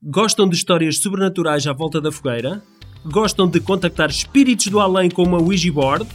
Gostam 0.00 0.48
de 0.48 0.54
histórias 0.54 0.98
sobrenaturais 0.98 1.66
à 1.66 1.72
volta 1.72 2.00
da 2.00 2.12
fogueira? 2.12 2.62
Gostam 3.04 3.48
de 3.48 3.58
contactar 3.58 4.08
espíritos 4.08 4.68
do 4.68 4.78
além 4.78 5.10
com 5.10 5.24
uma 5.24 5.42
Ouija 5.42 5.72
board? 5.72 6.06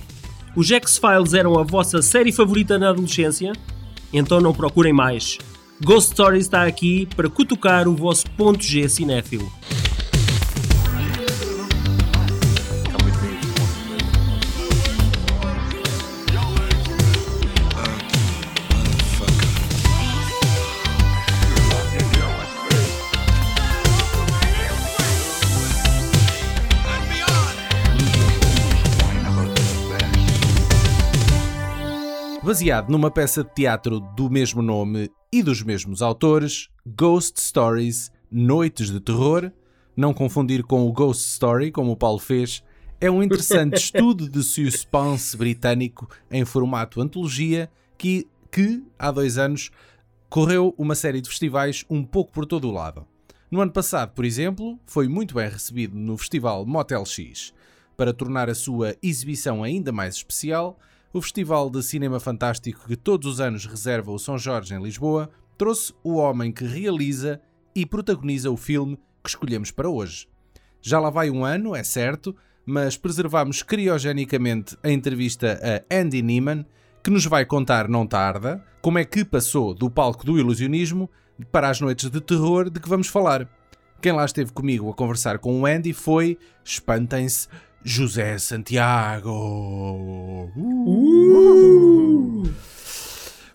Os 0.55 0.71
X-Files 0.71 1.33
eram 1.33 1.59
a 1.59 1.63
vossa 1.63 2.01
série 2.01 2.31
favorita 2.31 2.79
na 2.79 2.91
adolescência? 2.91 3.51
Então 4.13 4.39
não 4.39 4.53
procurem 4.53 4.93
mais. 4.93 5.37
Ghost 5.83 6.11
Stories 6.11 6.45
está 6.45 6.63
aqui 6.63 7.09
para 7.13 7.29
cutucar 7.29 7.85
o 7.85 7.93
vosso 7.93 8.25
ponto 8.37 8.63
G 8.63 8.87
cinéfilo. 8.87 9.51
Baseado 32.63 32.89
numa 32.89 33.11
peça 33.11 33.43
de 33.43 33.53
teatro 33.53 33.99
do 33.99 34.29
mesmo 34.29 34.61
nome 34.61 35.11
e 35.33 35.43
dos 35.43 35.61
mesmos 35.61 36.01
autores, 36.01 36.69
Ghost 36.85 37.41
Stories 37.41 38.09
Noites 38.31 38.89
de 38.89 39.01
Terror, 39.01 39.51
não 39.97 40.13
confundir 40.13 40.63
com 40.63 40.87
o 40.87 40.93
Ghost 40.93 41.27
Story, 41.27 41.71
como 41.71 41.91
o 41.91 41.97
Paulo 41.97 42.19
fez, 42.19 42.63
é 43.01 43.11
um 43.11 43.21
interessante 43.21 43.75
estudo 43.91 44.29
de 44.29 44.41
suspense 44.41 45.35
britânico 45.35 46.07
em 46.31 46.45
formato 46.45 47.01
antologia 47.01 47.69
que, 47.97 48.29
que, 48.49 48.81
há 48.97 49.11
dois 49.11 49.37
anos, 49.37 49.69
correu 50.29 50.73
uma 50.77 50.95
série 50.95 51.19
de 51.19 51.27
festivais 51.27 51.83
um 51.89 52.01
pouco 52.01 52.31
por 52.31 52.45
todo 52.45 52.69
o 52.69 52.71
lado. 52.71 53.05
No 53.51 53.59
ano 53.59 53.73
passado, 53.73 54.13
por 54.13 54.23
exemplo, 54.23 54.79
foi 54.85 55.09
muito 55.09 55.35
bem 55.35 55.49
recebido 55.49 55.97
no 55.97 56.17
festival 56.17 56.65
Motel 56.65 57.05
X. 57.05 57.53
Para 57.97 58.13
tornar 58.13 58.49
a 58.49 58.55
sua 58.55 58.95
exibição 59.03 59.65
ainda 59.65 59.91
mais 59.91 60.15
especial, 60.15 60.79
o 61.13 61.21
Festival 61.21 61.69
de 61.69 61.83
Cinema 61.83 62.19
Fantástico 62.19 62.87
que 62.87 62.95
todos 62.95 63.33
os 63.33 63.39
anos 63.39 63.67
reserva 63.67 64.11
o 64.11 64.17
São 64.17 64.35
Jorge 64.35 64.73
em 64.73 64.81
Lisboa 64.81 65.29
trouxe 65.55 65.93
o 66.03 66.15
homem 66.15 66.51
que 66.51 66.65
realiza 66.65 67.39
e 67.75 67.85
protagoniza 67.85 68.49
o 68.49 68.57
filme 68.57 68.97
que 69.23 69.29
escolhemos 69.29 69.69
para 69.69 69.87
hoje. 69.87 70.27
Já 70.81 70.99
lá 70.99 71.11
vai 71.11 71.29
um 71.29 71.45
ano, 71.45 71.75
é 71.75 71.83
certo, 71.83 72.35
mas 72.65 72.97
preservamos 72.97 73.61
criogenicamente 73.61 74.75
a 74.81 74.89
entrevista 74.89 75.59
a 75.61 75.95
Andy 75.95 76.23
Neiman, 76.23 76.65
que 77.03 77.11
nos 77.11 77.25
vai 77.25 77.45
contar, 77.45 77.87
não 77.87 78.07
tarda, 78.07 78.65
como 78.81 78.97
é 78.97 79.05
que 79.05 79.23
passou 79.23 79.71
do 79.73 79.91
palco 79.91 80.25
do 80.25 80.39
ilusionismo 80.39 81.07
para 81.51 81.69
as 81.69 81.79
noites 81.79 82.09
de 82.09 82.19
terror 82.19 82.71
de 82.71 82.79
que 82.79 82.89
vamos 82.89 83.07
falar. 83.07 83.47
Quem 84.01 84.11
lá 84.11 84.25
esteve 84.25 84.51
comigo 84.51 84.89
a 84.89 84.93
conversar 84.93 85.37
com 85.37 85.61
o 85.61 85.65
Andy 85.65 85.93
foi, 85.93 86.39
espantem-se, 86.65 87.47
José 87.83 88.37
Santiago. 88.37 89.31
Uh! 90.55 92.43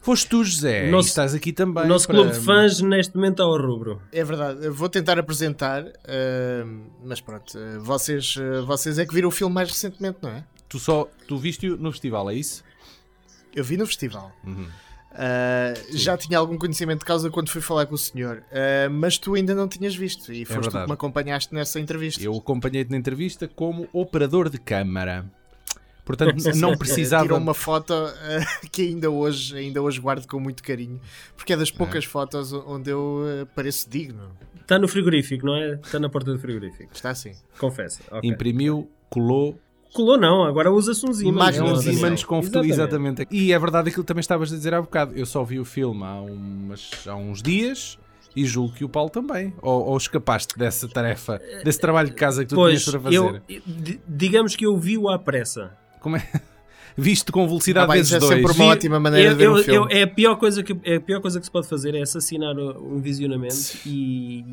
Foste 0.00 0.28
tu, 0.28 0.42
José, 0.44 0.90
Nosso- 0.90 1.08
estás 1.08 1.34
aqui 1.34 1.52
também. 1.52 1.84
O 1.84 1.86
nosso 1.88 2.06
para- 2.06 2.16
clube 2.16 2.32
de 2.32 2.40
fãs 2.40 2.80
neste 2.80 3.14
momento 3.14 3.42
ao 3.42 3.56
rubro. 3.60 4.00
É 4.10 4.24
verdade, 4.24 4.64
eu 4.64 4.72
vou 4.72 4.88
tentar 4.88 5.18
apresentar, 5.18 5.84
ah, 5.84 6.64
mas 7.04 7.20
pronto, 7.20 7.52
ah, 7.58 7.78
vocês, 7.80 8.34
ah, 8.38 8.62
vocês 8.62 8.98
é 8.98 9.04
que 9.04 9.12
viram 9.14 9.28
o 9.28 9.32
filme 9.32 9.54
mais 9.54 9.68
recentemente, 9.68 10.18
não 10.22 10.30
é? 10.30 10.44
Tu 10.68 10.78
só 10.78 11.06
tu 11.26 11.36
viste-o 11.36 11.76
no 11.76 11.90
festival, 11.92 12.30
é 12.30 12.34
isso? 12.34 12.64
Eu 13.54 13.62
vi 13.64 13.76
no 13.76 13.86
festival. 13.86 14.32
Uhum. 14.46 14.66
Ah, 15.12 15.74
já 15.90 16.16
tinha 16.16 16.38
algum 16.38 16.56
conhecimento 16.56 17.00
de 17.00 17.04
causa 17.04 17.30
quando 17.30 17.48
fui 17.50 17.60
falar 17.60 17.86
com 17.86 17.94
o 17.94 17.98
senhor, 17.98 18.42
ah, 18.52 18.88
mas 18.90 19.18
tu 19.18 19.34
ainda 19.34 19.54
não 19.54 19.66
tinhas 19.68 19.94
visto 19.94 20.32
e 20.32 20.44
foste 20.44 20.70
tu 20.70 20.78
É 20.78 20.82
que 20.82 20.86
me 20.86 20.92
acompanhaste 20.92 21.54
nessa 21.54 21.80
entrevista. 21.80 22.22
Eu 22.22 22.34
acompanhei-te 22.36 22.90
na 22.90 22.96
entrevista 22.96 23.48
como 23.48 23.88
operador 23.92 24.48
de 24.48 24.58
câmara. 24.58 25.24
Portanto, 26.04 26.36
não 26.44 26.52
Tirou 26.52 26.76
precisava. 26.78 27.34
uma 27.34 27.54
foto 27.54 27.92
ah, 27.92 28.14
que 28.70 28.82
ainda 28.82 29.10
hoje, 29.10 29.56
ainda 29.56 29.82
hoje 29.82 30.00
guardo 30.00 30.26
com 30.26 30.38
muito 30.38 30.62
carinho, 30.62 31.00
porque 31.36 31.52
é 31.52 31.56
das 31.56 31.70
poucas 31.70 32.04
fotos 32.04 32.52
onde 32.52 32.90
eu 32.90 33.46
pareço 33.54 33.88
digno. 33.90 34.30
Está 34.60 34.78
no 34.78 34.86
frigorífico, 34.86 35.46
não 35.46 35.56
é? 35.56 35.74
Está 35.74 35.98
na 35.98 36.10
porta 36.10 36.30
do 36.30 36.38
frigorífico. 36.38 36.92
Está 36.94 37.10
assim. 37.10 37.32
Confessa. 37.58 38.02
Ok. 38.10 38.28
Imprimiu, 38.28 38.90
colou. 39.08 39.58
Colou 39.92 40.18
não, 40.18 40.44
agora 40.44 40.70
usa-se 40.70 41.04
uns 41.06 41.20
ímãs. 41.20 41.34
Mais 41.36 41.56
Daniel? 41.56 41.98
ímãs 41.98 42.24
com 42.24 42.40
exatamente. 42.64 43.26
E 43.30 43.52
é 43.52 43.58
verdade 43.58 43.88
aquilo 43.88 44.04
que 44.04 44.08
também 44.08 44.20
estavas 44.20 44.52
a 44.52 44.56
dizer 44.56 44.74
há 44.74 44.80
bocado. 44.80 45.12
Eu 45.16 45.26
só 45.26 45.42
vi 45.44 45.58
o 45.58 45.64
filme 45.64 46.04
há, 46.04 46.20
umas, 46.20 46.90
há 47.06 47.14
uns 47.16 47.42
dias 47.42 47.98
e 48.36 48.44
julgo 48.44 48.74
que 48.74 48.84
o 48.84 48.88
Paulo 48.88 49.10
também. 49.10 49.52
Ou, 49.62 49.86
ou 49.86 49.96
escapaste 49.96 50.56
dessa 50.58 50.86
tarefa, 50.88 51.40
desse 51.64 51.80
trabalho 51.80 52.08
de 52.10 52.14
casa 52.14 52.44
que 52.44 52.50
tu 52.50 52.54
Pois, 52.56 52.82
tinhas 52.84 52.90
para 52.90 53.00
fazer. 53.00 53.16
eu, 53.16 53.40
di- 53.66 54.00
digamos 54.06 54.54
que 54.54 54.66
eu 54.66 54.76
vi-o 54.76 55.08
à 55.08 55.18
pressa. 55.18 55.72
Como 56.00 56.16
é? 56.16 56.30
Viste 57.00 57.30
com 57.30 57.46
velocidade 57.46 57.84
Ah, 57.84 57.86
bem, 57.86 57.96
vezes 57.98 58.08
isso 58.08 58.16
é 58.16 58.18
dois. 58.18 58.40
sempre 58.42 58.52
uma 58.62 58.72
ótima 58.72 58.98
maneira 58.98 59.28
eu, 59.28 59.32
de 59.32 59.38
ver 59.38 59.48
um 59.50 59.56
eu- 59.56 59.62
filme. 59.62 59.92
eu- 59.92 59.98
é, 59.98 60.02
a 60.02 60.06
pior 60.08 60.34
coisa 60.34 60.64
que, 60.64 60.76
é 60.82 60.96
a 60.96 61.00
pior 61.00 61.20
coisa 61.20 61.38
que 61.38 61.46
se 61.46 61.52
pode 61.52 61.68
fazer 61.68 61.94
é 61.94 62.02
assassinar 62.02 62.56
o- 62.58 62.96
um 62.96 63.00
visionamento 63.00 63.54
e, 63.86 64.44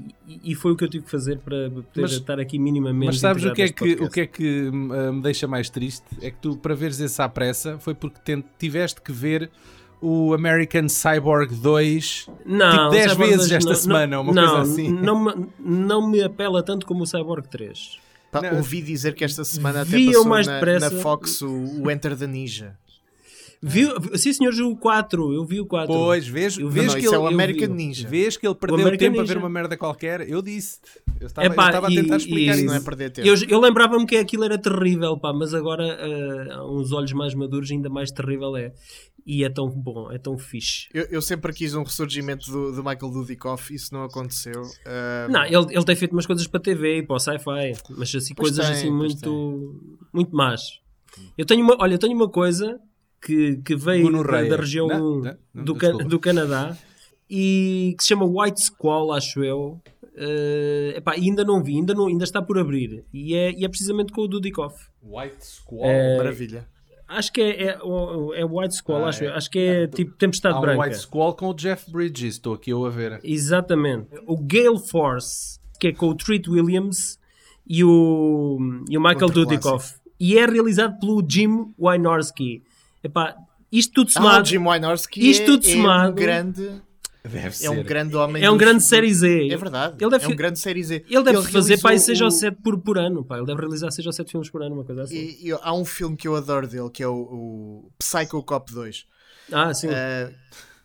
e- 0.43 0.53
foi 0.53 0.71
o 0.73 0.75
que 0.75 0.83
eu 0.83 0.87
tive 0.89 1.05
que 1.05 1.09
fazer 1.11 1.39
para 1.39 1.69
poder 1.71 1.83
Mas- 2.01 2.11
estar 2.11 2.39
aqui 2.39 2.59
minimamente 2.59 3.07
Mas 3.07 3.19
sabes 3.19 3.43
o 3.43 3.47
integrado 3.47 3.73
que, 3.73 3.91
é 3.93 3.95
que, 3.95 4.03
o 4.03 4.09
que 4.09 4.19
é 4.21 4.27
que 4.27 4.71
me 4.71 5.21
deixa 5.21 5.47
mais 5.47 5.69
triste? 5.71 6.05
É 6.21 6.29
que 6.29 6.37
tu, 6.39 6.55
para 6.55 6.75
veres 6.75 6.99
esse 6.99 7.19
à 7.19 7.27
pressa, 7.27 7.77
foi 7.79 7.95
porque 7.95 8.19
tiveste 8.59 9.01
que 9.01 9.11
ver 9.11 9.49
o 9.99 10.33
American 10.35 10.87
Cyborg 10.87 11.55
2 11.55 12.27
Não, 12.45 12.69
tipo 12.69 12.89
10 12.89 13.11
Cyborg 13.13 13.29
vezes 13.31 13.47
2 13.47 13.51
esta 13.53 13.69
não- 13.71 13.75
semana, 13.75 14.19
uma 14.19 14.33
não, 14.33 14.55
coisa 14.57 14.71
assim. 14.71 14.91
Não, 14.91 15.23
me- 15.23 15.47
não 15.59 16.07
me 16.07 16.21
apela 16.21 16.61
tanto 16.61 16.85
como 16.85 17.01
o 17.03 17.07
Cyborg 17.07 17.47
3. 17.47 17.97
Pá, 18.41 18.49
Não, 18.51 18.57
ouvi 18.57 18.81
dizer 18.81 19.13
que 19.15 19.23
esta 19.23 19.43
semana 19.43 19.81
até 19.81 19.97
passou 20.05 20.25
mais 20.25 20.47
na, 20.47 20.53
depressa. 20.55 20.89
na 20.89 21.01
Fox 21.01 21.41
o, 21.41 21.81
o 21.83 21.91
Enter 21.91 22.17
the 22.17 22.27
Ninja. 22.27 22.75
Viu, 23.61 23.89
sim, 24.17 24.31
senhor, 24.33 24.53
o 24.53 24.75
4. 24.75 25.33
Eu 25.33 25.45
vi 25.45 25.59
o 25.59 25.65
4. 25.65 25.91
Pois, 25.93 26.27
vês, 26.27 26.57
Eu 26.57 26.69
vi- 26.69 26.81
vês 26.81 26.93
não, 26.93 26.99
que 26.99 27.07
ele, 27.07 27.15
é 27.15 27.19
o 27.19 27.27
American 27.27 27.67
vi. 27.67 27.73
Ninja. 27.73 28.07
vês 28.07 28.37
que 28.37 28.45
ele 28.45 28.55
perdeu 28.55 28.97
tempo 28.97 29.17
a 29.19 29.21
Ninja. 29.21 29.33
ver 29.33 29.39
uma 29.39 29.49
merda 29.49 29.75
qualquer. 29.75 30.29
Eu 30.29 30.41
disse 30.41 30.79
eu 31.19 31.27
estava, 31.27 31.47
Epá, 31.47 31.63
eu 31.63 31.67
estava 31.67 31.87
a 31.87 31.91
e- 31.91 31.95
tentar 31.95 32.17
explicar 32.17 32.53
e- 32.53 32.57
isso. 32.57 32.65
Não 32.65 32.75
é 32.75 32.79
perder 32.81 33.09
tempo. 33.11 33.27
Eu, 33.27 33.35
eu 33.47 33.59
lembrava-me 33.59 34.05
que 34.05 34.17
aquilo 34.17 34.43
era 34.43 34.57
terrível, 34.57 35.17
pá, 35.17 35.33
mas 35.33 35.53
agora, 35.53 35.97
a 36.55 36.69
uns 36.69 36.91
olhos 36.91 37.13
mais 37.13 37.33
maduros, 37.33 37.71
ainda 37.71 37.89
mais 37.89 38.11
terrível 38.11 38.55
é. 38.55 38.71
E 39.27 39.43
é 39.43 39.49
tão 39.49 39.67
bom, 39.67 40.11
é 40.11 40.19
tão 40.19 40.37
fixe. 40.37 40.87
Eu, 40.93 41.05
eu 41.09 41.19
sempre 41.21 41.51
quis 41.51 41.73
um 41.73 41.81
ressurgimento 41.81 42.51
do, 42.51 42.71
do 42.73 42.77
Michael 42.83 43.11
Dudikoff, 43.11 43.73
isso 43.73 43.91
não 43.91 44.03
aconteceu. 44.03 44.61
Ah, 44.85 45.27
Não, 45.27 45.43
ele, 45.43 45.73
ele 45.75 45.83
tem 45.83 45.95
feito 45.95 46.11
umas 46.11 46.27
coisas 46.27 46.45
para 46.45 46.59
TV 46.59 46.99
e 46.99 47.03
para 47.03 47.15
o 47.15 47.19
sci-fi, 47.19 47.73
mas 47.97 48.13
assim, 48.13 48.35
Pois 48.35 48.49
coisas 48.49 48.63
tem, 48.67 48.75
assim 48.75 48.91
muito, 48.91 49.81
muito 50.13 50.35
más. 50.35 50.79
Eu 51.35 51.43
tenho 51.43 51.63
uma, 51.63 51.75
olha, 51.79 51.95
eu 51.95 51.97
tenho 51.97 52.13
uma 52.15 52.29
coisa 52.29 52.79
que, 53.25 53.57
que 53.57 53.75
veio 53.75 54.11
da, 54.23 54.43
da 54.43 54.55
região 54.55 54.87
Não, 54.87 54.99
não, 55.21 55.37
não, 55.53 55.63
do, 55.63 55.75
Ca- 55.75 55.87
desculpa. 55.87 56.09
do 56.09 56.19
Canadá 56.19 56.77
e 57.29 57.95
que 57.97 58.03
se 58.03 58.09
chama 58.09 58.25
White 58.25 58.61
Squall, 58.61 59.11
acho 59.11 59.43
eu. 59.43 59.81
Eh, 60.17 60.93
epá, 60.97 61.17
e 61.17 61.21
ainda 61.25 61.43
não 61.43 61.61
vi, 61.61 61.75
ainda, 61.75 61.93
não, 61.93 62.07
ainda 62.07 62.23
está 62.23 62.41
por 62.41 62.57
abrir. 62.57 63.03
E 63.13 63.35
é, 63.35 63.51
e 63.51 63.65
é 63.65 63.67
precisamente 63.67 64.13
com 64.13 64.21
o 64.21 64.27
Dudikoff. 64.27 64.75
White 65.03 65.45
Squall. 65.45 65.83
É, 65.85 66.17
Maravilha. 66.17 66.67
Acho 67.07 67.33
que 67.33 67.41
é, 67.41 67.63
é, 67.63 67.77
é 68.35 68.45
White 68.45 68.75
Squall, 68.77 69.05
Ah, 69.05 69.09
acho, 69.09 69.23
é. 69.23 69.27
eu. 69.27 69.33
acho 69.33 69.49
que 69.51 69.59
é 69.59 69.87
tipo 69.87 70.13
Tempestade 70.13 70.55
Há 70.55 70.57
um 70.57 70.61
Branca. 70.61 70.81
White 70.83 70.97
Squall 70.99 71.33
com 71.35 71.49
o 71.49 71.53
Jeff 71.53 71.91
Bridges. 71.91 72.35
Estou 72.35 72.53
aqui 72.53 72.69
eu 72.71 72.85
a 72.85 72.89
ver. 72.89 73.19
Exatamente. 73.23 74.07
O 74.25 74.37
Gale 74.37 74.79
Force, 74.89 75.59
que 75.79 75.87
é 75.89 75.93
com 75.93 76.07
o 76.07 76.15
Treat 76.15 76.49
Williams 76.49 77.19
e 77.67 77.83
o, 77.83 78.57
e 78.89 78.97
o 78.97 79.01
Michael 79.01 79.23
Outro 79.25 79.45
Dudikoff. 79.45 79.95
E 80.19 80.37
é 80.37 80.45
realizado 80.45 80.97
pelo 80.99 81.23
Jim 81.27 81.73
Wynorski. 81.77 82.63
Epá, 83.05 83.35
isto 83.71 83.93
tudo 83.93 84.09
Ah, 84.09 84.13
somado 84.13 84.41
o 84.43 84.45
Jim 84.45 84.57
Wynorski 84.59 85.29
Isto 85.29 85.41
é, 85.43 85.45
tudo 85.45 85.65
é 85.67 85.71
somado- 85.71 86.11
um 86.11 86.15
grande, 86.15 86.81
Deve 87.23 87.65
é 87.65 87.69
um 87.69 87.83
grande 87.83 88.15
homem. 88.15 88.43
é 88.43 88.51
um 88.51 88.57
grande 88.57 88.83
série 88.83 89.13
Z. 89.13 89.47
É 89.49 89.57
verdade. 89.57 89.95
Ele 89.99 90.11
deve, 90.11 90.25
é 90.25 90.27
um 90.27 90.35
grande 90.35 90.59
série 90.59 90.83
Z. 90.83 91.05
ele 91.09 91.23
deve 91.23 91.41
fazer 91.51 91.79
pá, 91.81 91.89
realizou 91.89 92.05
6 92.05 92.21
ou 92.21 92.27
o- 92.27 92.31
7 92.31 92.57
por, 92.63 92.77
por 92.79 92.97
ano. 92.97 93.23
Pá. 93.25 93.37
Ele 93.37 93.45
deve 93.47 93.61
realizar 93.61 93.89
6 93.91 94.05
ou 94.05 94.13
7 94.13 94.31
filmes 94.31 94.49
por 94.49 94.61
ano, 94.61 94.75
uma 94.75 94.83
coisa 94.83 95.03
assim. 95.03 95.15
E, 95.15 95.47
e 95.49 95.51
há 95.51 95.73
um 95.73 95.83
filme 95.85 96.15
que 96.15 96.27
eu 96.27 96.35
adoro 96.35 96.67
dele, 96.67 96.89
que 96.89 97.01
é 97.03 97.07
o, 97.07 97.13
o 97.15 97.91
Psycho 97.97 98.41
Cop 98.43 98.71
2. 98.73 99.05
Ah, 99.51 99.73
sim. 99.73 99.87
Uh, 99.87 100.33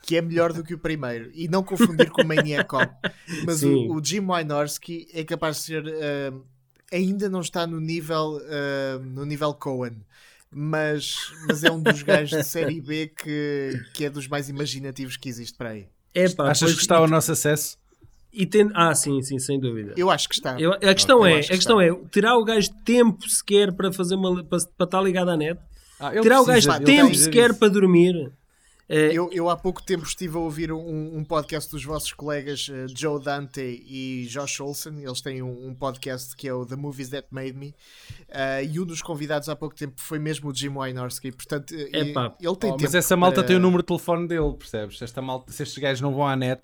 que 0.03 0.17
é 0.17 0.23
melhor 0.23 0.53
do 0.53 0.63
que 0.65 0.73
o 0.75 0.79
primeiro. 0.79 1.31
E 1.35 1.47
não 1.47 1.63
confundir 1.63 2.11
com 2.11 2.23
o 2.23 2.27
Maniac 2.27 2.69
Cop. 2.69 2.91
Mas 3.47 3.63
o, 3.63 3.93
o 3.95 4.03
Jim 4.05 4.21
Wynorski 4.27 5.09
é 5.13 5.23
capaz 5.25 5.57
de 5.59 5.63
ser. 5.63 5.85
uh, 5.87 6.43
ainda 6.93 7.29
não 7.29 7.41
está 7.41 7.67
no 7.67 7.79
nível, 7.79 8.39
uh, 8.43 8.99
no 9.05 9.25
nível 9.27 9.53
Cohen. 9.55 9.97
Mas, 10.53 11.15
mas 11.47 11.63
é 11.63 11.71
um 11.71 11.81
dos 11.81 12.03
gajos 12.03 12.39
de 12.39 12.45
série 12.45 12.81
B 12.81 13.07
que, 13.09 13.81
que 13.95 14.05
é 14.05 14.11
dos 14.11 14.27
mais 14.27 14.49
imaginativos 14.49 15.17
que 15.17 15.29
existe 15.29 15.57
para 15.57 15.71
aí. 15.71 15.87
Epá, 16.15 16.51
Achas 16.51 16.61
pois- 16.71 16.75
que 16.75 16.81
está 16.83 16.97
ao 16.97 17.07
nosso 17.07 17.31
acesso? 17.33 17.79
e 18.33 18.45
tem- 18.47 18.69
Ah, 18.75 18.95
sim, 18.95 19.23
sim, 19.23 19.39
sem 19.39 19.59
dúvida. 19.61 19.95
Eu 19.97 20.11
acho 20.11 20.29
que 20.29 20.35
está. 20.35 20.61
Eu- 20.61 20.73
a 20.73 20.95
questão 20.95 21.25
é, 21.25 21.39
a 21.39 21.43
que 21.43 21.49
questão 21.51 21.81
está. 21.81 21.97
é, 22.01 22.05
terá 22.11 22.37
o 22.37 22.45
gajo 22.45 22.69
tempo 22.85 23.29
sequer 23.29 23.73
para 23.73 23.93
fazer 23.93 24.17
uma 24.17 24.43
para, 24.45 24.59
para 24.77 24.85
estar 24.87 25.01
ligado 25.03 25.31
à 25.31 25.37
net? 25.37 25.59
Ah, 26.01 26.11
Terá 26.11 26.41
o 26.41 26.45
precisa- 26.45 26.71
gajo 26.73 26.83
ele 26.83 26.97
tempo 26.97 27.15
sequer 27.15 27.55
para 27.55 27.69
dormir? 27.69 28.33
Eh, 28.93 29.11
Eu, 29.15 29.31
eu 29.33 29.49
há 29.49 29.57
pouco 29.57 29.81
tempo 29.81 30.05
estive 30.05 30.37
a 30.37 30.41
ouvir 30.41 30.73
um, 30.73 31.17
um 31.19 31.23
podcast 31.25 31.71
dos 31.71 31.85
vossos 31.85 32.13
colegas 32.13 32.69
eh, 32.69 32.87
Joe 32.93 33.23
Dante 33.23 33.61
e 33.61 34.27
Josh 34.29 34.61
Olsen. 34.61 35.01
Eles 35.01 35.21
têm 35.21 35.43
um, 35.43 35.69
um 35.69 35.73
podcast 35.75 36.35
que 36.35 36.49
é 36.49 36.53
o 36.53 36.67
The 36.67 36.75
Movies 36.75 37.09
That 37.11 37.29
Made 37.31 37.53
Me. 37.53 37.73
Eh, 38.29 38.65
e 38.65 38.81
um 38.81 38.85
dos 38.85 39.01
convidados 39.01 39.49
há 39.49 39.55
pouco 39.55 39.77
tempo 39.77 39.95
foi 40.01 40.19
mesmo 40.19 40.51
o 40.51 40.55
Jim 40.55 40.71
Wynorski. 40.77 41.31
Portanto, 41.31 41.73
Epá. 41.73 42.35
ele 42.41 42.41
tem 42.41 42.49
Oh, 42.51 42.57
tempo 42.57 42.79
mas 42.83 42.95
essa 42.97 43.17
malta 43.17 43.37
para- 43.37 43.47
tem 43.47 43.57
o 43.57 43.61
número 43.61 43.83
de 43.83 43.87
telefone 43.87 44.27
dele, 44.27 44.55
percebes? 44.55 45.01
Esta 45.01 45.23
malta, 45.23 45.53
se 45.53 45.63
estes 45.63 45.79
gajos 45.79 46.01
não 46.01 46.13
vão 46.13 46.27
à 46.27 46.35
net, 46.35 46.61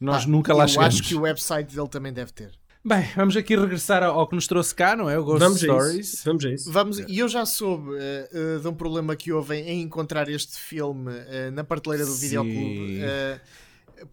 nós 0.00 0.24
Pá, 0.24 0.30
nunca 0.30 0.52
lá 0.52 0.64
eu 0.64 0.68
chegamos. 0.68 0.94
acho 0.96 1.02
que 1.08 1.14
o 1.14 1.20
website 1.20 1.72
dele 1.72 1.88
também 1.88 2.12
deve 2.12 2.32
ter. 2.32 2.50
Bem, 2.84 3.08
vamos 3.14 3.36
aqui 3.36 3.54
regressar 3.54 4.02
ao, 4.02 4.26
que 4.26 4.34
nos 4.34 4.46
trouxe 4.48 4.74
cá, 4.74 4.96
não 4.96 5.08
é? 5.08 5.16
O 5.16 5.24
Ghost 5.24 5.38
vamos 5.38 5.62
a 5.62 5.66
Stories. 5.66 6.14
isso. 6.14 6.24
Vamos 6.24 6.44
a 6.44 6.50
isso. 6.50 6.72
Vamos, 6.72 6.98
e 6.98 7.18
eu 7.20 7.28
já 7.28 7.46
soube 7.46 7.90
eh, 7.96 8.58
de 8.60 8.66
um 8.66 8.74
problema 8.74 9.14
que 9.14 9.30
houve 9.32 9.54
em 9.56 9.82
encontrar 9.82 10.28
este 10.28 10.58
filme 10.58 11.12
eh, 11.28 11.50
na 11.52 11.62
prateleira 11.62 12.04
do 12.04 12.10
Sim. 12.10 12.20
videoclube. 12.26 12.98
eh, 13.00 13.40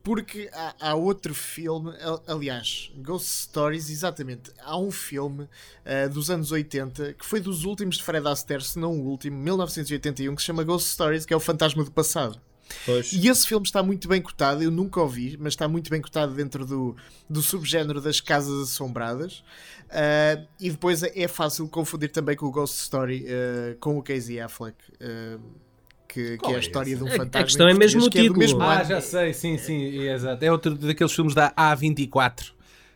porque 0.04 0.48
há, 0.54 0.75
há 0.92 0.94
outro 0.94 1.33
filme, 1.33 1.92
al- 2.00 2.24
aliás, 2.27 2.92
Ghost 2.98 3.27
Stories, 3.45 3.89
exatamente. 3.89 4.51
Há 4.63 4.77
um 4.77 4.92
filme 4.92 5.48
dos 6.13 6.30
anos 6.30 6.51
80 6.51 7.13
que 7.15 7.25
foi 7.25 7.39
dos 7.39 7.63
últimos 7.65 7.98
de 7.98 8.04
Fred 8.04 8.27
Astaire, 8.27 8.63
se 8.63 8.77
não 8.77 8.92
o 9.00 9.07
último, 9.07 9.36
1981, 9.39 10.36
que 10.36 10.42
se 10.44 10.45
chama 10.45 10.63
Ghost 10.63 10.89
Stories, 10.89 11.25
que 11.25 11.33
é 11.33 11.36
o 11.36 11.39
Fantasma 11.39 11.83
do 11.83 11.89
Passado. 11.92 12.39
Pois. 12.86 13.12
E 13.13 13.27
esse 13.27 13.48
filme 13.48 13.66
está 13.66 13.81
muito 13.83 14.07
bem 14.07 14.21
cotado, 14.21 14.62
eu 14.63 14.71
nunca 14.71 15.01
o 15.01 15.07
vi, 15.07 15.38
mas 15.39 15.54
está 15.54 15.68
muito 15.68 15.89
bem 15.89 16.01
cotado 16.01 16.33
dentro 16.33 16.66
do, 16.66 16.95
do 17.30 17.42
subgénero 17.42 18.00
das 18.01 18.19
casas 18.21 18.69
assombradas. 18.69 19.44
Ah, 19.89 20.42
e 20.60 20.69
depois 20.69 21.01
é, 21.04 21.12
é 21.16 21.27
fácil 21.27 21.68
confundir 21.68 22.12
também 22.12 22.36
com 22.36 22.45
o 22.45 22.51
Ghost 22.51 22.77
Story, 22.81 23.25
ah, 23.27 23.75
com 23.80 23.98
o 23.98 24.04
Casey 24.04 24.39
Affleck, 24.39 24.75
ah, 25.01 25.39
que, 26.07 26.38
que 26.38 26.45
é 26.51 26.54
a 26.54 26.57
é 26.57 26.60
história 26.60 26.89
esse? 26.92 26.98
de 26.98 27.04
um 27.04 27.07
A- 27.07 27.13
a 27.13 27.18
fantasma. 27.18 27.45
questão 27.45 27.68
é 27.68 27.74
mesmo 27.74 28.01
o 28.01 28.06
é 28.06 28.10
do 28.10 28.12
título. 28.12 28.39
mesmo 28.39 28.62
Ah, 28.62 28.80
ano. 28.80 28.86
já 28.86 29.01
sei, 29.01 29.33
sim, 29.33 29.57
sim, 29.57 30.00
exato. 30.07 30.44
É 30.44 30.51
outro 30.51 30.75
daqueles 30.75 31.13
filmes 31.13 31.33
da 31.36 31.51
A24, 31.51 32.51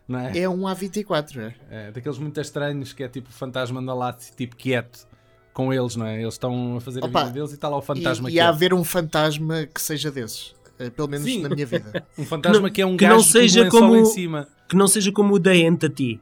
não 0.07 0.19
é? 0.19 0.37
É 0.39 0.49
um 0.49 0.61
A24, 0.63 1.37
é? 1.39 1.55
É, 1.69 1.91
daqueles 1.91 2.17
muito 2.17 2.39
estranhos 2.41 2.91
que 2.93 3.03
é 3.03 3.07
tipo 3.07 3.31
fantasma 3.31 3.79
anda 3.79 3.93
lá, 3.93 4.13
tipo 4.13 4.55
quieto, 4.55 5.07
com 5.53 5.71
eles, 5.73 5.95
não 5.95 6.05
é? 6.05 6.21
Eles 6.21 6.33
estão 6.33 6.77
a 6.77 6.81
fazer 6.81 7.03
a 7.03 7.05
Opa, 7.07 7.21
vida 7.25 7.33
deles 7.33 7.51
e 7.51 7.53
está 7.55 7.69
lá 7.69 7.77
o 7.77 7.81
fantasma 7.81 8.29
E, 8.29 8.33
e 8.33 8.39
há 8.39 8.43
a 8.43 8.45
quieto. 8.47 8.55
haver 8.55 8.73
um 8.73 8.83
fantasma 8.83 9.67
que 9.73 9.81
seja 9.81 10.09
desses. 10.11 10.55
ah, 10.79 10.89
pelo 10.91 11.07
menos 11.07 11.25
Sim. 11.25 11.41
na 11.43 11.49
minha 11.49 11.65
vida. 11.65 12.05
Um 12.17 12.25
fantasma 12.25 12.69
Que 12.69 12.75
que, 12.75 12.81
não- 12.81 12.89
é 12.89 12.93
um 12.93 12.97
que 12.97 13.03
gajo 13.05 13.15
não 13.17 13.23
seja 13.23 13.69
com 13.69 13.77
um 13.77 13.79
como- 13.81 13.95
em 13.97 14.05
cima. 14.05 14.47
Que 14.67 14.75
não 14.75 14.87
seja 14.87 15.11
como 15.11 15.35
o 15.35 15.39
The 15.39 15.55
Entity. 15.57 16.19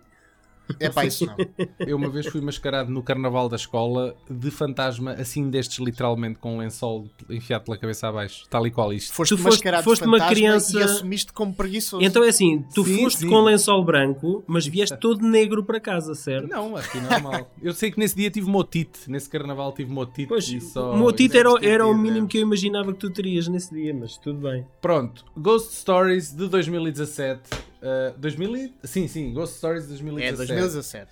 É 0.80 0.90
pá, 0.90 1.06
isso 1.06 1.26
não. 1.26 1.36
Eu 1.86 1.98
uma 1.98 2.10
vez 2.10 2.28
fui 2.28 2.40
mascarado 2.42 2.90
no 2.92 3.04
carnaval 3.04 3.50
da 3.50 3.56
escola 3.58 4.16
de 4.30 4.50
fantasma, 4.50 5.12
assim 5.14 5.50
destes 5.50 5.80
literalmente, 5.80 6.40
com 6.40 6.56
um 6.56 6.60
lençol 6.60 7.08
enfiado 7.30 7.66
pela 7.66 7.78
cabeça 7.78 8.08
abaixo. 8.08 8.46
Tal 8.50 8.66
e 8.66 8.72
qual 8.72 8.94
isto. 8.94 9.14
Foste 9.14 9.32
Tu 9.32 9.38
foste- 9.38 9.56
mascarado 9.58 9.84
de 9.84 9.90
foste 9.90 10.04
uma 10.06 10.18
fantasma 10.18 10.34
criança- 10.36 10.80
e 10.80 10.84
assumiste 10.84 11.34
como 11.34 11.54
preguiçoso. 11.54 12.04
Então 12.04 12.24
é 12.24 12.30
assim, 12.30 12.64
tu 12.74 12.84
Sim, 12.86 13.00
foste 13.04 13.20
sim. 13.20 13.30
com 13.30 13.42
lençol 13.44 13.84
branco, 13.84 14.44
mas 14.48 14.66
vieste 14.66 14.96
todo 14.98 15.26
negro 15.28 15.64
para 15.64 15.80
casa, 15.80 16.16
certo? 16.16 16.48
Não, 16.48 16.76
aqui 16.78 17.00
normal. 17.02 17.52
Eu 17.62 17.74
sei 17.74 17.92
que 17.92 18.00
nesse 18.00 18.16
dia 18.16 18.30
tive 18.32 18.50
motite, 18.50 19.10
nesse 19.10 19.30
carnaval 19.30 19.74
tive 19.74 19.92
motite. 19.92 20.28
Pois, 20.28 20.48
e 20.48 20.62
só... 20.62 20.94
o 20.94 20.98
meu 20.98 21.12
título 21.12 21.58
era, 21.58 21.68
era 21.68 21.88
o 21.88 21.94
mínimo 21.94 22.26
é. 22.28 22.30
que 22.30 22.38
eu 22.38 22.42
imaginava 22.42 22.94
que 22.94 23.00
tu 23.00 23.10
terias 23.10 23.48
nesse 23.48 23.74
dia, 23.74 23.94
mas 23.94 24.18
tudo 24.18 24.40
bem. 24.40 24.66
Pronto, 24.82 25.26
Ghost 25.36 25.74
Stories 25.76 26.32
de 26.34 26.48
2017. 26.48 27.71
Uh, 27.82 28.18
2000 28.18 28.56
e- 28.58 28.74
Sim, 28.84 29.08
sim, 29.08 29.34
Ghost 29.34 29.58
Stories 29.58 29.88
de 29.88 29.94
É 29.94 29.98
2017. 29.98 30.48
2017. 30.48 31.12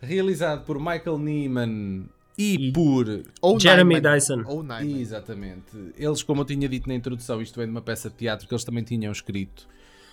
Realizado 0.00 0.64
por 0.64 0.78
Michael 0.78 1.18
Neiman 1.18 2.04
e, 2.38 2.68
E- 2.68 2.72
por. 2.72 3.06
Ou 3.40 3.58
Jeremy 3.58 3.96
Nyman. 3.96 4.14
Dyson. 4.14 4.44
Ou. 4.46 4.64
Exatamente. 5.00 5.64
Eles, 5.96 6.22
como 6.22 6.42
eu 6.42 6.44
tinha 6.44 6.68
dito 6.68 6.88
na 6.88 6.94
introdução, 6.94 7.40
isto 7.42 7.56
vem 7.56 7.66
de 7.66 7.70
uma 7.72 7.80
peça 7.82 8.08
de 8.10 8.16
teatro 8.16 8.46
que 8.46 8.54
eles 8.54 8.64
também 8.64 8.84
tinham 8.84 9.10
escrito. 9.10 9.66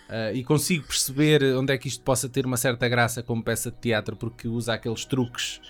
Uh, 0.09 0.35
e 0.35 0.43
consigo 0.43 0.85
perceber 0.85 1.43
onde 1.55 1.73
é 1.73 1.77
que 1.77 1.87
isto 1.87 2.03
possa 2.03 2.27
ter 2.27 2.45
uma 2.45 2.57
certa 2.57 2.87
graça 2.89 3.23
como 3.23 3.41
peça 3.43 3.71
de 3.71 3.77
teatro, 3.77 4.15
porque 4.15 4.47
usa 4.47 4.73
aqueles 4.73 5.05
truques 5.05 5.61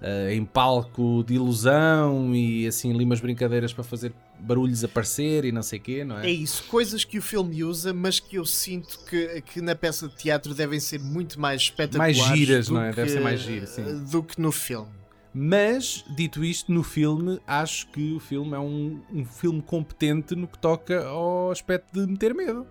uh, 0.00 0.30
em 0.30 0.44
palco 0.44 1.24
de 1.26 1.34
ilusão 1.34 2.34
e 2.34 2.66
assim 2.66 2.92
ali 2.92 3.04
umas 3.04 3.20
brincadeiras 3.20 3.72
para 3.72 3.84
fazer 3.84 4.12
barulhos 4.38 4.84
aparecer 4.84 5.44
e 5.44 5.52
não 5.52 5.62
sei 5.62 5.78
o 5.78 5.82
quê, 5.82 6.04
não 6.04 6.18
é? 6.18 6.26
É 6.26 6.30
isso, 6.30 6.64
coisas 6.64 7.04
que 7.04 7.18
o 7.18 7.22
filme 7.22 7.64
usa, 7.64 7.92
mas 7.92 8.20
que 8.20 8.36
eu 8.36 8.44
sinto 8.44 8.98
que, 9.08 9.40
que 9.42 9.60
na 9.60 9.74
peça 9.74 10.08
de 10.08 10.16
teatro 10.16 10.54
devem 10.54 10.78
ser 10.80 11.00
muito 11.00 11.40
mais 11.40 11.62
espetaculares. 11.62 12.18
Mais 12.18 12.38
giras, 12.38 12.68
não 12.68 12.82
é? 12.82 12.92
Deve 12.92 13.04
que- 13.04 13.08
ser 13.14 13.20
mais 13.20 13.40
giro, 13.40 13.66
sim. 13.66 14.04
Do 14.10 14.22
que 14.22 14.40
no 14.40 14.52
filme. 14.52 14.88
Mas, 15.36 16.04
dito 16.14 16.44
isto, 16.44 16.70
no 16.72 16.84
filme, 16.84 17.40
acho 17.44 17.88
que 17.88 18.12
o 18.14 18.20
filme 18.20 18.54
é 18.54 18.58
um, 18.58 19.00
um 19.12 19.24
filme 19.24 19.60
competente 19.60 20.36
no 20.36 20.46
que 20.46 20.56
toca 20.56 21.04
ao 21.06 21.50
aspecto 21.50 21.92
de 21.92 22.06
meter 22.06 22.32
medo. 22.32 22.64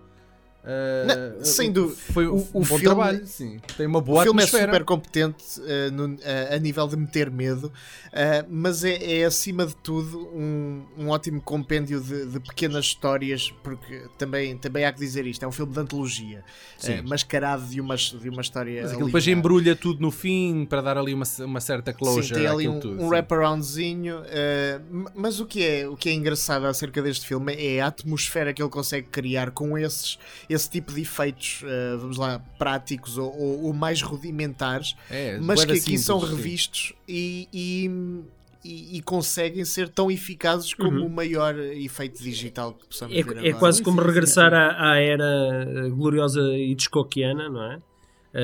Uh, 0.64 1.36
Não, 1.38 1.44
sem 1.44 1.70
dúvida. 1.70 2.00
Foi 2.12 2.26
O- 2.26 2.36
um 2.36 2.38
o 2.38 2.42
bom 2.60 2.64
filme- 2.64 2.84
trabalho, 2.84 3.26
sim. 3.26 3.60
Tem 3.76 3.86
uma 3.86 4.00
boa 4.00 4.20
o 4.20 4.22
filme 4.22 4.40
atmosfera. 4.42 4.64
é 4.64 4.66
super 4.72 4.84
competente 4.86 5.44
eh, 5.66 5.90
no- 5.90 6.16
eh, 6.22 6.54
a 6.56 6.58
nível 6.58 6.88
de 6.88 6.96
meter 6.96 7.30
medo, 7.30 7.70
eh, 8.12 8.44
mas 8.48 8.82
é, 8.82 9.20
é, 9.20 9.24
acima 9.26 9.66
de 9.66 9.76
tudo 9.76 10.26
um, 10.34 10.82
um 10.96 11.08
ótimo 11.10 11.40
compêndio 11.42 12.00
de, 12.00 12.24
de 12.26 12.40
pequenas 12.40 12.86
histórias, 12.86 13.52
porque 13.62 14.04
também, 14.16 14.56
também 14.56 14.86
há 14.86 14.92
que 14.92 14.98
dizer 15.00 15.26
isto: 15.26 15.44
é 15.44 15.48
um 15.48 15.52
filme 15.52 15.72
de 15.74 15.80
antologia, 15.80 16.42
eh, 16.82 17.02
mascarado 17.02 17.66
de 17.66 17.78
uma, 17.80 17.96
de 17.96 18.28
uma 18.30 18.40
história. 18.40 18.80
Mas 18.82 18.92
aquilo 18.92 19.06
depois 19.06 19.24
linear. 19.24 19.38
embrulha 19.40 19.76
tudo 19.76 20.00
no 20.00 20.10
fim 20.10 20.64
para 20.64 20.80
dar 20.80 20.96
ali 20.96 21.12
uma, 21.12 21.26
uma 21.40 21.60
certa 21.60 21.92
closure 21.92 22.26
Sim, 22.26 22.34
tem 22.34 22.46
ali 22.46 22.66
um, 22.66 22.80
tudo. 22.80 23.02
um 23.02 23.08
wraparoundzinho, 23.08 24.22
eh, 24.26 24.80
mas 25.14 25.40
o 25.40 25.46
que, 25.46 25.62
é, 25.62 25.86
o 25.88 25.94
que 25.94 26.08
é 26.08 26.12
engraçado 26.14 26.64
acerca 26.66 27.02
deste 27.02 27.26
filme 27.26 27.52
é 27.54 27.82
a 27.82 27.88
atmosfera 27.88 28.52
que 28.54 28.62
ele 28.62 28.70
consegue 28.70 29.08
criar 29.08 29.50
com 29.50 29.76
esses, 29.76 30.18
esse 30.54 30.70
tipo 30.70 30.92
de 30.92 31.02
efeitos, 31.02 31.62
eh, 31.64 31.96
vamos 31.98 32.16
lá, 32.16 32.38
práticos 32.58 33.18
ou, 33.18 33.30
ou- 33.36 33.62
ou 33.64 33.72
mais 33.72 34.00
rudimentares, 34.02 34.94
É, 35.10 35.38
mas 35.38 35.64
que 35.64 35.72
aqui 35.72 35.98
são 35.98 36.18
simples, 36.20 36.30
sim. 36.30 36.36
revistos 36.42 36.92
e, 37.08 37.48
e- 37.52 38.20
e- 38.64 38.96
e 38.96 39.02
conseguem 39.02 39.64
ser 39.64 39.88
tão 39.90 40.10
eficazes 40.10 40.72
como 40.72 41.04
o 41.04 41.10
maior 41.10 41.54
efeito 41.58 42.22
digital 42.22 42.72
que 42.72 42.86
possamos 42.86 43.14
ver 43.14 43.22
Uhum. 43.26 43.32
É, 43.32 43.36
é 43.36 43.38
agora. 43.48 43.54
quase 43.58 43.82
como 43.82 44.00
regressar 44.00 44.50
sim. 44.50 44.56
À, 44.56 44.92
à 44.92 44.98
era 45.00 45.88
gloriosa 45.90 46.40
Hitchcockiana, 46.56 47.48
não 47.50 47.62
é? 47.72 47.78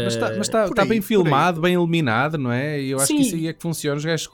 Mas 0.05 0.13
está 0.15 0.29
Eh, 0.29 0.45
tá, 0.69 0.69
tá 0.73 0.83
aí, 0.83 0.89
bem 0.89 1.01
filmado, 1.01 1.61
bem 1.61 1.75
iluminado, 1.75 2.39
não 2.39 2.53
é? 2.53 2.81
E 2.81 2.91
eu 2.91 2.99
acho 2.99 3.09
Sim. 3.09 3.17
que 3.17 3.23
isso 3.23 3.35
aí 3.35 3.49
é 3.49 3.53
que 3.53 3.61
funciona. 3.61 3.97
Os 3.97 4.05
gajos 4.05 4.29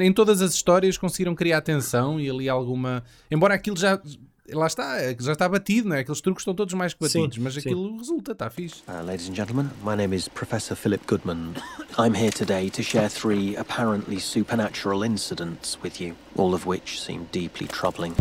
em 0.00 0.12
todas 0.14 0.40
as 0.40 0.54
histórias 0.54 0.96
conseguiram 0.96 1.34
criar 1.34 1.58
atenção 1.58 2.18
e 2.18 2.30
ali 2.30 2.48
alguma. 2.48 3.04
Embora 3.30 3.52
aquilo 3.54 3.76
já. 3.76 4.00
Lá 4.50 4.66
está, 4.66 5.14
que 5.14 5.22
já 5.22 5.32
está 5.32 5.46
batido, 5.46 5.90
não 5.90 5.96
é? 5.96 6.00
Aqueles 6.00 6.22
truques 6.22 6.40
estão 6.40 6.54
todos 6.54 6.72
mais 6.72 6.94
que 6.94 7.06
Sim, 7.06 7.18
batidos, 7.24 7.38
mas 7.38 7.52
sim. 7.54 7.60
aquilo 7.60 7.98
resulta, 7.98 8.32
está 8.32 8.48
fixe. 8.48 8.82
Uh, 8.88 9.04
ladies 9.04 9.28
and 9.28 9.34
gentlemen, 9.34 9.70
my 9.84 9.94
name 9.94 10.16
is 10.16 10.26
Professor 10.28 10.74
Philip 10.74 11.04
Goodman. 11.06 11.52
I'm 11.98 12.14
here 12.14 12.30
today 12.30 12.70
to 12.70 12.82
share 12.82 13.10
three 13.10 13.56
apparently 13.56 14.18
supernatural 14.18 15.04
incidents 15.04 15.76
with 15.82 16.00
you, 16.00 16.14
all 16.34 16.54
of 16.54 16.66
which 16.66 16.98
seem 17.02 17.26
deeply 17.30 17.66
troubling. 17.66 18.14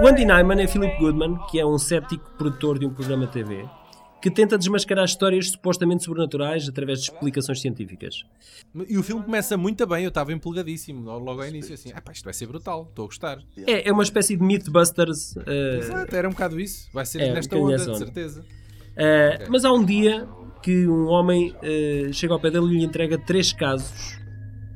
O 0.00 0.06
Andy 0.06 0.24
Nyman 0.24 0.60
é 0.62 0.68
Philip 0.68 0.96
Goodman, 1.00 1.38
que 1.50 1.58
é 1.58 1.66
um 1.66 1.76
cético 1.76 2.30
produtor 2.38 2.78
de 2.78 2.86
um 2.86 2.90
programa 2.90 3.26
de 3.26 3.32
TV, 3.32 3.68
que 4.20 4.30
tenta 4.30 4.56
desmascarar 4.58 5.04
histórias 5.04 5.50
supostamente 5.50 6.02
sobrenaturais 6.04 6.68
através 6.68 7.00
de 7.00 7.10
explicações 7.10 7.60
científicas. 7.60 8.24
E 8.88 8.96
o 8.98 9.02
filme 9.02 9.22
começa 9.22 9.56
muito 9.56 9.86
bem, 9.86 10.04
eu 10.04 10.08
estava 10.08 10.32
empolgadíssimo 10.32 11.02
logo 11.18 11.40
ao 11.42 11.46
início, 11.48 11.74
assim, 11.74 11.92
ah 11.94 12.00
pá, 12.00 12.12
isto 12.12 12.24
vai 12.24 12.32
ser 12.34 12.46
brutal, 12.46 12.86
estou 12.88 13.04
a 13.04 13.06
gostar. 13.06 13.38
É, 13.66 13.88
é 13.88 13.92
uma 13.92 14.02
espécie 14.02 14.36
de 14.36 14.42
Mythbusters. 14.42 15.36
eh, 15.46 15.78
Exato, 15.78 16.16
era 16.16 16.28
um 16.28 16.32
bocado 16.32 16.58
isso, 16.58 16.88
vai 16.92 17.04
ser 17.06 17.20
É, 17.20 17.32
nesta 17.32 17.56
onda, 17.56 17.76
de 17.76 17.98
certeza. 17.98 18.44
eh, 18.96 19.46
Mas 19.48 19.64
há 19.64 19.72
um 19.72 19.84
dia 19.84 20.26
que 20.62 20.88
um 20.88 21.06
homem 21.06 21.54
eh, 21.62 22.08
chega 22.12 22.32
ao 22.32 22.40
pé 22.40 22.50
dele 22.50 22.66
e 22.74 22.78
lhe 22.78 22.84
entrega 22.84 23.16
três 23.18 23.52
casos 23.52 24.18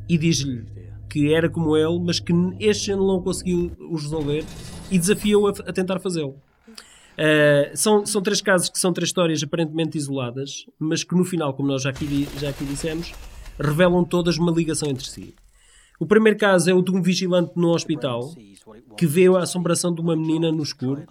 e 0.09 0.17
diz-lhe 0.19 0.65
que 1.09 1.35
era 1.35 1.49
como 1.51 1.77
ele, 1.77 1.99
mas 1.99 2.21
que 2.21 2.33
este 2.61 2.93
ele 2.93 3.01
não 3.01 3.21
conseguiu 3.21 3.73
os 3.91 4.03
resolver 4.05 4.45
e 4.91 4.99
desafia-o 4.99 5.47
a, 5.49 5.51
a 5.51 5.73
tentar 5.73 5.99
fazê-lo. 5.99 6.37
Eh, 7.23 7.73
são, 7.75 8.07
são 8.07 8.23
três 8.23 8.41
casos 8.41 8.71
que 8.71 8.79
são 8.79 8.95
três 8.95 9.11
histórias 9.11 9.43
aparentemente 9.43 9.99
isoladas, 9.99 10.65
mas 10.79 11.05
que 11.05 11.15
no 11.15 11.23
final, 11.23 11.53
como 11.53 11.69
nós 11.69 11.83
já 11.83 11.91
aqui, 11.91 12.27
já 12.39 12.49
aqui 12.49 12.65
dissemos, 12.65 13.13
revelam 13.59 14.03
todas 14.05 14.39
uma 14.39 14.51
ligação 14.51 14.89
entre 14.89 15.07
si. 15.07 15.35
O 16.01 16.07
primeiro 16.07 16.39
caso 16.39 16.71
é 16.71 16.73
o 16.73 16.81
de 16.81 16.91
um 16.91 17.03
vigilante 17.03 17.53
no 17.57 17.69
hospital 17.75 18.33
que 18.97 19.07
vê 19.07 19.27
a 19.27 19.41
assombração 19.41 19.95
de 19.95 20.01
uma 20.01 20.17
menina 20.17 20.51
no 20.51 20.63
escuro. 20.63 21.03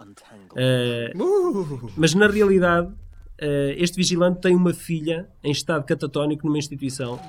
Uh, 0.53 1.91
mas 1.95 2.15
na 2.15 2.25
realidade, 2.25 2.91
eh, 3.37 3.75
este 3.77 3.95
vigilante 3.95 4.41
tem 4.41 4.55
uma 4.55 4.73
filha 4.73 5.29
em 5.43 5.51
estado 5.51 5.85
catatónico 5.85 6.43
numa 6.47 6.57
instituição. 6.57 7.19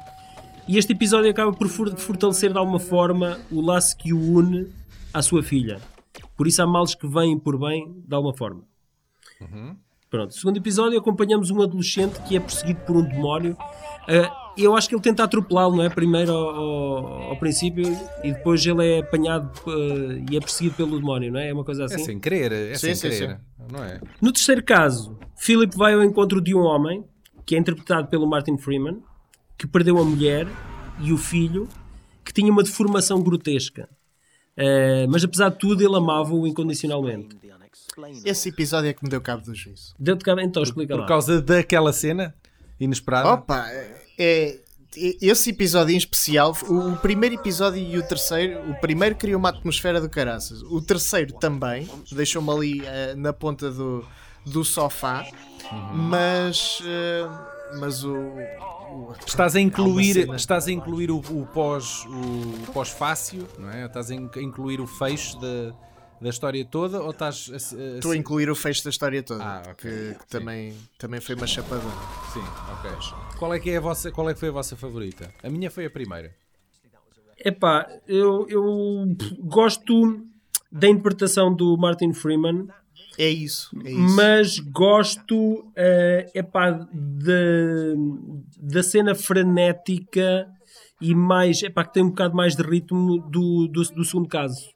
E 0.66 0.78
este 0.78 0.92
episódio 0.94 1.30
acaba 1.30 1.52
por 1.52 1.68
for- 1.68 1.94
fortalecer 1.98 2.50
de 2.50 2.56
alguma 2.58 2.78
forma 2.78 3.38
o 3.52 3.60
laço 3.60 3.94
que 3.98 4.10
o 4.14 4.18
une 4.18 4.68
à 5.12 5.20
sua 5.20 5.42
filha. 5.42 5.78
Por 6.38 6.46
isso 6.46 6.62
há 6.62 6.66
males 6.66 6.94
que 6.94 7.06
vêm 7.06 7.38
por 7.38 7.58
bem 7.58 8.02
de 8.08 8.14
alguma 8.14 8.32
forma. 8.34 8.69
Pronto, 10.10 10.30
no 10.30 10.32
segundo 10.32 10.56
episódio 10.56 10.98
acompanhamos 10.98 11.50
um 11.50 11.62
adolescente 11.62 12.20
que 12.22 12.36
é 12.36 12.40
perseguido 12.40 12.80
por 12.80 12.96
um 12.96 13.02
demónio. 13.02 13.56
Uh, 14.08 14.50
eu 14.56 14.76
acho 14.76 14.88
que 14.88 14.94
ele 14.94 15.02
tenta 15.02 15.22
atropelá-lo, 15.22 15.76
não 15.76 15.84
é? 15.84 15.88
Primeiro 15.88 16.32
ao, 16.32 16.48
ao, 16.48 17.22
ao, 17.30 17.36
princípio 17.36 17.84
e 18.24 18.32
depois 18.32 18.66
ele 18.66 18.84
é 18.84 18.98
apanhado 18.98 19.50
uh, 19.68 20.24
e 20.28 20.36
é 20.36 20.40
perseguido 20.40 20.74
pelo 20.74 20.98
demónio, 20.98 21.32
não 21.32 21.38
é? 21.38 21.50
É 21.50 21.54
uma 21.54 21.64
coisa 21.64 21.84
assim. 21.84 21.94
É 21.94 21.98
sem 21.98 22.18
querer, 22.18 22.50
é 22.50 22.74
sim, 22.74 22.92
sem 22.92 22.94
sim, 22.96 23.08
querer. 23.08 23.30
sim. 23.30 23.72
Não 23.72 23.84
é? 23.84 24.00
No 24.20 24.32
terceiro 24.32 24.64
caso, 24.64 25.16
Philip 25.36 25.76
vai 25.76 25.94
ao 25.94 26.02
encontro 26.02 26.40
de 26.40 26.54
um 26.56 26.60
homem 26.60 27.04
que 27.46 27.54
é 27.54 27.58
interpretado 27.58 28.08
pelo 28.08 28.26
Martin 28.26 28.58
Freeman 28.58 29.00
que 29.56 29.66
perdeu 29.66 29.98
a 29.98 30.04
mulher 30.04 30.48
e 31.00 31.12
o 31.12 31.18
filho 31.18 31.68
que 32.24 32.32
tinha 32.32 32.50
uma 32.50 32.62
deformação 32.62 33.22
grotesca. 33.22 33.88
Uh, 34.56 35.08
mas 35.08 35.22
apesar 35.22 35.50
de 35.50 35.58
tudo, 35.58 35.84
ele 35.84 35.96
amava-o 35.96 36.46
incondicionalmente. 36.46 37.36
Esse 38.24 38.48
episódio 38.48 38.88
é 38.90 38.92
que 38.92 39.02
me 39.04 39.10
deu 39.10 39.20
cabo 39.20 39.42
do 39.44 39.54
juízo. 39.54 39.94
Deu-te 39.98 40.24
cabo, 40.24 40.40
então 40.40 40.62
explica 40.62 40.94
Por 40.94 41.02
lá. 41.02 41.06
causa 41.06 41.40
daquela 41.42 41.92
cena 41.92 42.34
inesperada. 42.78 43.28
Opa, 43.32 43.66
é, 43.68 44.02
é- 44.18 44.60
esse 45.22 45.50
episódio 45.50 45.94
em 45.94 45.98
especial, 45.98 46.52
o, 46.68 46.92
o 46.92 46.96
primeiro 46.96 47.36
episódio 47.36 47.80
e 47.80 47.96
o 47.96 48.02
terceiro, 48.02 48.68
o 48.70 48.74
primeiro 48.80 49.14
criou 49.14 49.38
uma 49.38 49.50
atmosfera 49.50 50.00
do 50.00 50.08
caraças. 50.08 50.62
O 50.62 50.80
terceiro 50.80 51.34
também, 51.34 51.88
deixou-me 52.10 52.50
ali 52.50 52.82
eh, 52.84 53.14
na 53.14 53.32
ponta 53.32 53.70
do, 53.70 54.04
do 54.44 54.64
sofá, 54.64 55.24
mas, 55.94 56.80
eh, 56.84 57.28
mas 57.78 58.02
o, 58.02 58.16
o- 58.16 59.14
Estás 59.24 59.54
a 59.54 59.60
incluir, 59.60 60.14
cena. 60.14 60.34
estás 60.36 60.66
a 60.66 60.72
incluir 60.72 61.10
o, 61.10 61.18
o 61.18 61.46
pós 61.54 62.04
o 62.06 62.72
pós-fácio, 62.72 63.46
não 63.58 63.70
é? 63.70 63.86
Estás 63.86 64.10
a 64.10 64.14
incluir 64.14 64.80
o 64.80 64.86
fecho 64.88 65.38
da, 65.38 65.72
da 66.20 66.28
história 66.28 66.64
toda 66.64 67.02
ou 67.02 67.10
estás 67.10 67.48
a, 67.50 67.54
a- 67.54 67.96
Estou 67.96 68.12
a 68.12 68.16
incluir 68.16 68.50
o 68.50 68.54
fecho 68.54 68.84
da 68.84 68.90
história 68.90 69.22
toda, 69.22 69.42
Ah, 69.42 69.62
ok. 69.70 69.74
que, 69.90 70.18
que 70.18 70.26
também, 70.28 70.76
também 70.98 71.20
foi 71.20 71.34
uma 71.34 71.46
chapadona. 71.46 71.94
Sim, 72.32 72.42
ok. 72.72 72.90
Qual 73.38 73.54
é 73.54 73.58
que 73.60 73.70
é 73.70 73.76
a 73.78 73.80
vossa, 73.80 74.10
qual 74.12 74.28
é 74.28 74.34
que 74.34 74.40
foi 74.40 74.50
a 74.50 74.52
vossa 74.52 74.76
favorita? 74.76 75.32
A 75.42 75.48
minha 75.48 75.70
foi 75.70 75.86
a 75.86 75.90
primeira. 75.90 76.34
Epá, 77.42 77.88
eu, 78.06 78.46
eu 78.50 79.16
gosto 79.38 80.20
da 80.70 80.86
interpretação 80.88 81.54
do 81.54 81.74
Martin 81.78 82.12
Freeman, 82.12 82.68
É 83.18 83.28
isso, 83.30 83.70
é 83.82 83.90
isso. 83.90 84.14
mas 84.16 84.58
gosto 84.58 85.64
eh, 85.74 86.30
epá, 86.34 86.70
da, 86.70 87.96
da 88.58 88.82
cena 88.82 89.14
frenética 89.14 90.46
e 91.00 91.14
mais, 91.14 91.62
epá, 91.62 91.82
que 91.82 91.94
tem 91.94 92.02
um 92.04 92.10
bocado 92.10 92.36
mais 92.36 92.54
de 92.54 92.62
ritmo 92.62 93.18
do, 93.30 93.66
do, 93.68 93.82
do 93.84 94.04
segundo 94.04 94.28
caso. 94.28 94.68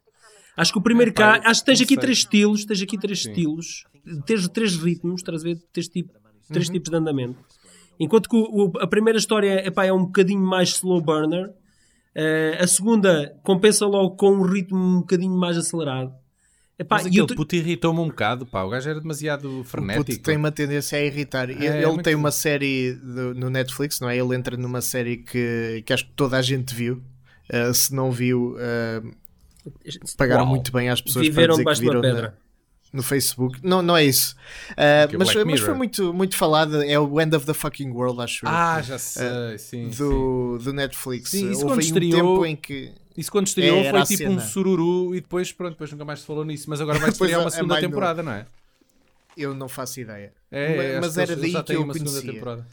Acho 0.56 0.72
que 0.72 0.78
o 0.78 0.82
primeiro 0.82 1.10
Epá, 1.10 1.38
caso, 1.38 1.48
acho 1.48 1.60
que 1.60 1.66
tens 1.66 1.80
aqui 1.80 1.94
sei. 1.94 1.96
três 1.98 2.18
estilos, 2.18 2.64
tens 2.64 2.82
aqui 2.82 2.98
três 2.98 3.18
estilos, 3.18 3.84
tens 4.24 4.48
três 4.48 4.76
ritmos, 4.76 5.20
estás 5.20 5.40
a 5.40 5.44
ver? 5.44 5.58
Tens 5.72 5.88
tipo, 5.88 6.12
três 6.52 6.68
tipos 6.68 6.90
de 6.90 6.96
andamento. 6.96 7.38
Enquanto 7.98 8.28
que 8.28 8.36
o- 8.36 8.66
o- 8.68 8.78
a 8.80 8.86
primeira 8.86 9.18
história 9.18 9.66
epá, 9.66 9.84
é 9.84 9.92
um 9.92 10.04
bocadinho 10.04 10.40
mais 10.40 10.68
slow 10.70 11.00
burner, 11.00 11.52
eh, 12.14 12.58
a 12.60 12.66
segunda 12.66 13.34
compensa 13.42 13.86
logo 13.86 14.16
com 14.16 14.30
um 14.32 14.42
ritmo 14.42 14.76
um 14.78 15.00
bocadinho 15.00 15.36
mais 15.36 15.56
acelerado. 15.56 16.12
Epá, 16.76 16.96
Mas 16.96 17.04
e 17.06 17.08
aquele 17.08 17.26
te- 17.28 17.34
puto 17.36 17.54
irritou-me 17.54 18.00
um 18.00 18.08
bocado, 18.08 18.44
pá. 18.46 18.64
O 18.64 18.68
gajo 18.68 18.90
era 18.90 19.00
demasiado 19.00 19.60
O 19.60 19.64
frenético. 19.64 20.04
puto 20.06 20.22
tem 20.22 20.36
uma 20.36 20.50
tendência 20.50 20.98
a 20.98 21.02
irritar. 21.02 21.48
Ele, 21.48 21.64
É, 21.64 21.76
ele 21.78 21.86
muito- 21.86 22.02
tem 22.02 22.16
uma 22.16 22.32
série 22.32 22.94
do- 22.94 23.32
no 23.34 23.48
Netflix, 23.48 24.00
não 24.00 24.10
é? 24.10 24.16
Ele 24.18 24.34
entra 24.34 24.56
numa 24.56 24.80
série 24.80 25.18
que, 25.18 25.84
que 25.86 25.92
acho 25.92 26.04
que 26.06 26.12
toda 26.14 26.36
a 26.36 26.42
gente 26.42 26.74
viu. 26.74 27.00
Uh, 27.52 27.72
se 27.74 27.94
não 27.94 28.10
viu, 28.10 28.56
uh, 28.56 29.14
pagaram 30.16 30.42
Uau. 30.44 30.50
muito 30.50 30.72
bem 30.72 30.88
às 30.88 31.00
pessoas 31.00 31.26
Viveram 31.26 31.62
para 31.62 31.72
dizer 31.72 31.84
que 31.84 31.88
viram 31.90 32.02
na- 32.02 32.08
pedra. 32.14 32.38
no 32.92 33.02
Facebook. 33.02 33.58
Não, 33.62 33.82
não 33.82 33.96
é 33.96 34.04
isso. 34.04 34.34
Uh, 34.70 34.74
é 34.76 35.06
mas, 35.18 35.32
Black 35.32 35.50
mas 35.50 35.60
foi 35.60 35.74
muito, 35.74 36.14
muito 36.14 36.36
falado. 36.36 36.82
É 36.82 36.98
o 36.98 37.20
End 37.20 37.34
of 37.36 37.44
the 37.46 37.54
Fucking 37.54 37.90
World, 37.90 38.20
acho 38.22 38.44
eu. 38.46 38.50
Ah, 38.50 38.80
já 38.82 38.98
sei, 38.98 39.58
sim, 39.58 39.90
sim. 39.90 39.96
do, 39.98 40.58
do 40.58 40.72
Netflix. 40.72 41.30
Sim, 41.30 41.50
isso 41.50 41.62
Houve 41.62 41.74
quando 41.74 41.76
um 41.78 41.80
estreou- 41.80 42.12
tempo 42.34 42.46
em 42.46 42.56
que. 42.56 42.92
Isso 43.16 43.30
quando 43.30 43.46
estreou 43.46 43.78
É, 43.78 43.90
foi 43.90 44.02
tipo 44.16 44.28
um 44.30 44.40
sururu 44.40 45.14
e 45.14 45.20
depois, 45.20 45.52
pronto, 45.52 45.72
depois 45.72 45.90
nunca 45.92 46.04
mais 46.04 46.20
se 46.20 46.26
falou 46.26 46.44
nisso. 46.44 46.68
Mas 46.68 46.80
agora 46.80 46.98
vai 46.98 47.10
Depois 47.12 47.30
estrear 47.30 47.40
uma 47.42 47.48
a 47.48 47.50
segunda 47.52 47.74
mãe 47.74 47.82
do- 47.82 47.88
temporada, 47.88 48.22
não 48.22 48.32
é? 48.32 48.46
Eu 49.36 49.54
não 49.54 49.68
faço 49.68 50.00
ideia. 50.00 50.32
É, 50.50 51.00
mas 51.00 51.14
que 51.14 51.20
era 51.20 51.34
daí 51.36 51.50
que 51.64 51.72
eu 51.74 51.82
uma 51.82 51.92
segunda 51.92 52.10
conhecia. 52.10 52.32
temporada. 52.32 52.66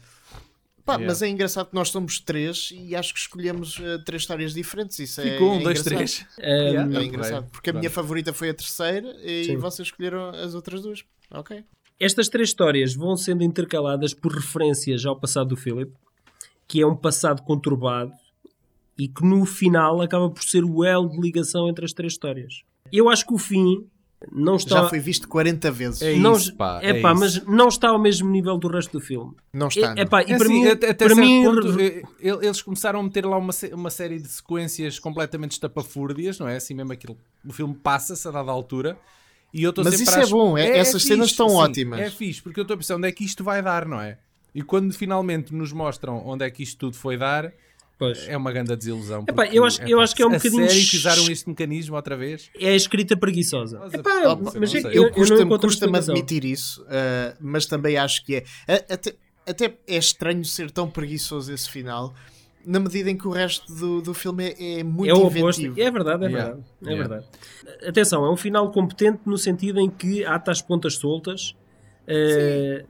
Pá, 0.84 0.94
Yeah. 0.94 1.06
mas 1.06 1.22
é 1.22 1.28
engraçado 1.28 1.68
que 1.68 1.74
nós 1.74 1.90
somos 1.90 2.18
três 2.18 2.70
e 2.72 2.96
acho 2.96 3.14
que 3.14 3.20
escolhemos 3.20 3.78
uh, 3.78 4.02
três 4.04 4.22
histórias 4.22 4.52
diferentes. 4.52 4.98
Isso 4.98 5.20
é, 5.20 5.32
Ficou 5.34 5.52
um, 5.52 5.60
é 5.60 5.62
dois, 5.62 5.80
engraçado. 5.80 6.26
três. 6.36 6.86
Um, 6.88 6.96
É 6.98 7.04
engraçado, 7.04 7.50
porque 7.52 7.70
a 7.70 7.72
minha 7.72 7.90
favorita 7.90 8.32
foi 8.32 8.50
a 8.50 8.54
terceira 8.54 9.14
e 9.22 9.44
Sim. 9.44 9.56
vocês 9.58 9.88
escolheram 9.88 10.30
as 10.30 10.54
outras 10.54 10.82
duas. 10.82 11.04
Ok. 11.30 11.64
Estas 12.00 12.28
três 12.28 12.48
histórias 12.48 12.94
vão 12.94 13.16
sendo 13.16 13.44
intercaladas 13.44 14.12
por 14.12 14.32
referências 14.32 15.06
ao 15.06 15.16
passado 15.18 15.48
do 15.50 15.56
Philip, 15.56 15.92
que 16.66 16.80
é 16.82 16.86
um 16.86 16.96
passado 16.96 17.42
conturbado 17.42 18.12
e 18.98 19.06
que 19.06 19.24
no 19.24 19.44
final 19.46 20.02
acaba 20.02 20.28
por 20.28 20.42
ser 20.42 20.64
o 20.64 20.84
elo 20.84 21.08
de 21.08 21.20
ligação 21.20 21.68
entre 21.68 21.84
as 21.84 21.92
três 21.92 22.14
histórias. 22.14 22.62
Eu 22.92 23.08
acho 23.08 23.24
que 23.26 23.32
o 23.32 23.38
fim 23.38 23.86
não 24.30 24.56
está. 24.56 24.82
Já 24.82 24.88
foi 24.88 24.98
visto 25.00 25.26
40 25.26 25.70
vezes. 25.70 26.02
É 26.02 26.14
não, 26.16 26.34
isso, 26.36 26.54
pá, 26.54 26.80
é 26.82 26.90
é 26.90 27.00
pá, 27.00 27.12
isso. 27.12 27.20
mas 27.20 27.44
não 27.46 27.68
está 27.68 27.88
ao 27.88 27.98
mesmo 27.98 28.30
nível 28.30 28.56
do 28.58 28.68
resto 28.68 28.92
do 28.92 29.00
filme. 29.00 29.32
Não 29.52 29.68
está. 29.68 29.94
É, 29.96 30.02
é 30.02 30.04
pá, 30.04 30.22
e 30.22 30.32
É 30.32 30.36
para 30.36 30.46
assim, 30.46 30.52
mim, 30.62 30.66
até, 30.68 30.90
até 30.90 31.04
para 31.06 31.14
certo 31.14 31.26
mim 31.28 31.44
ponto, 31.44 31.80
eh, 31.80 32.02
ele- 32.20 32.46
eles 32.46 32.62
começaram 32.62 33.00
a 33.00 33.02
meter 33.02 33.24
lá 33.26 33.36
uma, 33.38 33.52
uma 33.72 33.90
série 33.90 34.18
de 34.18 34.28
sequências 34.28 34.98
completamente 34.98 35.52
estapafúrdias, 35.52 36.38
não 36.38 36.46
é? 36.48 36.56
Assim 36.56 36.74
mesmo 36.74 36.92
aquilo. 36.92 37.16
O 37.46 37.52
filme 37.52 37.74
passa-se 37.74 38.26
a 38.28 38.30
dada 38.30 38.50
altura. 38.50 38.98
E 39.54 39.62
eu 39.62 39.70
estou 39.70 39.84
Mas 39.84 39.94
sempre 39.96 40.10
isso 40.10 40.18
é 40.20 40.26
bom, 40.26 40.56
é- 40.56 40.78
essas 40.78 41.02
cenas 41.02 41.26
estão 41.28 41.48
sim, 41.48 41.56
ótimas. 41.56 42.00
É 42.00 42.10
fixe, 42.10 42.40
porque 42.40 42.58
eu 42.58 42.62
estou 42.62 42.74
a 42.74 42.78
pensar 42.78 42.96
onde 42.96 43.08
é 43.08 43.12
que 43.12 43.22
isto 43.24 43.44
vai 43.44 43.60
dar, 43.62 43.86
não 43.86 44.00
é? 44.00 44.16
E 44.54 44.62
quando 44.62 44.92
finalmente 44.94 45.54
nos 45.54 45.72
mostram 45.72 46.26
onde 46.26 46.44
é 46.44 46.50
que 46.50 46.62
isto 46.62 46.78
tudo 46.78 46.96
foi 46.96 47.16
dar, 47.18 47.52
Pois. 48.04 48.28
é 48.28 48.36
uma 48.36 48.50
grande 48.52 48.74
desilusão. 48.76 49.24
Epá, 49.28 49.46
eu 49.46 49.64
acho- 49.64 49.82
eu 49.82 50.00
acho 50.00 50.14
que 50.14 50.22
é 50.22 50.26
um 50.26 50.30
a 50.30 50.36
bocadinho 50.36 50.68
sério 50.68 50.88
que 50.88 50.96
usaram 50.96 51.30
este 51.30 51.48
mecanismo 51.48 51.96
outra 51.96 52.16
vez. 52.16 52.50
é 52.58 52.68
a 52.70 52.76
escrita 52.76 53.16
preguiçosa. 53.16 53.78
Mas, 53.80 53.94
Epá, 53.94 54.10
ah, 54.24 54.36
mas 54.36 54.54
não 54.54 54.62
é 54.62 54.66
sei. 54.82 54.98
eu 54.98 55.10
não 55.48 55.58
custa-me 55.58 55.96
admitir 55.98 56.44
isso, 56.44 56.82
uh, 56.82 57.36
mas 57.40 57.66
também 57.66 57.96
acho 57.96 58.24
que 58.24 58.36
é. 58.36 58.44
Até, 58.92 59.14
até 59.46 59.74
é 59.86 59.96
estranho 59.96 60.44
ser 60.44 60.70
tão 60.70 60.88
preguiçoso 60.88 61.52
esse 61.52 61.68
final, 61.70 62.14
na 62.64 62.78
medida 62.78 63.10
em 63.10 63.16
que 63.16 63.26
o 63.26 63.30
resto 63.30 63.72
do, 63.74 64.00
do 64.00 64.14
filme 64.14 64.44
é, 64.56 64.80
é 64.80 64.84
muito 64.84 65.10
É 65.10 65.14
o 65.14 65.26
oposto. 65.26 65.60
inventivo. 65.62 65.80
É 65.80 65.90
verdade, 65.90 66.24
é 66.24 66.28
Yeah. 66.28 66.52
verdade. 66.54 66.66
É 66.82 66.90
Yeah. 66.92 67.08
verdade. 67.08 67.88
Atenção, 67.88 68.24
é 68.24 68.30
um 68.30 68.36
final 68.36 68.70
competente 68.70 69.20
no 69.26 69.36
sentido 69.36 69.80
em 69.80 69.90
que 69.90 70.24
ata 70.24 70.50
as 70.50 70.62
pontas 70.62 70.94
soltas. 70.94 71.54
eh, 72.06 72.84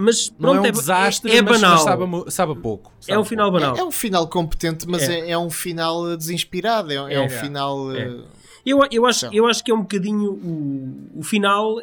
mas 0.00 0.30
Não 0.38 0.52
pronto, 0.52 0.66
é 0.66 0.68
um 0.68 0.72
desastre, 0.72 1.32
é, 1.32 1.36
é 1.38 1.42
mas, 1.42 1.60
banal. 1.60 1.74
mas 1.74 1.82
sabe, 1.84 2.30
sabe 2.32 2.54
pouco. 2.60 2.92
é 3.00 3.02
sabe 3.06 3.18
um 3.18 3.24
final 3.24 3.50
banal. 3.50 3.76
É, 3.76 3.80
é 3.80 3.84
um 3.84 3.90
final 3.90 4.28
competente, 4.28 4.86
mas 4.88 5.08
É. 5.08 5.18
é, 5.20 5.30
é 5.32 5.38
um 5.38 5.50
final 5.50 6.16
desinspirado. 6.16 6.92
É, 6.92 6.94
é 6.94 7.14
É. 7.14 7.20
um 7.20 7.28
final. 7.28 7.92
É. 7.94 8.08
uh, 8.08 8.24
Eu, 8.64 8.80
eu, 8.90 9.06
acho, 9.06 9.26
Então. 9.26 9.36
eu 9.36 9.46
acho 9.46 9.64
que 9.64 9.70
é 9.70 9.74
um 9.74 9.80
bocadinho 9.80 10.30
o, 10.32 11.18
o 11.20 11.22
final 11.22 11.80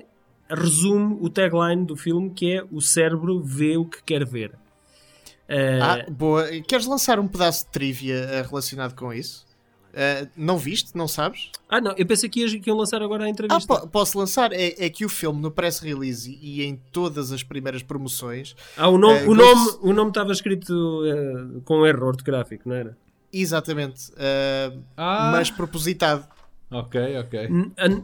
resume 0.50 1.17
o 1.19 1.29
tagline 1.29 1.84
do 1.86 1.95
filme 1.95 2.29
que 2.29 2.57
é 2.57 2.63
o 2.72 2.79
cérebro 2.79 3.41
vê 3.41 3.75
o 3.77 3.86
que 3.86 4.01
quer 4.03 4.24
ver. 4.25 4.51
Eh, 5.48 5.79
Ah, 5.81 6.05
boa. 6.10 6.48
Queres 6.67 6.86
lançar 6.86 7.19
um 7.19 7.27
pedaço 7.27 7.65
de 7.65 7.72
trivia 7.72 8.15
uh, 8.43 8.48
relacionado 8.50 8.95
com 8.95 9.12
isso? 9.13 9.45
Uh, 9.96 10.28
não 10.36 10.58
viste? 10.58 10.92
Não 10.94 11.08
sabes? 11.08 11.50
ah, 11.70 11.80
não, 11.80 11.94
eu 11.98 12.06
pensei 12.06 12.28
que 12.28 12.42
ias, 12.42 12.54
que 12.54 12.70
iam 12.70 12.75
lançar 12.75 13.02
agora 13.02 13.24
a 13.24 13.28
Ah, 13.28 13.30
entrevista. 13.30 13.66
po- 13.80 13.88
posso 13.88 14.18
lançar? 14.20 14.52
É, 14.52 14.86
é 14.86 14.90
que 14.90 15.06
o 15.06 15.10
filme 15.10 15.42
no 15.42 15.50
press 15.50 15.80
release 15.80 16.38
e 16.42 16.64
em 16.64 16.75
todas 16.92 17.32
as 17.32 17.44
primeiras 17.44 17.82
promoções, 17.82 18.56
Ah, 18.75 18.90
o 18.90 18.98
nome 18.98 19.20
eh, 19.20 19.24
o 19.24 19.34
Ghost- 19.34 19.56
nome 19.56 19.70
o 19.82 19.94
nome 19.94 20.10
estava 20.10 20.34
escrito 20.34 21.02
eh, 21.06 21.62
com 21.64 21.86
erro 21.86 22.08
ortográfico, 22.08 22.68
não 22.68 22.75
era? 22.75 22.98
exatamente, 23.32 24.12
uh, 24.12 24.80
Ah. 24.98 25.30
mas 25.32 25.50
propositado. 25.50 26.25
Ok, 26.72 27.00
ok. 27.20 27.50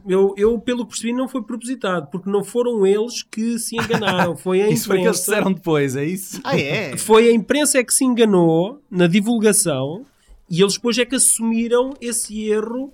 Eu, 0.07 0.33
eu, 0.38 0.60
pelo 0.60 0.86
que 0.86 0.91
percebi, 0.91 1.12
não 1.13 1.27
foi 1.27 1.41
propositado, 1.41 2.07
porque 2.12 2.29
não 2.29 2.43
foram 2.43 2.86
eles 2.86 3.24
que 3.24 3.57
se 3.60 3.75
enganaram. 3.75 4.38
Foi 4.38 4.62
a 4.62 4.69
Isso 4.71 4.86
foi 4.88 4.98
o 4.98 5.01
que 5.01 5.07
eles 5.07 5.17
imprensa. 5.19 5.31
disseram 5.31 5.51
depois, 5.53 5.95
é 5.95 6.05
isso? 6.05 6.39
Ah, 6.43 6.57
é? 6.57 6.95
Foi 6.95 7.27
a 7.27 7.31
imprensa 7.33 7.79
é 7.79 7.83
que 7.83 7.93
se 7.93 8.05
enganou 8.05 8.79
na 8.89 9.07
divulgação 9.07 10.05
e 10.51 10.62
eles 10.62 10.74
depois 10.74 10.98
é 10.98 11.05
que 11.05 11.15
assumiram 11.15 11.93
esse 12.01 12.50
erro 12.50 12.93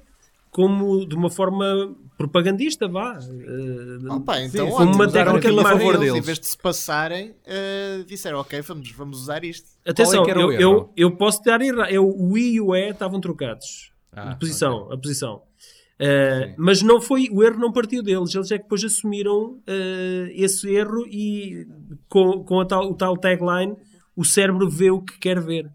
como 0.52 1.08
de 1.08 1.16
uma 1.16 1.30
forma 1.30 1.96
propagandista, 2.16 2.88
vá. 2.88 3.18
Eh, 3.20 4.14
Opa, 4.14 4.42
então 4.42 4.68
Sim, 4.68 4.74
ótimo, 4.74 4.94
uma 4.94 5.12
técnica 5.12 5.50
a 5.50 5.64
favor 5.64 5.64
marketing. 5.64 6.00
deles. 6.00 6.16
Em 6.16 6.22
vez 6.22 6.40
de 6.40 6.48
se 6.48 6.58
passarem, 6.58 7.32
uh, 7.32 8.04
disseram, 8.06 8.40
ok, 8.40 8.62
vamos, 8.62 8.92
vamos 8.92 9.22
usar 9.22 9.44
isto. 9.44 9.68
Atenção, 9.86 10.22
é 10.22 10.26
que 10.26 10.32
era 10.32 10.40
eu, 10.40 10.52
eu, 10.52 10.94
eu 10.96 11.18
posso 11.18 11.44
dar 11.44 11.60
errado. 11.62 11.90
Eu, 11.90 12.08
o 12.08 12.38
I 12.38 12.54
e 12.54 12.62
o 12.62 12.76
E 12.76 12.90
estavam 12.90 13.20
trocados. 13.20 13.92
Ah, 14.12 14.34
de 14.34 14.40
posição, 14.40 14.92
a 14.92 14.98
posição. 14.98 15.42
Eh, 16.00 16.54
mas 16.58 16.84
não 16.84 17.02
foi, 17.02 17.28
o 17.32 17.44
erro 17.44 17.60
não 17.60 17.72
partiu 17.72 18.04
deles, 18.04 18.34
eles 18.34 18.52
é 18.52 18.58
que 18.58 18.64
depois 18.64 18.84
assumiram 18.84 19.60
esse 20.32 20.70
erro 20.70 21.08
e 21.08 21.68
com, 22.08 22.44
com 22.44 22.60
a 22.60 22.66
tal, 22.66 22.92
o 22.92 22.94
tal 22.96 23.18
tagline 23.18 23.76
o 24.18 24.26
cérebro 24.26 24.68
vê 24.68 24.90
o 24.90 25.00
que 25.00 25.20
quer 25.20 25.40
ver. 25.40 25.72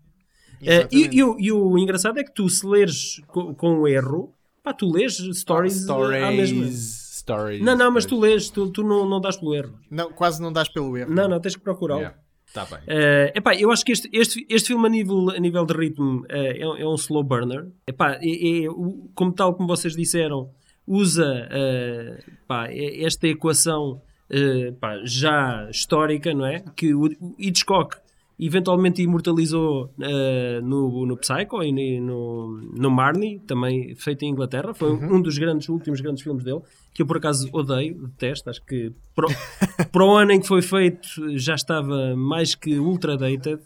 Eh, 0.65 0.89
e, 0.93 1.09
e 1.19 1.23
o, 1.23 1.37
e 1.39 1.53
o 1.53 1.79
engraçado 1.79 2.19
é 2.19 2.25
que 2.25 2.33
tu 2.33 2.49
se 2.49 2.67
leres 2.67 3.21
co- 3.27 3.55
com, 3.55 3.81
o 3.81 3.89
erro, 3.89 4.33
pá, 4.63 4.73
tu 4.73 4.91
lês 4.93 5.17
stories, 5.33 5.87
eh, 5.89 6.23
à 6.23 6.31
mesma. 6.31 6.65
Stories. 6.67 7.03
Stories. 7.23 7.61
Não, 7.63 7.77
não, 7.77 7.91
mas 7.93 8.05
tu 8.05 8.19
lês, 8.19 8.49
tu, 8.51 8.69
tu 8.71 8.83
não, 8.83 9.09
não 9.09 9.21
dás 9.21 9.37
pelo 9.37 9.55
erro. 9.55 9.79
Não, 9.91 10.13
quase 10.13 10.41
não 10.43 10.53
dás 10.53 10.69
pelo 10.69 10.97
erro. 10.97 11.13
Não, 11.15 11.29
não, 11.29 11.41
tens 11.41 11.55
que 11.55 11.63
procurá-lo. 11.63 12.01
Yeah. 12.01 12.19
Tá 12.53 12.67
bem. 12.67 12.81
Eh, 12.87 13.33
epá, 13.37 13.55
eu 13.55 13.71
acho 13.71 13.85
que 13.85 13.93
este, 13.93 14.11
este, 14.13 14.45
este 14.51 14.67
filme 14.69 14.87
a 14.87 14.91
nível, 14.91 15.31
a 15.31 15.39
nível 15.39 15.65
de 15.65 15.73
ritmo 15.73 16.25
eh, 16.29 16.59
é, 16.61 16.67
um- 16.69 16.77
é 16.77 16.87
um 16.87 16.95
slow 16.97 17.23
burner. 17.25 17.67
Epá, 17.87 18.19
é, 18.21 18.65
é, 18.65 18.67
como 19.15 19.33
tal 19.33 19.55
como 19.55 19.67
vocês 19.69 19.95
disseram, 19.97 20.51
usa 20.87 21.49
eh, 21.51 22.23
pá, 22.47 22.67
é- 22.69 23.05
esta 23.05 23.27
equação 23.29 24.03
eh, 24.29 24.73
pá, 24.81 25.01
já 25.05 25.69
histórica, 25.71 26.35
não 26.35 26.45
é? 26.45 26.63
Que 26.77 26.93
o, 26.95 27.05
o 27.07 27.35
Hitchcock 27.39 27.97
eventualmente 28.47 29.01
imortalizou 29.03 29.93
eh, 30.01 30.61
no, 30.63 31.07
no 31.07 31.17
Psycho 31.17 31.63
e 31.63 32.01
no, 32.01 32.59
no 32.77 32.91
Marnie, 32.91 33.39
também 33.41 33.95
feito 33.95 34.25
em 34.25 34.31
Inglaterra. 34.31 34.73
Foi 34.75 34.91
um- 34.93 35.17
um 35.17 35.23
dos 35.23 35.39
grandes, 35.39 35.69
últimos 35.69 36.01
grandes 36.01 36.23
filmes 36.23 36.43
dele, 36.45 36.61
que 36.95 37.03
eu 37.03 37.07
por 37.07 37.17
acaso 37.19 37.49
odeio, 37.53 37.95
detesto. 38.09 38.51
Acho 38.51 38.63
que 38.65 38.93
para, 39.15 39.27
o- 39.27 39.31
para 39.93 40.05
o 40.05 40.17
ano 40.17 40.33
em 40.33 40.41
que 40.41 40.47
foi 40.49 40.63
feito 40.63 41.09
já 41.39 41.55
estava 41.55 42.17
mais 42.17 42.55
que 42.55 42.79
ultra 42.79 43.17
dated. 43.17 43.61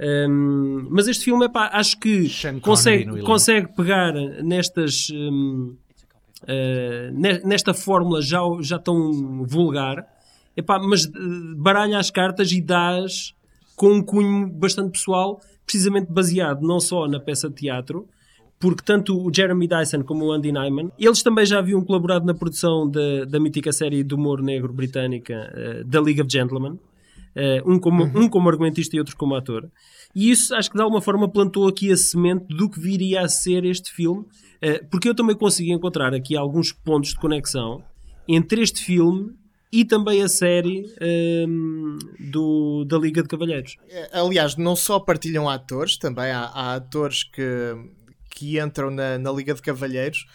Um, 0.00 0.86
mas 0.90 1.08
este 1.08 1.24
filme, 1.24 1.46
epá, 1.46 1.70
acho 1.72 1.98
que 1.98 2.28
consegue, 2.60 3.04
consegue 3.26 3.68
pegar 3.76 4.12
nestas. 4.44 5.10
um, 5.12 5.74
uh, 6.44 7.12
ne- 7.12 7.40
nesta 7.44 7.74
fórmula 7.74 8.22
já, 8.22 8.38
já 8.60 8.78
tão 8.78 9.44
vulgar, 9.44 10.06
epá, 10.56 10.78
mas 10.78 11.04
uh, 11.06 11.10
baralha 11.56 11.98
as 11.98 12.10
cartas 12.12 12.52
e 12.52 12.60
dás 12.60 13.34
com 13.78 13.92
um 13.92 14.02
cunho 14.02 14.50
bastante 14.50 14.90
pessoal, 14.90 15.40
precisamente 15.64 16.12
baseado 16.12 16.60
não 16.60 16.80
só 16.80 17.06
na 17.06 17.20
peça 17.20 17.48
de 17.48 17.54
teatro, 17.54 18.08
porque 18.58 18.82
tanto 18.84 19.16
o 19.16 19.32
Jeremy 19.32 19.68
Dyson 19.68 20.02
como 20.02 20.26
o 20.26 20.32
Andy 20.32 20.50
Nyman, 20.50 20.90
eles 20.98 21.22
também 21.22 21.46
já 21.46 21.60
haviam 21.60 21.82
colaborado 21.84 22.26
na 22.26 22.34
produção 22.34 22.90
da, 22.90 23.24
da 23.24 23.38
mítica 23.38 23.70
série 23.70 24.02
de 24.02 24.12
humor 24.14 24.42
negro 24.42 24.72
britânica 24.72 25.52
uh, 25.54 25.88
The 25.88 26.00
League 26.00 26.20
of 26.20 26.28
Gentlemen, 26.28 26.72
uh, 26.72 27.70
um, 27.72 27.78
como, 27.78 28.02
um 28.02 28.28
como 28.28 28.48
argumentista 28.48 28.96
e 28.96 28.98
outro 28.98 29.16
como 29.16 29.36
ator. 29.36 29.70
E 30.12 30.28
isso 30.28 30.52
acho 30.56 30.70
que 30.70 30.76
de 30.76 30.82
alguma 30.82 31.00
forma 31.00 31.30
plantou 31.30 31.68
aqui 31.68 31.92
a 31.92 31.96
semente 31.96 32.46
do 32.48 32.68
que 32.68 32.80
viria 32.80 33.20
a 33.20 33.28
ser 33.28 33.64
este 33.64 33.92
filme, 33.92 34.22
uh, 34.22 34.88
porque 34.90 35.08
eu 35.08 35.14
também 35.14 35.36
consegui 35.36 35.70
encontrar 35.70 36.12
aqui 36.12 36.36
alguns 36.36 36.72
pontos 36.72 37.10
de 37.10 37.20
conexão 37.20 37.80
entre 38.26 38.60
este 38.60 38.82
filme 38.84 39.37
e 39.70 39.84
também 39.84 40.22
a 40.22 40.28
série 40.28 40.86
um, 41.46 41.98
do, 42.18 42.84
da 42.84 42.98
Liga 42.98 43.22
de 43.22 43.28
Cavalheiros. 43.28 43.76
É, 43.88 44.18
Aliás, 44.18 44.56
não 44.56 44.74
só 44.74 44.98
partilham 44.98 45.48
atores, 45.48 45.96
também 45.96 46.30
há, 46.30 46.44
há 46.44 46.74
atores 46.74 47.22
que, 47.24 47.42
que 48.30 48.58
entram 48.58 48.90
na, 48.90 49.18
na 49.18 49.30
Liga 49.30 49.54
de 49.54 49.60
Cavalheiros. 49.60 50.26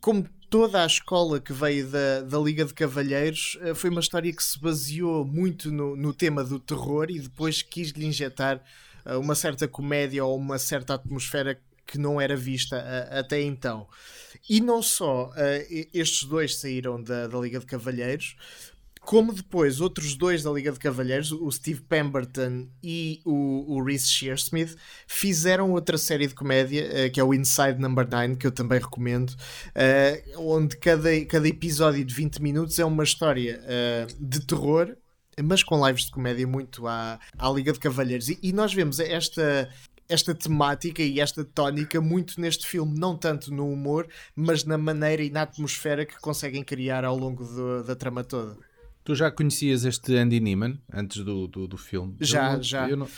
Como 0.00 0.26
toda 0.50 0.82
a 0.82 0.86
escola 0.86 1.40
que 1.40 1.52
veio 1.52 1.88
da, 1.88 2.20
da 2.22 2.38
Liga 2.38 2.64
de 2.64 2.74
Cavalheiros, 2.74 3.58
eh, 3.62 3.74
foi 3.74 3.90
uma 3.90 4.00
história 4.00 4.32
que 4.32 4.42
se 4.42 4.60
baseou 4.60 5.24
muito 5.24 5.70
no, 5.70 5.96
no 5.96 6.12
tema 6.12 6.44
do 6.44 6.58
terror 6.58 7.10
e 7.10 7.18
depois 7.18 7.62
quis-lhe 7.62 8.06
injetar 8.06 8.62
eh, 9.04 9.16
uma 9.16 9.34
certa 9.34 9.66
comédia 9.66 10.24
ou 10.24 10.36
uma 10.36 10.58
certa 10.58 10.94
atmosfera 10.94 11.58
que 11.86 11.98
não 11.98 12.20
era 12.20 12.36
vista 12.36 12.78
até 13.10 13.40
então. 13.40 13.86
E 14.48 14.60
não 14.60 14.82
só 14.82 15.30
uh, 15.30 15.88
estes 15.92 16.24
dois 16.24 16.56
saíram 16.56 17.02
da, 17.02 17.26
da 17.26 17.38
Liga 17.38 17.58
de 17.58 17.66
Cavalheiros, 17.66 18.36
como 19.06 19.32
depois 19.32 19.80
outros 19.80 20.16
dois 20.16 20.42
da 20.42 20.50
Liga 20.50 20.72
de 20.72 20.80
Cavalheiros, 20.80 21.30
o 21.30 21.48
Steve 21.50 21.80
Pemberton 21.80 22.66
e 22.82 23.20
o, 23.24 23.76
o 23.76 23.82
Reese 23.82 24.08
Shearsmith, 24.08 24.76
fizeram 25.06 25.70
outra 25.70 25.96
série 25.96 26.26
de 26.26 26.34
comédia 26.34 27.06
uh, 27.06 27.10
que 27.10 27.20
é 27.20 27.24
o 27.24 27.32
Inside 27.32 27.78
Number 27.78 28.06
9, 28.08 28.34
que 28.34 28.46
eu 28.48 28.50
também 28.50 28.80
recomendo, 28.80 29.30
uh, 29.30 30.40
onde 30.40 30.76
cada, 30.76 31.24
cada 31.26 31.46
episódio 31.46 32.04
de 32.04 32.12
20 32.12 32.42
minutos 32.42 32.78
é 32.80 32.84
uma 32.84 33.04
história 33.04 33.60
uh, 33.62 34.12
de 34.18 34.44
terror. 34.44 34.96
Mas 35.40 35.62
com 35.62 35.86
lives 35.86 36.06
de 36.06 36.10
comédia 36.12 36.46
muito 36.46 36.86
à, 36.86 37.20
à 37.38 37.50
Liga 37.50 37.70
de 37.70 37.78
Cavalheiros. 37.78 38.30
E, 38.30 38.38
e 38.42 38.52
nós 38.54 38.72
vemos 38.72 38.98
esta, 38.98 39.68
esta 40.08 40.34
temática 40.34 41.02
e 41.02 41.20
esta 41.20 41.44
tónica 41.44 42.00
muito 42.00 42.40
neste 42.40 42.66
filme, 42.66 42.98
não 42.98 43.16
tanto 43.16 43.52
no 43.52 43.68
humor, 43.70 44.06
mas 44.34 44.64
na 44.64 44.78
maneira 44.78 45.22
e 45.22 45.30
na 45.30 45.42
atmosfera 45.42 46.06
que 46.06 46.18
conseguem 46.20 46.62
criar 46.62 47.04
ao 47.04 47.16
longo 47.16 47.44
do, 47.44 47.82
da 47.84 47.94
trama 47.96 48.22
toda. 48.22 48.56
Tu 49.04 49.14
já 49.14 49.30
conhecias 49.30 49.84
este 49.84 50.16
Andy 50.16 50.40
Neiman 50.40 50.78
antes 50.92 51.22
do, 51.24 51.46
do, 51.46 51.68
do 51.68 51.76
filme? 51.76 52.16
Já, 52.20 52.50
eu 52.50 52.56
não, 52.56 52.62
já. 52.62 52.90
Eu 52.90 52.96
não, 52.96 53.08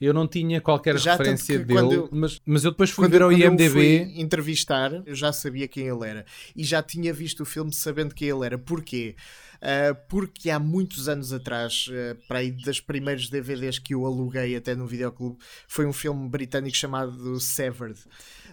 eu 0.00 0.14
não 0.14 0.28
tinha 0.28 0.60
qualquer 0.60 0.96
Já, 0.96 1.12
referência 1.12 1.58
dele, 1.58 1.94
eu- 1.96 2.08
mas, 2.12 2.40
mas 2.46 2.64
eu 2.64 2.70
depois 2.70 2.90
fui 2.90 3.04
Quando, 3.06 3.12
ver 3.12 3.22
ao 3.22 3.32
IMDB. 3.32 3.68
fui 3.68 4.12
entrevistar, 4.20 5.02
eu 5.04 5.14
já 5.16 5.32
sabia 5.32 5.66
quem 5.66 5.88
ele 5.88 6.08
era. 6.08 6.24
E 6.54 6.62
já 6.62 6.80
tinha 6.82 7.12
visto 7.12 7.40
o 7.42 7.44
filme 7.44 7.72
sabendo 7.72 8.14
quem 8.14 8.28
ele 8.28 8.46
era. 8.46 8.56
Porquê? 8.56 9.16
Ah, 9.60 9.94
porque 10.08 10.50
há 10.50 10.58
muitos 10.58 11.08
anos 11.08 11.32
atrás, 11.32 11.86
ah, 11.90 12.16
para 12.28 12.38
aí 12.38 12.52
das 12.52 12.80
primeiros 12.80 13.28
DVDs 13.28 13.78
que 13.78 13.94
eu 13.94 14.06
aluguei 14.06 14.54
até 14.56 14.74
no 14.74 14.86
videoclube, 14.86 15.38
foi 15.66 15.84
um 15.86 15.92
filme 15.92 16.28
britânico 16.28 16.76
chamado 16.76 17.38
Severed, 17.40 17.98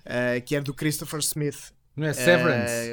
ah, 0.06 0.40
que 0.42 0.56
era 0.56 0.64
do 0.64 0.74
Christopher 0.74 1.20
Smith. 1.20 1.72
Não 1.96 2.08
é 2.08 2.14
Severance? 2.14 2.92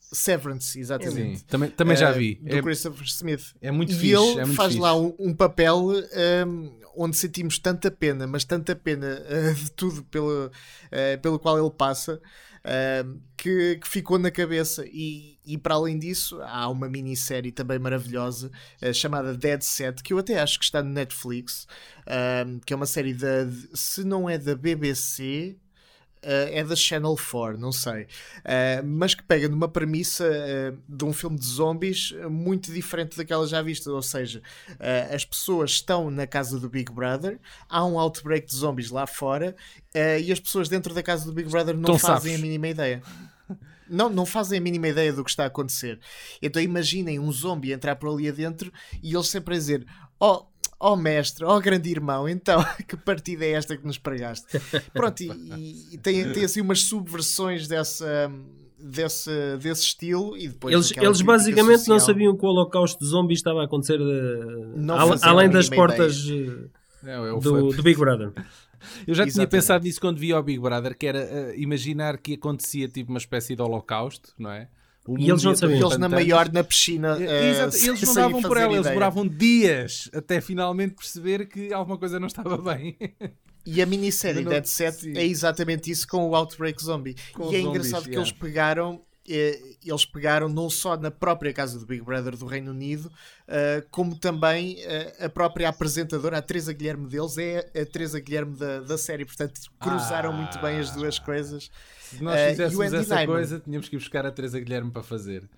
Severance, 0.00 0.78
exatamente. 0.78 1.38
Sim, 1.38 1.44
também, 1.46 1.70
também 1.70 1.96
já 1.96 2.10
vi. 2.12 2.34
Do 2.34 2.56
É, 2.56 2.60
Christopher 2.60 3.06
Smith. 3.06 3.54
é 3.62 3.70
muito 3.70 3.92
e 3.92 3.94
fixe. 3.94 4.08
ele 4.14 4.40
é 4.40 4.44
muito 4.44 4.56
faz 4.56 4.72
fixe. 4.72 4.82
lá 4.82 4.94
um, 4.94 5.14
um 5.18 5.32
papel 5.34 5.86
um, 6.46 6.78
onde 6.94 7.16
sentimos 7.16 7.58
tanta 7.58 7.90
pena, 7.90 8.26
mas 8.26 8.44
tanta 8.44 8.76
pena 8.76 9.06
uh, 9.22 9.54
de 9.54 9.70
tudo 9.72 10.02
pelo, 10.04 10.48
uh, 10.48 11.20
pelo 11.22 11.38
qual 11.38 11.58
ele 11.58 11.70
passa, 11.70 12.20
um, 12.64 13.20
que, 13.36 13.76
que 13.76 13.88
ficou 13.88 14.18
na 14.18 14.30
cabeça. 14.30 14.84
E, 14.86 15.38
e 15.44 15.58
para 15.58 15.74
além 15.74 15.98
disso, 15.98 16.40
há 16.42 16.68
uma 16.68 16.88
minissérie 16.88 17.52
também 17.52 17.78
maravilhosa 17.78 18.50
uh, 18.82 18.94
chamada 18.94 19.36
Dead 19.36 19.62
Set, 19.62 20.02
que 20.02 20.12
eu 20.12 20.18
até 20.18 20.40
acho 20.40 20.58
que 20.58 20.64
está 20.64 20.82
no 20.82 20.90
Netflix, 20.90 21.66
um, 22.46 22.58
que 22.60 22.72
é 22.72 22.76
uma 22.76 22.86
série 22.86 23.14
da, 23.14 23.46
se 23.74 24.04
não 24.04 24.28
é 24.28 24.38
da 24.38 24.54
BBC. 24.54 25.56
Uh, 26.24 26.48
é 26.52 26.62
da 26.62 26.76
Channel 26.76 27.16
4, 27.16 27.58
não 27.58 27.72
sei. 27.72 28.02
Uh, 28.02 28.84
mas 28.84 29.12
que 29.12 29.24
pega 29.24 29.48
numa 29.48 29.66
premissa 29.66 30.24
uh, 30.24 30.78
de 30.88 31.04
um 31.04 31.12
filme 31.12 31.36
de 31.36 31.44
zombies 31.44 32.12
muito 32.30 32.72
diferente 32.72 33.16
daquela 33.16 33.44
já 33.46 33.60
vista. 33.60 33.90
Ou 33.90 34.02
seja, 34.02 34.40
as 35.12 35.24
pessoas 35.24 35.72
estão 35.72 36.10
na 36.10 36.26
casa 36.26 36.60
do 36.60 36.68
Big 36.68 36.92
Brother, 36.92 37.40
há 37.68 37.84
um 37.84 37.98
outbreak 37.98 38.46
de 38.46 38.54
zombies 38.54 38.90
lá 38.90 39.06
fora 39.06 39.56
e 39.94 40.30
as 40.30 40.38
pessoas 40.38 40.68
dentro 40.68 40.94
da 40.94 41.02
casa 41.02 41.24
do 41.26 41.32
Big 41.32 41.48
Brother 41.48 41.74
não 41.74 41.82
Tão 41.84 41.98
fazem 41.98 42.32
safos. 42.32 42.38
a 42.38 42.42
mínima 42.42 42.68
ideia. 42.68 43.02
Não, 43.88 44.08
não 44.08 44.24
fazem 44.24 44.58
a 44.58 44.62
mínima 44.62 44.88
ideia 44.88 45.12
do 45.12 45.24
que 45.24 45.30
está 45.30 45.44
a 45.44 45.46
acontecer. 45.48 45.98
Então 46.40 46.62
imaginem 46.62 47.18
um 47.18 47.30
zombie 47.30 47.72
entrar 47.72 47.96
por 47.96 48.08
ali 48.10 48.28
adentro 48.28 48.72
e 49.02 49.14
eles 49.14 49.28
sempre 49.28 49.54
a 49.54 49.58
dizer: 49.58 49.86
Oh, 50.18 50.46
oh 50.82 50.96
mestre, 50.96 51.44
oh 51.44 51.60
grande 51.60 51.90
irmão, 51.90 52.28
então 52.28 52.62
que 52.88 52.96
partida 52.96 53.44
é 53.44 53.52
esta 53.52 53.76
que 53.76 53.86
nos 53.86 53.98
pregaste? 53.98 54.46
Pronto, 54.92 55.20
e, 55.22 55.28
e- 55.30 55.94
e 55.94 55.98
tem, 55.98 56.32
tem 56.32 56.44
assim 56.44 56.60
umas 56.60 56.80
subversões 56.82 57.68
dessa, 57.68 58.30
desse, 58.78 59.30
desse 59.58 59.82
estilo 59.84 60.36
e 60.36 60.48
depois. 60.48 60.74
Eles, 60.74 60.92
eles 60.96 61.20
basicamente 61.22 61.88
não 61.88 61.98
social. 61.98 62.00
sabiam 62.00 62.36
que 62.36 62.44
o 62.44 62.48
holocausto 62.48 62.98
de 62.98 63.06
zombies 63.08 63.38
estava 63.38 63.60
a 63.62 63.64
acontecer 63.64 63.98
de- 63.98 64.76
Não 64.76 64.98
ale- 64.98 65.10
faziam 65.12 65.30
além 65.30 65.48
das 65.50 65.68
portas 65.68 66.26
É, 67.04 67.12
é 67.14 67.20
o 67.20 67.36
eh, 67.38 67.40
do, 67.40 67.68
do 67.72 67.82
Big 67.82 67.98
Brother. 67.98 68.32
Eu 69.06 69.14
já 69.14 69.22
tinha 69.22 69.28
Exatamente. 69.44 69.50
pensado 69.50 69.84
nisso 69.84 70.00
quando 70.00 70.18
vi 70.18 70.32
ao 70.32 70.42
Big 70.42 70.58
Brother, 70.58 70.96
que 70.98 71.06
era 71.06 71.20
eh, 71.20 71.54
imaginar 71.56 72.18
que 72.18 72.34
acontecia 72.34 72.88
tipo 72.88 73.10
uma 73.12 73.18
espécie 73.18 73.54
de 73.54 73.62
holocausto, 73.62 74.32
não 74.36 74.50
é? 74.50 74.68
O 75.06 75.18
E 75.18 75.28
eles 75.28 75.42
não 75.42 75.50
ia 75.52 75.56
sabiam. 75.56 75.80
Eles 75.88 75.98
na 75.98 76.08
maior, 76.08 76.52
na 76.52 76.62
piscina. 76.62 77.16
Eh, 77.20 77.50
exato, 77.50 77.72
sem- 77.72 77.88
eles 77.88 78.02
não 78.02 78.14
davam 78.14 78.42
por 78.42 78.56
ela, 78.56 78.66
eles 78.72 78.80
ideia. 78.80 78.92
demoravam 78.94 79.26
dias 79.26 80.08
até 80.14 80.40
finalmente 80.40 80.94
perceber 80.94 81.46
que 81.46 81.72
alguma 81.72 81.98
coisa 81.98 82.20
não 82.20 82.28
estava 82.28 82.56
bem. 82.56 82.96
E 83.66 83.80
a 83.82 83.86
minissérie 83.86 84.44
Dead 84.44 84.64
Set 84.64 84.94
sim. 84.94 85.16
é 85.16 85.24
exatamente 85.24 85.90
isso 85.90 86.06
com 86.06 86.28
o 86.28 86.34
Outbreak 86.36 86.82
Zombie. 86.82 87.16
Com 87.32 87.44
e 87.52 87.56
é 87.56 87.60
zombies, 87.62 87.66
engraçado 87.86 88.02
que 88.04 88.10
yeah. 88.10 88.28
eles 88.28 88.32
pegaram. 88.32 89.02
eh, 89.28 89.60
Eles 89.84 90.04
pegaram 90.04 90.48
não 90.48 90.68
só 90.70 90.96
na 90.96 91.10
própria 91.10 91.52
casa 91.52 91.78
do 91.80 91.86
Big 91.86 92.02
Brother 92.02 92.36
do 92.36 92.46
Reino 92.46 92.70
Unido, 92.72 93.10
eh, 93.48 93.84
como 93.90 94.16
também 94.18 94.78
a 95.20 95.28
própria 95.28 95.68
apresentadora, 95.68 96.38
a 96.38 96.42
Teresa 96.42 96.72
Guilherme 96.72 97.08
deles, 97.08 97.38
é 97.38 97.58
a 97.80 97.86
Teresa 97.86 98.18
Guilherme 98.20 98.56
da, 98.56 98.80
da 98.80 98.96
série. 98.98 99.24
Portanto, 99.24 99.60
cruzaram 99.80 100.30
Ah. 100.30 100.36
muito 100.36 100.60
bem 100.60 100.78
as 100.78 100.90
duas 100.92 101.18
coisas. 101.20 101.70
Se 102.16 102.22
nós 102.22 102.36
Eh, 102.38 102.50
fizéssemos 102.50 102.86
Andy 102.86 102.96
essa 102.96 103.14
Nyman? 103.14 103.26
coisa, 103.26 103.60
tínhamos 103.60 103.88
que 103.88 103.96
ir 103.96 103.98
buscar 103.98 104.26
a 104.26 104.30
Teresa 104.30 104.58
Guilherme 104.60 104.90
para 104.90 105.02
fazer. 105.02 105.48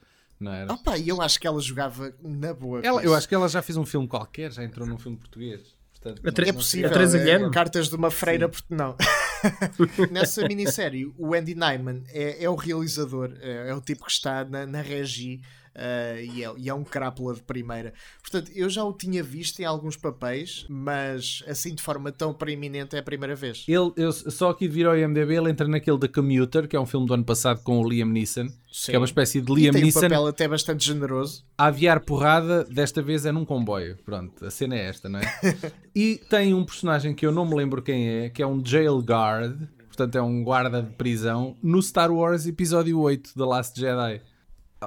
Não 0.41 0.53
era? 0.53 0.73
Opa, 0.73 0.99
e 0.99 1.09
eu 1.09 1.21
acho 1.23 1.39
que 1.41 1.47
ela 1.47 1.61
jogava 1.61 2.13
na 2.23 2.53
boa. 2.53 2.81
Ela, 2.83 3.03
eu 3.03 3.15
acho 3.15 3.29
que 3.29 3.35
ela 3.35 3.49
já 3.49 3.63
fez 3.63 3.77
um 3.77 3.87
filme 3.87 4.07
qualquer, 4.09 4.53
já 4.53 4.65
entrou 4.65 4.87
num 4.87 4.99
filme 4.99 5.17
português. 5.17 5.75
Portanto, 5.93 6.21
A 6.27 6.43
É 6.43 6.47
não- 6.47 6.55
possível. 6.55 6.89
A 6.91 6.93
Teresa 6.93 7.17
é, 7.17 7.21
Guilherme? 7.21 7.51
Cartas 7.51 7.89
de 7.89 7.95
uma 7.97 8.11
freira, 8.11 8.49
porque 8.49 8.75
não. 8.75 8.97
Nessa 10.11 10.47
minissérie, 10.47 11.13
o 11.19 11.35
Andy 11.35 11.55
Nyman 11.55 12.03
é, 12.09 12.45
é 12.45 12.49
o 12.51 12.55
realizador, 12.55 13.33
é, 13.41 13.71
é 13.71 13.75
o 13.75 13.81
tipo 13.81 14.05
que 14.05 14.11
está 14.13 14.45
na, 14.45 14.67
na 14.67 14.81
regi 14.83 15.41
Uh, 15.75 16.21
e, 16.33 16.45
é, 16.45 16.53
e, 16.57 16.69
é, 16.69 16.75
um 16.75 16.85
crápula 16.85 17.35
de 17.35 17.43
primeira. 17.43 17.93
Portanto, 18.23 18.53
eu 18.55 18.71
já 18.71 18.85
o 18.85 18.93
tinha 18.93 19.25
visto 19.25 19.59
em 19.59 19.65
alguns 19.65 19.97
papéis, 19.97 20.65
mas 20.69 21.43
assim 21.49 21.75
de 21.75 21.83
forma 21.83 22.13
tão 22.13 22.33
preeminente 22.33 22.95
é 22.95 23.01
a 23.01 23.03
primeira 23.03 23.35
vez. 23.35 23.65
Ele, 23.67 23.91
eu, 23.97 24.13
só 24.13 24.51
aqui 24.51 24.69
de 24.69 24.75
vir 24.75 24.87
ao 24.87 24.97
IMDB, 24.97 25.35
ele 25.35 25.51
entra 25.51 25.67
naquele 25.67 25.99
The 25.99 26.07
Commuter, 26.07 26.69
que 26.69 26.77
é 26.77 26.81
um 26.81 26.87
filme 26.87 27.09
do 27.09 27.15
ano 27.15 27.25
passado 27.25 27.61
com 27.65 27.81
o 27.81 27.89
Liam 27.89 28.07
Neeson, 28.07 28.47
Sim. 28.71 28.93
que 28.93 28.95
é 28.95 28.99
uma 28.99 29.05
espécie 29.05 29.41
de 29.41 29.53
Liam 29.53 29.71
e 29.71 29.73
tem 29.73 29.83
Neeson. 29.83 29.99
um 29.99 30.03
papel 30.03 30.27
até 30.29 30.47
bastante 30.47 30.87
generoso. 30.87 31.45
A 31.59 31.67
aviar 31.67 31.99
porrada, 32.01 32.63
desta 32.65 33.03
vez 33.03 33.27
é 33.27 33.33
num 33.33 33.45
comboio. 33.45 33.97
Pronto, 34.05 34.47
a 34.47 34.51
cena 34.53 34.77
é 34.77 34.89
esta, 34.89 35.09
não 35.09 35.19
é? 35.19 35.25
e 35.95 36.21
tem 36.31 36.55
um 36.55 36.65
personagem 36.65 37.13
que 37.15 37.27
eu 37.27 37.33
não 37.33 37.45
me 37.45 37.57
lembro 37.57 37.83
quem 37.83 38.09
é, 38.09 38.31
que 38.31 38.41
é 38.41 38.47
um 38.47 38.65
jail 38.65 38.97
guard, 38.99 39.61
portanto 39.89 40.15
é 40.15 40.23
um 40.23 40.45
guarda 40.45 40.81
de 40.81 40.93
prisão, 40.93 41.57
no 41.61 41.83
Star 41.83 42.13
Wars 42.13 42.47
Episódio 42.47 43.01
8 43.01 43.35
The 43.35 43.45
Last 43.45 43.81
Jedi. 43.81 44.21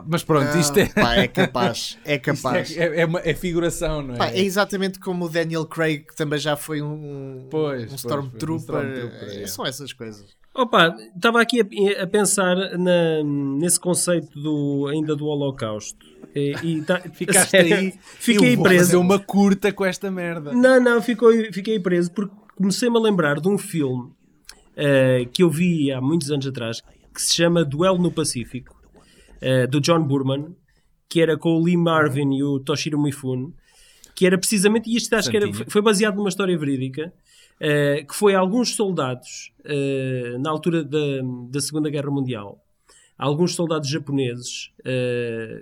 Mas 0.05 0.23
pronto, 0.23 0.49
ah, 0.53 0.59
isto 0.59 0.77
é. 0.77 0.87
Pá, 0.87 1.15
é 1.15 1.27
capaz. 1.27 1.97
É 2.05 2.17
capaz. 2.19 2.75
É, 2.75 3.01
é, 3.01 3.05
uma, 3.05 3.19
é, 3.19 3.33
figuração, 3.33 4.01
não 4.01 4.15
é? 4.15 4.17
Pá, 4.17 4.27
é 4.27 4.39
exatamente 4.39 4.99
como 4.99 5.25
o 5.25 5.29
Daniel 5.29 5.65
Craig, 5.65 6.05
que 6.05 6.15
também 6.15 6.39
já 6.39 6.55
foi 6.55 6.81
um, 6.81 7.47
pois, 7.49 7.91
um 7.91 7.95
Stormtrooper. 7.95 8.75
Um 8.75 8.79
Stormtrooper 8.81 9.41
é. 9.41 9.47
São 9.47 9.65
essas 9.65 9.93
coisas. 9.93 10.37
Opa, 10.53 10.95
estava 11.15 11.39
aqui 11.39 11.61
a, 11.61 12.03
a 12.03 12.07
pensar 12.07 12.55
na, 12.79 13.23
nesse 13.23 13.79
conceito 13.79 14.39
do, 14.39 14.87
ainda 14.91 15.15
do 15.15 15.25
Holocausto. 15.25 16.03
E, 16.35 16.55
e 16.63 16.81
tá, 16.81 16.99
Ficaste 17.13 17.55
aí. 17.57 17.93
Fiquei 18.01 18.53
eu 18.53 18.55
vou 18.55 18.65
preso. 18.65 18.85
fazer 18.85 18.97
uma 18.97 19.19
curta 19.19 19.71
com 19.71 19.85
esta 19.85 20.09
merda. 20.09 20.53
Não, 20.53 20.79
não, 20.79 21.01
ficou, 21.01 21.31
fiquei 21.51 21.79
preso 21.79 22.11
porque 22.11 22.33
comecei-me 22.55 22.97
a 22.97 22.99
lembrar 22.99 23.39
de 23.39 23.47
um 23.47 23.57
filme 23.57 24.05
uh, 24.05 25.29
que 25.31 25.43
eu 25.43 25.49
vi 25.49 25.91
há 25.91 26.01
muitos 26.01 26.31
anos 26.31 26.47
atrás 26.47 26.81
que 27.13 27.21
se 27.21 27.35
chama 27.35 27.63
Duelo 27.63 27.97
no 27.97 28.11
Pacífico 28.11 28.76
uh, 29.41 29.67
do 29.67 29.79
John 29.79 30.03
Burman, 30.03 30.55
que 31.09 31.21
era 31.21 31.37
com 31.37 31.49
o 31.49 31.63
Lee 31.63 31.77
Marvin 31.77 32.33
e 32.35 32.43
o 32.43 32.59
Toshiro 32.59 33.01
Mifune, 33.01 33.53
que 34.15 34.25
era 34.25 34.37
precisamente, 34.37 34.89
e 34.89 34.95
isto 34.95 35.13
acho 35.13 35.29
que 35.29 35.37
era, 35.37 35.47
foi 35.67 35.81
baseado 35.81 36.15
numa 36.15 36.29
história 36.29 36.57
verídica, 36.57 37.13
uh, 37.61 38.07
que 38.07 38.15
foi 38.15 38.35
alguns 38.35 38.75
soldados, 38.75 39.51
uh, 39.61 40.39
na 40.39 40.49
altura 40.49 40.83
da, 40.83 40.97
da 41.49 41.61
Segunda 41.61 41.89
Guerra 41.89 42.11
Mundial, 42.11 42.63
alguns 43.17 43.55
soldados 43.55 43.89
japoneses 43.89 44.71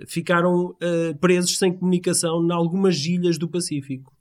ficaram 0.06 0.76
presos 1.18 1.56
sem 1.56 1.72
comunicação 1.72 2.44
em 2.44 2.52
algumas 2.52 3.02
ilhas 3.06 3.38
do 3.38 3.48
Pacífico. 3.48 4.12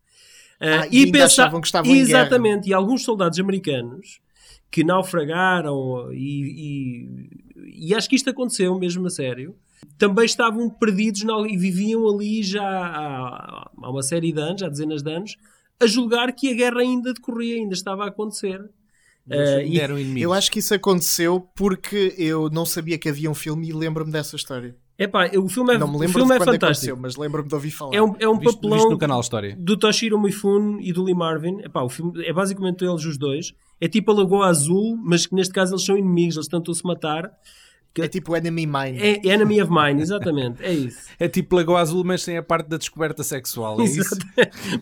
Ah, 0.58 0.88
e, 0.89 1.02
e 1.02 1.12
pensavam 1.12 1.60
que 1.60 1.68
estavam 1.68 1.94
Exatamente, 1.94 2.70
e 2.70 2.74
alguns 2.74 3.04
soldados 3.04 3.38
americanos 3.38 4.22
que 4.76 4.84
naufragaram 4.84 6.12
e, 6.12 7.30
e, 7.56 7.88
e, 7.88 7.96
acho 7.96 8.10
que 8.10 8.16
isto 8.18 8.30
aconteceu 8.30 8.78
mesmo 8.78 9.08
a 9.08 9.10
sério. 9.10 9.56
Também 9.98 10.26
estavam 10.26 10.70
perdidos 10.70 11.24
na, 11.24 11.34
e 11.48 11.56
viviam 11.56 12.06
ali 12.10 12.44
já 12.44 12.62
há, 12.62 13.70
há, 13.82 13.90
uma 13.90 14.04
série 14.04 14.34
de 14.34 14.42
anos, 14.42 14.62
há 14.64 14.68
dezenas 14.68 15.02
de 15.02 15.10
anos, 15.10 15.38
a 15.80 15.88
julgar 15.88 16.30
que 16.34 16.52
a 16.52 16.54
guerra 16.54 16.82
ainda 16.82 17.14
decorria, 17.14 17.56
ainda 17.56 17.74
estava 17.74 18.04
a 18.04 18.10
acontecer. 18.10 18.60
Uh, 19.26 20.18
eu 20.18 20.34
acho 20.34 20.52
que 20.52 20.60
isso 20.60 20.74
aconteceu 20.74 21.40
porque 21.56 22.14
eu 22.18 22.50
não 22.50 22.66
sabia 22.66 22.98
que 22.98 23.08
havia 23.08 23.32
um 23.32 23.34
filme 23.34 23.70
e 23.70 23.72
lembro-me 23.72 24.12
dessa 24.12 24.36
história. 24.36 24.76
Epá, 24.97 25.29
o 25.38 25.49
filme 25.49 25.75
é, 25.75 25.77
não 25.77 25.88
me 25.88 25.97
lembro 25.99 26.23
o 26.23 26.25
filme 26.25 26.38
de 26.38 26.41
é 26.41 26.45
fantástico. 26.45 26.97
Mas 26.99 27.17
lembro-me 27.17 27.49
de 27.49 27.53
ouvir 27.53 27.71
falar. 27.71 27.95
É 27.95 28.01
um, 28.01 28.15
é 28.17 28.29
um 28.29 28.39
visto, 28.39 28.55
papelão 28.55 28.77
visto 28.77 28.89
no 28.89 28.97
canal 28.97 29.19
História. 29.19 29.55
do 29.60 29.75
Toshiro 29.75 30.19
Mifune 30.19 30.88
e 30.88 30.93
do 30.93 31.03
Lee 31.03 31.13
Marvin. 31.13 31.60
Epá, 31.62 31.81
o 31.81 31.89
filme 31.89 32.25
é 32.25 32.31
basicamente 32.31 32.86
eles 32.86 33.03
os 33.03 33.17
dois. 33.17 33.53
É 33.81 33.89
tipo 33.89 34.12
a 34.12 34.15
Lagoa 34.15 34.47
Azul, 34.47 34.97
mas 35.03 35.25
que 35.25 35.36
neste 35.36 35.53
caso 35.53 35.73
eles 35.73 35.86
são 35.86 35.97
inimigos, 35.97 36.38
eles 36.38 36.47
tentam 36.47 36.73
se 36.73 36.86
matar. 36.86 37.29
É 38.01 38.08
tipo 38.08 38.36
Enemy 38.36 38.65
Mine. 38.65 38.99
É 38.99 39.27
Enemy 39.27 39.62
of 39.62 39.71
Mine, 39.71 40.01
exatamente, 40.01 40.63
é 40.63 40.73
isso. 40.73 41.05
É 41.17 41.27
tipo 41.29 41.55
Lagoa 41.55 41.79
Azul, 41.79 42.03
mas 42.03 42.23
sem 42.23 42.38
a 42.38 42.43
parte 42.43 42.67
da 42.67 42.77
descoberta 42.77 43.23
sexual, 43.23 43.79
é 43.79 43.86
isso? 43.86 44.17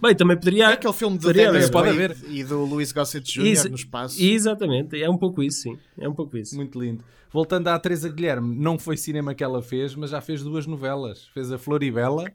Bem, 0.02 0.16
também 0.16 0.36
poderia... 0.36 0.70
É 0.70 0.74
aquele 0.74 0.94
filme 0.94 1.18
do 1.18 1.32
Dennis 1.32 1.70
pode 1.70 1.90
haver. 1.90 2.16
e 2.28 2.44
do 2.44 2.66
Louis 2.66 2.92
Gossett 2.92 3.32
Jr. 3.32 3.46
Isso, 3.46 3.70
no 3.70 3.76
espaço. 3.76 4.22
Exatamente, 4.22 5.02
é 5.02 5.10
um 5.10 5.18
pouco 5.18 5.44
isso, 5.44 5.62
sim. 5.62 5.78
É 6.00 6.10
um 6.10 6.14
pouco 6.14 6.38
isso. 6.38 6.56
Muito 6.56 6.80
lindo. 6.80 7.04
Voltando 7.32 7.68
à 7.68 7.80
Teresa 7.80 8.10
Guilherme, 8.10 8.56
não 8.56 8.78
foi 8.78 8.96
cinema 8.96 9.34
que 9.34 9.44
ela 9.44 9.62
fez, 9.62 9.96
mas 9.96 10.12
já 10.12 10.22
fez 10.22 10.44
duas 10.44 10.68
novelas. 10.68 11.28
Fez 11.34 11.52
a 11.52 11.58
Floribela 11.58 12.32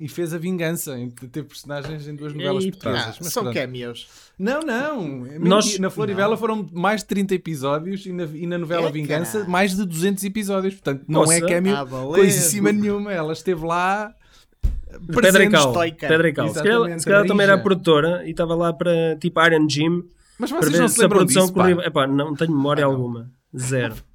e 0.00 0.08
fez 0.08 0.32
a 0.32 0.38
vingança. 0.38 0.96
Teve 1.30 1.46
personagens 1.46 2.08
em 2.08 2.16
duas 2.16 2.32
novelas 2.32 2.64
portuguesas. 2.64 3.18
Ah, 3.20 3.24
são 3.24 3.42
pronto. 3.42 3.54
cameos. 3.54 4.08
Não, 4.38 4.60
não. 4.60 5.06
Nós, 5.38 5.78
na 5.78 5.90
Floribela 5.90 6.38
foram 6.38 6.66
mais 6.72 7.02
de 7.02 7.08
30 7.08 7.34
episódios 7.34 8.06
e 8.06 8.12
na, 8.12 8.24
e 8.24 8.46
na 8.46 8.56
novela 8.56 8.88
é, 8.88 8.92
Vingança 8.92 9.40
cara. 9.40 9.50
mais 9.50 9.76
de 9.76 9.84
200 9.84 10.24
episódios. 10.24 10.74
Portanto, 10.74 11.04
não 11.06 11.20
Nossa. 11.20 11.34
é 11.34 11.40
cameo 11.42 11.76
ah, 11.76 11.86
coisíssima 11.86 12.72
nenhuma. 12.72 13.12
Ela 13.12 13.34
esteve 13.34 13.62
lá. 13.64 14.14
Pedra 15.06 15.44
e 15.44 15.50
Cal. 15.50 15.72
Pedra 15.72 16.28
e 16.28 16.32
Cal. 16.32 16.48
Se 16.48 16.62
calhar, 16.62 16.98
se 16.98 17.04
calhar 17.04 17.26
também 17.26 17.44
era 17.44 17.58
produtora 17.58 18.26
e 18.26 18.30
estava 18.30 18.54
lá 18.54 18.72
para 18.72 19.16
tipo 19.20 19.38
Iron 19.44 19.68
Jim. 19.68 20.02
Mas 20.38 20.50
vocês 20.50 20.78
não 20.78 20.88
se 20.88 20.98
lembram 20.98 21.26
disso, 21.26 21.52
corria... 21.52 21.74
Epá, 21.86 22.06
não 22.06 22.34
tenho 22.34 22.52
memória 22.52 22.84
ah, 22.84 22.86
alguma. 22.86 23.30
Zero. 23.54 23.94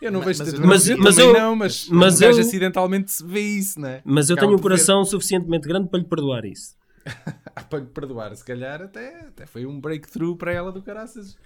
eu 0.00 0.12
não 0.12 0.20
vejo 0.20 0.42
mas, 0.44 0.58
mas, 0.58 0.88
eu, 0.88 0.98
mas 0.98 1.18
eu, 1.18 1.32
não, 1.32 1.56
mas, 1.56 1.88
mas 1.88 2.20
eu, 2.20 2.30
acidentalmente 2.30 3.12
vê 3.24 3.40
isso, 3.40 3.80
né? 3.80 4.00
Mas 4.04 4.30
eu 4.30 4.36
tenho 4.36 4.54
um 4.54 4.58
coração 4.58 5.04
ver. 5.04 5.10
suficientemente 5.10 5.66
grande 5.66 5.88
para 5.88 5.98
lhe 5.98 6.06
perdoar 6.06 6.44
isso. 6.44 6.76
para 7.68 7.78
lhe 7.78 7.86
perdoar, 7.86 8.34
se 8.34 8.44
calhar 8.44 8.82
até, 8.82 9.26
até 9.28 9.46
foi 9.46 9.66
um 9.66 9.80
breakthrough 9.80 10.36
para 10.36 10.52
ela 10.52 10.72
do 10.72 10.82
caraças. 10.82 11.36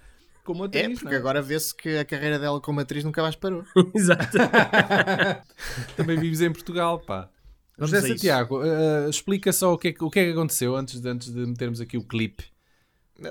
Como 0.43 0.63
atriz, 0.63 0.83
é, 0.83 0.89
porque 0.89 1.13
não? 1.13 1.17
agora 1.17 1.41
vê-se 1.41 1.75
que 1.75 1.97
a 1.97 2.05
carreira 2.05 2.39
dela 2.39 2.59
como 2.59 2.79
atriz 2.79 3.03
nunca 3.03 3.21
mais 3.21 3.35
parou. 3.35 3.63
Exato. 3.93 4.37
Também 5.95 6.17
vives 6.17 6.41
em 6.41 6.51
Portugal, 6.51 6.99
pá. 6.99 7.29
José 7.77 8.01
Santiago, 8.01 8.59
uh, 8.59 9.09
explica 9.09 9.53
só 9.53 9.73
o 9.73 9.77
que, 9.77 9.89
é, 9.89 9.95
o 10.01 10.09
que 10.09 10.19
é 10.19 10.25
que 10.25 10.31
aconteceu 10.31 10.75
antes 10.75 10.99
de, 10.99 11.07
antes 11.07 11.33
de 11.33 11.45
metermos 11.45 11.79
aqui 11.79 11.97
o 11.97 12.03
clipe. 12.03 12.45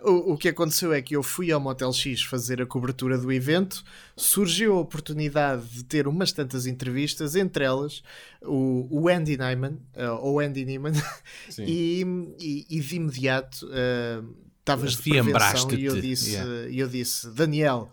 O, 0.02 0.32
o, 0.32 0.36
que 0.36 0.48
aconteceu 0.48 0.92
é 0.92 1.00
que 1.00 1.16
eu 1.16 1.22
fui 1.22 1.50
ao 1.50 1.60
Motel 1.60 1.92
X 1.92 2.22
fazer 2.22 2.60
a 2.60 2.66
cobertura 2.66 3.16
do 3.16 3.32
evento, 3.32 3.82
surgiu 4.16 4.74
a 4.74 4.80
oportunidade 4.80 5.66
de 5.68 5.84
ter 5.84 6.06
umas 6.06 6.30
tantas 6.32 6.66
entrevistas, 6.66 7.34
entre 7.34 7.64
elas 7.64 8.02
o, 8.42 8.86
o 8.90 9.08
Andy 9.08 9.36
Nyman, 9.36 9.78
uh, 9.96 10.18
ou 10.20 10.40
Andy 10.40 10.64
Neiman, 10.64 10.92
e, 11.58 12.04
e, 12.38 12.66
e, 12.68 12.80
de 12.80 12.96
imediato 12.96 13.66
uh, 13.66 14.36
estavas 14.58 14.96
de 14.96 15.10
prevenção 15.10 15.70
e 15.72 15.84
eu 15.84 16.00
disse, 16.00 16.32
yeah. 16.32 16.70
eu 16.70 16.88
disse, 16.88 17.30
Daniel, 17.30 17.90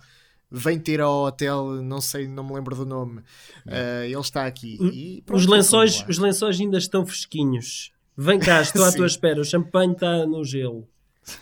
vem 0.52 0.78
ter 0.78 1.00
ao 1.00 1.26
hotel, 1.26 1.82
não 1.82 2.02
sei, 2.02 2.28
não 2.28 2.44
me 2.44 2.54
lembro 2.54 2.76
do 2.76 2.86
nome, 2.86 3.20
uh, 3.20 4.04
ele 4.04 4.20
está 4.20 4.46
aqui. 4.46 4.78
E, 4.92 5.22
pronto, 5.26 5.40
os, 5.40 5.48
lençóis, 5.48 6.06
os 6.08 6.18
lençóis 6.18 6.60
ainda 6.60 6.78
estão 6.78 7.06
fresquinhos. 7.06 7.92
Vem 8.18 8.40
cá, 8.40 8.62
estou 8.62 8.84
à 8.84 8.92
tua 8.94 9.08
espera, 9.08 9.40
o 9.40 9.46
champanhe 9.46 9.94
está 9.94 10.26
no 10.26 10.44
gelo. 10.44 10.88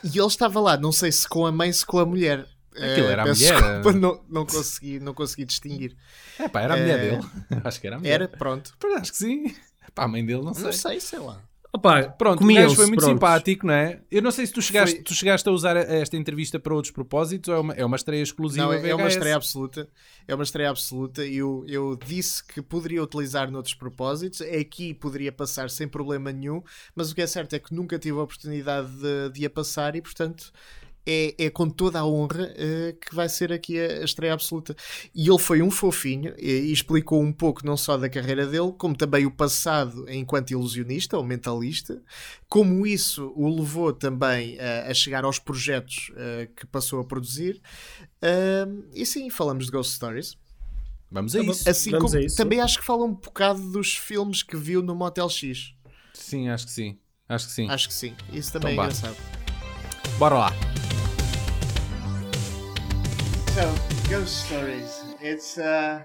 E 0.04 0.18
ele 0.18 0.28
estava 0.28 0.60
lá, 0.60 0.78
não 0.78 0.92
sei 0.92 1.12
se 1.12 1.28
com 1.28 1.46
a 1.46 1.52
mãe, 1.52 1.72
se 1.72 1.86
com 1.86 2.00
a 2.00 2.06
mulher. 2.06 2.48
Aquilo 2.76 3.08
era 3.08 3.26
uh, 3.26 3.30
a 3.30 3.34
mulher. 3.34 3.54
Desculpa, 3.54 3.94
não, 3.94 4.24
não, 4.30 4.46
consegui, 4.46 5.00
não 5.00 5.14
consegui 5.14 5.46
distinguir. 5.46 5.96
É 6.40 6.48
pá, 6.48 6.62
era 6.62 6.74
a 6.74 6.78
mulher 6.78 6.98
uh, 6.98 7.22
dele. 7.22 7.62
Acho 7.64 7.80
que 7.80 7.88
era 7.88 7.96
a 7.98 8.00
mulher. 8.00 8.14
Era, 8.14 8.28
pronto. 8.28 8.74
Mas 8.82 9.02
acho 9.02 9.12
que 9.12 9.18
sim. 9.18 9.56
Pá, 9.94 10.06
a 10.06 10.08
mãe 10.08 10.26
dele, 10.26 10.42
não 10.42 10.54
sei. 10.54 10.64
Não 10.64 10.72
sei, 10.72 11.00
sei 11.00 11.20
lá. 11.20 11.40
Opa, 11.76 12.04
pronto, 12.04 12.44
o 12.44 12.54
gajo 12.54 12.76
foi 12.76 12.86
muito 12.86 13.00
pronto. 13.00 13.14
simpático, 13.14 13.66
não 13.66 13.74
é? 13.74 14.00
Eu 14.12 14.22
não 14.22 14.30
sei 14.30 14.46
se 14.46 14.54
tu 14.54 14.62
chegaste, 14.62 14.98
foi... 14.98 15.04
tu 15.04 15.16
chegaste 15.16 15.50
a 15.50 15.52
usar 15.52 15.76
esta 15.76 16.16
entrevista 16.16 16.60
para 16.60 16.72
outros 16.72 16.92
propósitos 16.92 17.50
ou 17.50 17.56
é 17.56 17.60
uma, 17.60 17.74
é 17.74 17.84
uma 17.84 17.96
estreia 17.96 18.22
exclusiva. 18.22 18.68
Não, 18.68 18.74
é 18.74 18.94
uma 18.94 19.08
estreia 19.08 19.36
absoluta. 19.36 19.90
É 20.28 20.36
uma 20.36 20.44
estreia 20.44 20.70
absoluta. 20.70 21.26
e 21.26 21.38
Eu, 21.38 21.66
eu 21.68 21.96
disse 21.96 22.44
que 22.46 22.62
poderia 22.62 23.02
utilizar 23.02 23.50
noutros 23.50 23.74
propósitos. 23.74 24.40
Aqui 24.42 24.94
poderia 24.94 25.32
passar 25.32 25.68
sem 25.72 25.88
problema 25.88 26.32
nenhum, 26.32 26.62
mas 26.96 27.12
o 27.12 27.16
que 27.16 27.24
é 27.24 27.28
certo 27.28 27.56
é 27.56 27.60
que 27.60 27.74
nunca 27.74 27.98
tive 27.98 28.20
a 28.20 28.22
oportunidade 28.22 28.92
de, 28.92 29.32
de 29.32 29.44
a 29.44 29.50
passar 29.50 29.96
e, 29.96 30.02
portanto, 30.02 30.54
é, 31.06 31.46
é 31.46 31.50
com 31.50 31.70
toda 31.70 32.00
a 32.00 32.06
honra 32.06 32.54
uh, 32.54 33.00
que 33.00 33.14
vai 33.14 33.28
ser 33.28 33.52
aqui 33.52 33.80
a, 33.80 34.02
a, 34.02 34.04
estreia 34.04 34.34
absoluta. 34.34 34.76
E 35.14 35.28
ele 35.28 35.40
foi 35.40 35.62
um 35.62 35.70
fofinho 35.70 36.34
e, 36.38 36.52
e, 36.52 36.72
explicou 36.72 37.22
um 37.22 37.32
pouco 37.32 37.66
não 37.66 37.78
só 37.78 37.98
da 37.98 38.10
carreira 38.10 38.46
dele, 38.48 38.74
como 38.78 38.96
também 38.96 39.26
o 39.26 39.32
passado 39.32 40.06
enquanto 40.10 40.52
ilusionista 40.52 41.18
ou 41.18 41.24
mentalista, 41.24 42.02
como 42.48 42.86
isso 42.88 43.34
o 43.36 43.54
levou 43.54 43.94
também 43.94 44.56
uh, 44.56 44.90
a 44.90 44.94
chegar 44.94 45.26
aos 45.26 45.40
projetos 45.40 46.12
uh, 46.12 46.54
que 46.56 46.66
passou 46.66 47.00
a 47.00 47.04
produzir. 47.04 47.62
e 48.94 49.06
sim, 49.06 49.30
falamos 49.30 49.66
de 49.66 49.72
Ghost 49.72 49.94
Stories. 49.94 50.38
Vamos 51.12 51.36
a 51.36 51.42
isso. 51.42 51.70
Assim 51.70 51.92
Vamos 51.92 52.12
como, 52.12 52.24
a 52.24 52.26
isso. 52.26 52.36
Também 52.36 52.60
acho 52.60 52.80
que 52.80 52.86
fala 52.86 53.06
um 53.06 53.14
bocado 53.14 53.62
dos 53.72 53.96
filmes 53.96 54.42
que 54.42 54.58
viu 54.58 54.82
no 54.82 54.96
Motel 54.96 55.30
X. 55.30 55.76
Sim, 56.14 56.50
acho 56.50 56.66
que 56.66 56.72
sim. 56.72 56.98
Acho 57.30 57.48
que 57.48 57.54
sim. 57.54 57.70
Acho 57.70 57.88
que 57.88 57.94
sim. 57.94 58.16
Isso 58.32 58.52
também 58.52 58.74
então, 58.74 58.86
é 58.86 58.88
engraçado. 58.88 59.18
Bora 60.18 60.36
lá. 60.36 60.73
So, 63.54 63.76
ghost 64.10 64.48
stories. 64.48 65.04
It's 65.22 65.60
uh, 65.60 66.02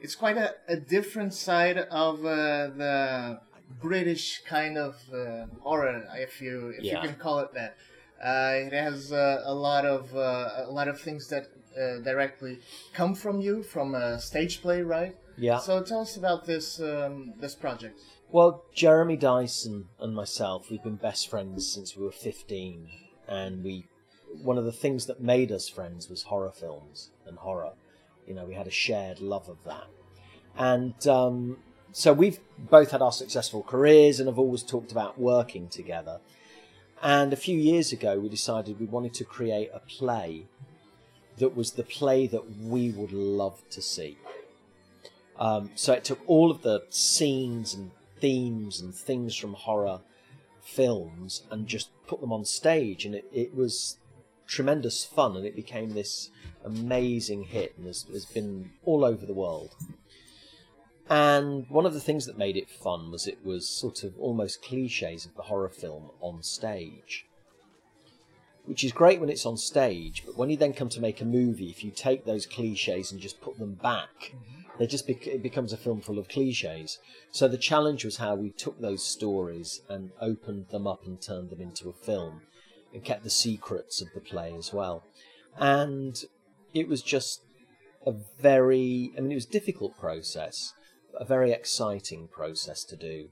it's 0.00 0.16
quite 0.16 0.36
a, 0.36 0.56
a 0.66 0.74
different 0.74 1.32
side 1.32 1.78
of 1.78 2.18
uh, 2.26 2.74
the 2.76 3.40
British 3.80 4.42
kind 4.44 4.76
of 4.76 4.96
uh, 5.14 5.46
horror, 5.60 6.04
if 6.16 6.42
you 6.42 6.74
if 6.76 6.82
yeah. 6.82 7.00
you 7.00 7.08
can 7.08 7.16
call 7.16 7.38
it 7.38 7.54
that. 7.54 7.76
Uh, 8.20 8.66
it 8.66 8.72
has 8.72 9.12
uh, 9.12 9.40
a 9.44 9.54
lot 9.54 9.86
of 9.86 10.12
uh, 10.16 10.64
a 10.66 10.72
lot 10.72 10.88
of 10.88 11.00
things 11.00 11.28
that 11.28 11.46
uh, 11.80 12.02
directly 12.02 12.58
come 12.92 13.14
from 13.14 13.40
you 13.40 13.62
from 13.62 13.94
a 13.94 14.18
stage 14.18 14.60
play, 14.60 14.82
right? 14.82 15.14
Yeah. 15.38 15.58
So 15.60 15.84
tell 15.84 16.00
us 16.00 16.16
about 16.16 16.44
this 16.44 16.80
um, 16.80 17.34
this 17.38 17.54
project. 17.54 18.00
Well, 18.32 18.64
Jeremy 18.74 19.16
Dyson 19.16 19.90
and 20.00 20.12
myself, 20.12 20.72
we've 20.72 20.82
been 20.82 20.96
best 20.96 21.30
friends 21.30 21.72
since 21.72 21.96
we 21.96 22.02
were 22.02 22.10
15, 22.10 22.88
and 23.28 23.62
we 23.62 23.86
one 24.42 24.58
of 24.58 24.64
the 24.64 24.72
things 24.72 25.06
that 25.06 25.20
made 25.20 25.52
us 25.52 25.68
friends 25.68 26.08
was 26.08 26.24
horror 26.24 26.52
films 26.52 27.10
and 27.26 27.38
horror. 27.38 27.72
You 28.26 28.34
know, 28.34 28.44
we 28.44 28.54
had 28.54 28.66
a 28.66 28.70
shared 28.70 29.20
love 29.20 29.48
of 29.48 29.62
that, 29.64 29.86
and 30.56 31.06
um, 31.06 31.58
so 31.92 32.12
we've 32.12 32.38
both 32.58 32.92
had 32.92 33.02
our 33.02 33.12
successful 33.12 33.62
careers 33.62 34.20
and 34.20 34.28
have 34.28 34.38
always 34.38 34.62
talked 34.62 34.92
about 34.92 35.18
working 35.18 35.68
together. 35.68 36.20
And 37.02 37.32
a 37.32 37.36
few 37.36 37.58
years 37.58 37.92
ago, 37.92 38.18
we 38.18 38.28
decided 38.28 38.78
we 38.78 38.86
wanted 38.86 39.14
to 39.14 39.24
create 39.24 39.70
a 39.72 39.80
play 39.80 40.46
that 41.38 41.56
was 41.56 41.72
the 41.72 41.82
play 41.82 42.26
that 42.26 42.60
we 42.60 42.90
would 42.90 43.12
love 43.12 43.62
to 43.70 43.80
see. 43.80 44.18
Um, 45.38 45.70
so 45.74 45.94
it 45.94 46.04
took 46.04 46.20
all 46.26 46.50
of 46.50 46.60
the 46.62 46.84
scenes 46.90 47.72
and 47.72 47.90
themes 48.20 48.80
and 48.80 48.94
things 48.94 49.34
from 49.34 49.54
horror 49.54 50.00
films 50.62 51.42
and 51.50 51.66
just 51.66 51.88
put 52.06 52.20
them 52.20 52.32
on 52.32 52.44
stage, 52.44 53.06
and 53.06 53.14
it, 53.14 53.24
it 53.32 53.54
was 53.54 53.96
tremendous 54.50 55.04
fun, 55.04 55.36
and 55.36 55.46
it 55.46 55.54
became 55.54 55.94
this 55.94 56.30
amazing 56.64 57.44
hit, 57.44 57.74
and 57.78 57.86
has, 57.86 58.02
has 58.12 58.26
been 58.26 58.70
all 58.84 59.04
over 59.04 59.24
the 59.24 59.32
world. 59.32 59.74
And 61.08 61.68
one 61.68 61.86
of 61.86 61.94
the 61.94 62.00
things 62.00 62.26
that 62.26 62.36
made 62.36 62.56
it 62.56 62.68
fun 62.68 63.10
was 63.10 63.26
it 63.26 63.44
was 63.44 63.68
sort 63.68 64.04
of 64.04 64.18
almost 64.18 64.62
cliches 64.62 65.24
of 65.24 65.34
the 65.34 65.42
horror 65.42 65.68
film 65.68 66.10
on 66.20 66.42
stage. 66.42 67.26
Which 68.64 68.84
is 68.84 68.92
great 68.92 69.20
when 69.20 69.30
it's 69.30 69.46
on 69.46 69.56
stage, 69.56 70.22
but 70.26 70.36
when 70.36 70.50
you 70.50 70.56
then 70.56 70.72
come 70.72 70.88
to 70.90 71.00
make 71.00 71.20
a 71.20 71.24
movie, 71.24 71.70
if 71.70 71.82
you 71.82 71.90
take 71.90 72.24
those 72.24 72.46
cliches 72.46 73.10
and 73.10 73.20
just 73.20 73.40
put 73.40 73.58
them 73.58 73.74
back, 73.74 74.10
mm-hmm. 74.26 74.78
they 74.78 74.86
just 74.86 75.06
bec- 75.06 75.26
it 75.26 75.42
becomes 75.42 75.72
a 75.72 75.76
film 75.76 76.00
full 76.00 76.18
of 76.18 76.28
cliches. 76.28 76.98
So 77.32 77.48
the 77.48 77.58
challenge 77.58 78.04
was 78.04 78.18
how 78.18 78.34
we 78.34 78.50
took 78.50 78.80
those 78.80 79.04
stories 79.04 79.80
and 79.88 80.10
opened 80.20 80.68
them 80.68 80.86
up 80.86 81.06
and 81.06 81.20
turned 81.20 81.50
them 81.50 81.60
into 81.60 81.88
a 81.88 81.92
film, 81.92 82.42
kept 82.98 83.22
the 83.22 83.30
secrets 83.30 84.02
of 84.02 84.08
the 84.14 84.20
play 84.20 84.52
as 84.58 84.72
well. 84.72 85.04
And 85.56 86.16
it 86.74 86.88
was 86.88 87.02
just 87.02 87.40
a 88.04 88.12
very, 88.40 89.12
I 89.16 89.20
mean, 89.20 89.32
it 89.32 89.36
was 89.36 89.46
a 89.46 89.50
difficult 89.50 89.96
process, 89.98 90.72
a 91.14 91.24
very 91.24 91.52
exciting 91.52 92.28
process 92.28 92.84
to 92.84 92.96
do. 92.96 93.28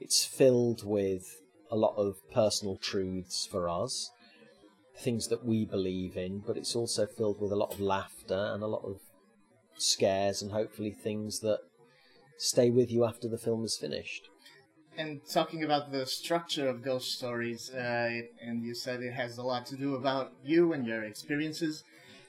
It's 0.00 0.24
filled 0.24 0.84
with 0.84 1.36
a 1.70 1.76
lot 1.76 1.94
of 1.96 2.16
personal 2.32 2.76
truths 2.76 3.46
for 3.46 3.68
us, 3.68 4.10
things 4.98 5.28
that 5.28 5.44
we 5.44 5.64
believe 5.64 6.16
in, 6.16 6.42
but 6.44 6.56
it's 6.56 6.74
also 6.74 7.06
filled 7.06 7.40
with 7.40 7.52
a 7.52 7.56
lot 7.56 7.72
of 7.72 7.80
laughter 7.80 8.50
and 8.52 8.62
a 8.62 8.66
lot 8.66 8.84
of 8.84 9.00
scares 9.76 10.42
and 10.42 10.52
hopefully 10.52 10.90
things 10.90 11.40
that 11.40 11.60
stay 12.38 12.70
with 12.70 12.90
you 12.90 13.04
after 13.04 13.28
the 13.28 13.38
film 13.38 13.64
is 13.64 13.76
finished. 13.76 14.28
And 14.96 15.20
talking 15.26 15.62
about 15.64 15.92
the 15.92 16.04
structure 16.04 16.68
of 16.68 16.82
ghost 16.82 17.12
stories, 17.12 17.70
uh, 17.74 18.08
it- 18.10 18.34
and 18.42 18.62
you 18.62 18.74
said 18.74 19.02
it 19.02 19.12
has 19.12 19.38
a 19.38 19.42
lot 19.42 19.64
to 19.66 19.76
do 19.76 19.94
about 19.94 20.32
you 20.44 20.72
and 20.72 20.86
your 20.86 21.04
experiences. 21.04 21.84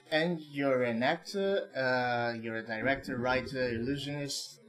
And 0.10 0.42
you're 0.42 0.84
an 0.84 1.04
actor, 1.04 1.70
uh, 1.74 2.38
you're 2.38 2.58
a 2.58 2.66
director, 2.66 3.18
writer, 3.18 3.70
illusionist. 3.70 4.60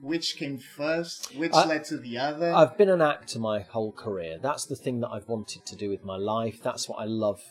Which 0.00 0.36
came 0.36 0.58
first? 0.58 1.34
Which 1.36 1.52
I- 1.52 1.66
led 1.66 1.84
to 1.84 1.98
the 1.98 2.18
other? 2.18 2.52
I've 2.52 2.76
been 2.76 2.88
an 2.88 3.02
actor 3.02 3.38
my 3.38 3.60
whole 3.60 3.92
career. 3.92 4.38
That's 4.38 4.64
the 4.64 4.76
thing 4.76 5.00
that 5.00 5.08
I've 5.08 5.28
wanted 5.28 5.64
to 5.66 5.76
do 5.76 5.90
with 5.90 6.04
my 6.04 6.16
life. 6.16 6.62
That's 6.62 6.88
what 6.88 6.98
I 7.00 7.04
love. 7.04 7.42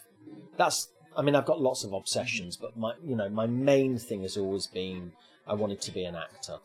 That's 0.57 0.89
I 1.15 1.21
mean 1.23 1.35
I've 1.35 1.45
got 1.45 1.59
lots 1.61 1.83
of 1.83 1.93
obsessions, 1.93 2.57
but 2.57 2.77
my 2.77 2.93
you 3.03 3.15
know 3.15 3.29
my 3.29 3.47
main 3.47 3.97
thing 3.97 4.21
has 4.21 4.37
always 4.37 4.67
been 4.67 5.13
I 5.47 5.53
wanted 5.53 5.81
to 5.81 5.91
be 5.91 6.03
an 6.03 6.15
actor, 6.15 6.57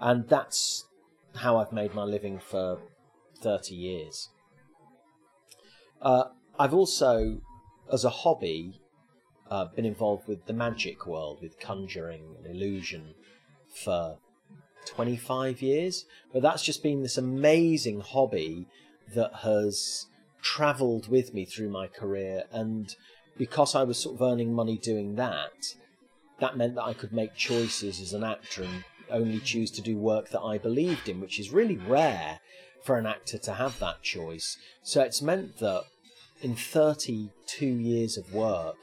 and 0.00 0.28
that's 0.28 0.84
how 1.36 1.58
I've 1.58 1.72
made 1.72 1.94
my 1.94 2.04
living 2.04 2.38
for 2.38 2.78
thirty 3.42 3.74
years. 3.74 4.28
Uh, 6.00 6.24
I've 6.58 6.74
also, 6.74 7.40
as 7.92 8.04
a 8.04 8.10
hobby, 8.10 8.80
uh, 9.50 9.66
been 9.66 9.84
involved 9.84 10.28
with 10.28 10.46
the 10.46 10.52
magic 10.52 11.06
world, 11.06 11.38
with 11.40 11.58
conjuring 11.58 12.36
and 12.38 12.46
illusion, 12.46 13.14
for 13.84 14.18
25 14.86 15.62
years, 15.62 16.06
but 16.32 16.42
that's 16.42 16.62
just 16.62 16.82
been 16.82 17.02
this 17.02 17.18
amazing 17.18 18.00
hobby 18.00 18.66
that 19.14 19.32
has 19.42 20.06
traveled 20.42 21.08
with 21.08 21.34
me 21.34 21.44
through 21.44 21.68
my 21.68 21.86
career. 21.86 22.44
And 22.50 22.94
because 23.36 23.74
I 23.74 23.82
was 23.84 23.98
sort 23.98 24.16
of 24.16 24.22
earning 24.22 24.54
money 24.54 24.78
doing 24.78 25.16
that, 25.16 25.74
that 26.40 26.56
meant 26.56 26.74
that 26.76 26.84
I 26.84 26.94
could 26.94 27.12
make 27.12 27.34
choices 27.34 28.00
as 28.00 28.12
an 28.12 28.24
actor 28.24 28.62
and 28.62 28.84
only 29.10 29.38
choose 29.40 29.70
to 29.72 29.82
do 29.82 29.96
work 29.96 30.30
that 30.30 30.40
I 30.40 30.58
believed 30.58 31.08
in, 31.08 31.20
which 31.20 31.38
is 31.38 31.50
really 31.52 31.76
rare 31.76 32.40
for 32.82 32.98
an 32.98 33.06
actor 33.06 33.38
to 33.38 33.54
have 33.54 33.78
that 33.80 34.02
choice. 34.02 34.56
So 34.82 35.00
it's 35.00 35.22
meant 35.22 35.58
that 35.58 35.84
in 36.40 36.54
32 36.54 37.66
years 37.66 38.16
of 38.16 38.32
work, 38.32 38.76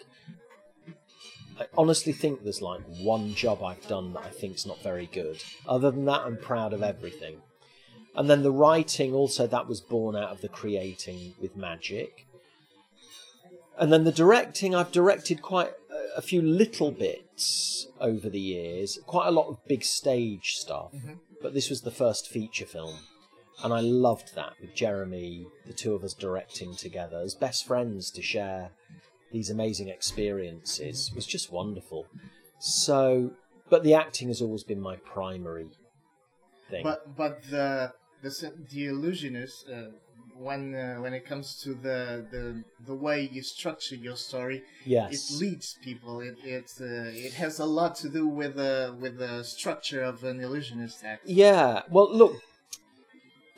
I 1.59 1.67
honestly 1.77 2.13
think 2.13 2.43
there's 2.43 2.62
like 2.62 2.81
one 3.01 3.36
job 3.36 3.63
I've 3.63 3.88
done 3.88 4.13
that 4.13 4.23
I 4.25 4.29
think's 4.29 4.65
not 4.65 4.81
very 4.81 5.05
good. 5.05 5.41
Other 5.67 5.91
than 5.91 6.05
that, 6.05 6.21
I'm 6.21 6.38
proud 6.38 6.73
of 6.73 6.83
everything. 6.83 7.38
And 8.15 8.29
then 8.29 8.43
the 8.43 8.51
writing 8.51 9.13
also 9.13 9.47
that 9.47 9.67
was 9.67 9.81
born 9.81 10.15
out 10.15 10.31
of 10.31 10.41
the 10.41 10.49
creating 10.49 11.33
with 11.39 11.55
magic. 11.55 12.25
And 13.77 13.91
then 13.91 14.03
the 14.03 14.12
directing, 14.12 14.75
I've 14.75 14.91
directed 14.91 15.41
quite 15.41 15.71
a- 16.15 16.21
few 16.21 16.41
little 16.41 16.91
bits 16.91 17.88
over 17.99 18.29
the 18.29 18.39
years, 18.39 18.99
quite 19.07 19.27
a 19.27 19.31
lot 19.31 19.47
of 19.47 19.65
big 19.67 19.83
stage 19.83 20.53
stuff. 20.57 20.93
But 21.41 21.53
this 21.53 21.69
was 21.69 21.81
the 21.81 21.91
first 21.91 22.27
feature 22.27 22.65
film. 22.65 22.99
And 23.63 23.73
I 23.73 23.79
loved 23.79 24.36
that 24.36 24.53
with 24.62 24.73
Jeremy, 24.75 25.47
the 25.65 25.73
two 25.73 25.93
of 25.95 26.03
us 26.03 26.13
directing 26.13 26.75
together 26.75 27.19
as 27.19 27.36
best 27.36 27.65
friends 27.65 28.12
to 28.12 28.21
share 28.21 28.71
these 29.31 29.49
amazing 29.49 29.89
experiences 29.89 31.09
it 31.09 31.15
was 31.15 31.25
just 31.25 31.51
wonderful. 31.51 32.05
So, 32.59 33.31
but 33.69 33.83
the 33.83 33.95
acting 33.95 34.27
has 34.27 34.41
always 34.41 34.63
been 34.63 34.79
my 34.79 34.95
primary 34.97 35.67
thing. 36.69 36.83
But 36.83 37.15
but 37.17 37.41
the 37.49 37.93
the 38.21 38.53
the 38.69 38.86
illusionist 38.86 39.67
uh, 39.67 39.86
when 40.38 40.76
uh, 40.76 40.96
when 40.96 41.13
it 41.13 41.26
comes 41.26 41.62
to 41.63 41.74
the 41.74 42.26
the 42.32 42.63
the 42.86 42.93
way 42.93 43.30
you 43.32 43.41
structure 43.41 43.96
your 43.96 44.15
story, 44.15 44.63
yes. 44.86 45.32
it 45.32 45.39
leads 45.39 45.78
people. 45.82 46.22
It 46.22 46.38
it 46.43 46.72
uh, 46.80 47.12
it 47.28 47.34
has 47.34 47.60
a 47.60 47.65
lot 47.65 47.96
to 47.98 48.10
do 48.10 48.28
with 48.28 48.56
the 48.56 48.96
with 49.00 49.17
the 49.17 49.43
structure 49.43 50.04
of 50.04 50.24
an 50.24 50.39
illusionist 50.39 51.04
act. 51.04 51.24
Yeah. 51.26 51.82
Well, 51.89 52.13
look. 52.13 52.41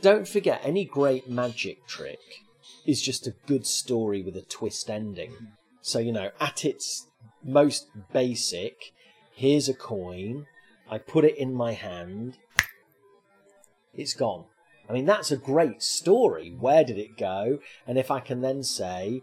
Don't 0.02 0.28
forget, 0.28 0.62
any 0.64 0.86
great 0.86 1.30
magic 1.30 1.88
trick 1.88 2.20
is 2.86 3.02
just 3.02 3.26
a 3.26 3.34
good 3.48 3.66
story 3.66 4.22
with 4.22 4.36
a 4.36 4.42
twist 4.42 4.90
ending. 4.90 5.34
So 5.82 6.00
you 6.00 6.12
know, 6.12 6.32
at 6.40 6.66
its 6.66 7.08
most 7.44 7.88
basic, 8.12 8.92
here's 9.34 9.70
a 9.70 9.74
coin. 9.74 10.48
I 10.90 11.00
put 11.00 11.26
it 11.26 11.38
in 11.38 11.54
my 11.54 11.74
hand. 11.74 12.38
It's 13.94 14.14
gone. 14.14 14.46
I 14.90 14.94
mean, 14.94 15.06
that's 15.06 15.32
a 15.32 15.38
great 15.38 15.82
story. 15.82 16.56
Where 16.60 16.84
did 16.84 16.98
it 16.98 17.18
go? 17.18 17.60
And 17.88 17.98
if 17.98 18.12
I 18.12 18.20
can 18.20 18.42
then 18.42 18.64
say, 18.64 19.22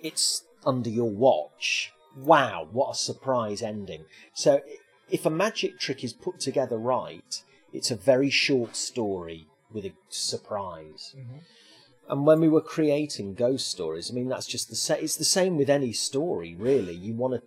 it's 0.00 0.44
under 0.64 0.90
your 0.90 1.10
watch. 1.10 1.92
Wow, 2.16 2.68
what 2.70 2.92
a 2.92 2.94
surprise 2.98 3.62
ending. 3.62 4.04
So, 4.32 4.62
if 5.10 5.26
a 5.26 5.30
magic 5.30 5.78
trick 5.78 6.02
is 6.02 6.12
put 6.12 6.40
together 6.40 6.78
right, 6.78 7.42
it's 7.72 7.90
a 7.90 7.96
very 7.96 8.30
short 8.30 8.76
story 8.76 9.46
with 9.70 9.84
a 9.84 9.92
surprise. 10.08 11.14
And 12.08 12.26
when 12.26 12.40
we 12.40 12.48
were 12.48 12.60
creating 12.60 13.34
ghost 13.34 13.68
stories, 13.68 14.10
I 14.10 14.14
mean, 14.14 14.28
that's 14.28 14.46
just 14.46 14.68
the 14.68 14.76
same. 14.76 15.02
It's 15.02 15.16
the 15.16 15.24
same 15.24 15.56
with 15.56 15.70
any 15.70 15.92
story, 15.92 16.54
really. 16.54 16.94
You 16.94 17.14
want 17.14 17.34
to 17.34 17.42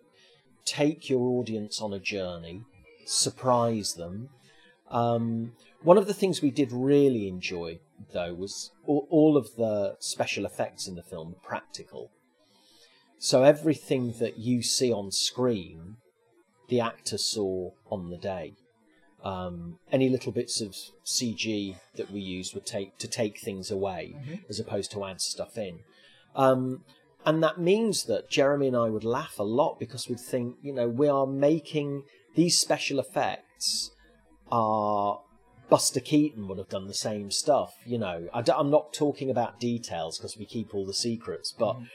take 0.65 1.10
your 1.10 1.21
audience 1.21 1.82
on 1.82 1.93
a 1.93 1.99
journey, 1.99 2.63
surprise 3.06 3.93
them. 3.93 4.30
Um, 4.89 5.53
one 5.83 5.97
of 5.97 6.07
the 6.07 6.13
things 6.13 6.41
we 6.41 6.51
did 6.51 6.71
really 6.71 7.27
enjoy, 7.27 7.79
though, 8.13 8.33
was 8.33 8.71
all, 8.85 9.37
of 9.37 9.55
the 9.55 9.95
special 9.99 10.45
effects 10.45 10.87
in 10.87 10.95
the 10.95 11.03
film 11.03 11.35
practical. 11.43 12.11
So 13.19 13.43
everything 13.43 14.13
that 14.19 14.37
you 14.37 14.61
see 14.61 14.91
on 14.91 15.11
screen, 15.11 15.97
the 16.69 16.79
actor 16.79 17.17
saw 17.17 17.71
on 17.89 18.09
the 18.09 18.17
day. 18.17 18.53
Um, 19.23 19.79
any 19.91 20.09
little 20.09 20.31
bits 20.31 20.61
of 20.61 20.75
CG 21.05 21.75
that 21.95 22.11
we 22.11 22.19
used 22.19 22.53
would 22.53 22.65
take 22.65 22.97
to 22.99 23.07
take 23.07 23.39
things 23.39 23.71
away, 23.71 24.15
as 24.47 24.59
opposed 24.59 24.91
to 24.91 25.05
add 25.05 25.21
stuff 25.21 25.57
in. 25.57 25.79
Um, 26.35 26.83
and 27.25 27.43
that 27.43 27.59
means 27.59 28.05
that 28.05 28.29
Jeremy 28.29 28.67
and 28.67 28.77
I 28.77 28.89
would 28.89 29.03
laugh 29.03 29.39
a 29.39 29.43
lot 29.43 29.79
because 29.79 30.07
we'd 30.07 30.19
think, 30.19 30.55
you 30.61 30.71
know, 30.71 30.87
we 30.87 31.07
are 31.07 31.27
making 31.27 32.03
these 32.35 32.57
special 32.57 32.99
effects 32.99 33.91
are 34.51 35.19
Buster 35.69 35.99
Keaton 35.99 36.47
would 36.47 36.58
have 36.58 36.69
done 36.69 36.88
the 36.88 36.93
same 36.93 37.32
stuff. 37.32 37.75
You 37.86 37.97
know, 37.97 38.30
I 38.34 38.43
am 38.58 38.69
not 38.69 38.93
talking 38.93 39.30
about 39.30 39.60
details 39.60 40.17
because 40.17 40.38
we 40.38 40.45
keep 40.45 40.73
all 40.73 40.86
the 40.86 40.93
secrets, 40.93 41.53
but 41.58 41.75
mm. 41.75 41.88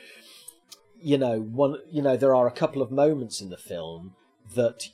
you 1.00 1.16
know, 1.18 1.40
one, 1.40 1.78
you 1.90 2.02
know, 2.02 2.16
there 2.16 2.34
are 2.34 2.46
a 2.46 2.52
couple 2.52 2.82
of 2.82 2.90
moments 2.90 3.40
in 3.40 3.48
the 3.48 3.56
film 3.56 4.14
that 4.54 4.88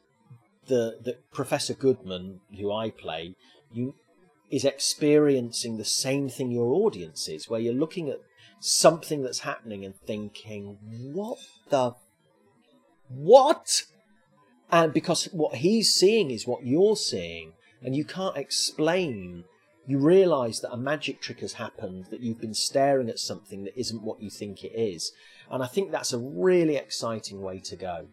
the 0.67 0.99
the 1.03 1.19
Professor 1.33 1.75
Goodman, 1.75 2.41
who 2.57 2.73
I 2.73 2.91
play, 2.91 3.35
you 3.73 3.95
is 4.51 4.65
experiencing 4.65 5.77
the 5.77 5.85
same 5.85 6.29
thing 6.29 6.51
your 6.51 6.73
audience 6.73 7.29
is, 7.29 7.49
where 7.49 7.61
you're 7.61 7.75
looking 7.75 8.09
at 8.09 8.21
something 8.61 9.23
that's 9.23 9.41
happening 9.41 9.85
and 9.85 9.95
thinking, 10.07 10.79
"What 11.13 11.39
the 11.69 11.95
what?" 13.09 13.85
And 14.71 14.93
because 14.93 15.25
what 15.33 15.57
he's 15.57 15.95
seeing 15.95 16.31
is 16.31 16.47
what 16.47 16.65
you're 16.65 16.97
seeing, 16.97 17.55
and 17.83 17.95
you 17.95 18.05
can't 18.05 18.37
explain 18.37 19.45
you 19.89 19.99
realise 19.99 20.61
that 20.61 20.71
a 20.71 20.77
magic 20.77 21.19
trick 21.19 21.41
has 21.41 21.55
happened, 21.55 22.05
that 22.11 22.21
you've 22.21 22.41
been 22.41 22.53
staring 22.53 23.09
at 23.09 23.19
something 23.19 23.65
that 23.65 23.79
isn't 23.79 24.03
what 24.03 24.21
you 24.21 24.29
think 24.29 24.63
it 24.63 24.73
is. 24.75 25.13
And 25.51 25.63
I 25.63 25.67
think 25.67 25.91
that's 25.91 26.13
a 26.13 26.19
really 26.19 26.77
exciting 26.77 27.41
way 27.41 27.59
to 27.61 27.75
go. 27.75 28.09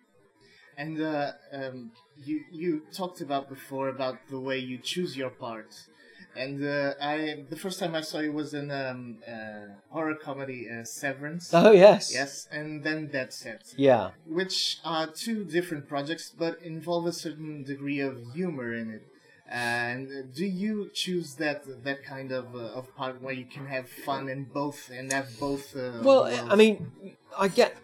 And 0.78 1.02
uh, 1.02 1.34
um, 1.52 1.92
you 2.18 2.42
you 2.52 2.84
talked 2.94 3.20
about 3.20 3.50
before 3.50 3.90
about 3.90 4.18
the 4.30 4.40
way 4.40 4.58
you 4.58 4.78
choose 4.78 5.18
your 5.18 5.30
parts. 5.30 5.90
And 6.36 6.66
uh, 6.66 6.94
I 7.02 7.44
the 7.50 7.56
first 7.58 7.80
time 7.80 7.94
I 7.94 8.02
saw 8.02 8.20
you 8.20 8.32
was 8.32 8.54
in 8.54 8.72
um, 8.72 9.18
uh, 9.28 9.76
horror 9.90 10.16
comedy 10.16 10.68
uh, 10.70 10.84
Severance. 10.86 11.54
Oh 11.54 11.72
yes, 11.72 12.14
Yes, 12.14 12.48
and 12.52 12.84
then 12.84 13.08
Dead 13.08 13.34
Set. 13.34 13.74
yeah, 13.78 14.12
which 14.26 14.80
are 14.86 15.08
two 15.08 15.44
different 15.44 15.88
projects 15.88 16.34
but 16.38 16.62
involve 16.62 17.06
a 17.06 17.14
certain 17.14 17.64
degree 17.64 18.00
of 18.00 18.34
humor 18.34 18.74
in 18.74 18.90
it. 18.92 19.04
And 19.48 20.34
do 20.34 20.46
you 20.46 20.90
choose 20.94 21.36
that 21.36 21.84
that 21.84 22.04
kind 22.04 22.32
of 22.32 22.56
uh, 22.56 22.60
of 22.80 22.96
part 22.96 23.22
where 23.22 23.34
you 23.34 23.46
can 23.46 23.68
have 23.68 23.88
fun 23.88 24.28
in 24.28 24.46
both 24.46 24.90
and 24.92 25.14
have 25.14 25.40
both? 25.40 25.76
Uh, 25.76 26.02
Well, 26.04 26.24
worlds? 26.24 26.42
I 26.50 26.56
mean, 26.56 26.92
I 27.38 27.48
get. 27.48 27.78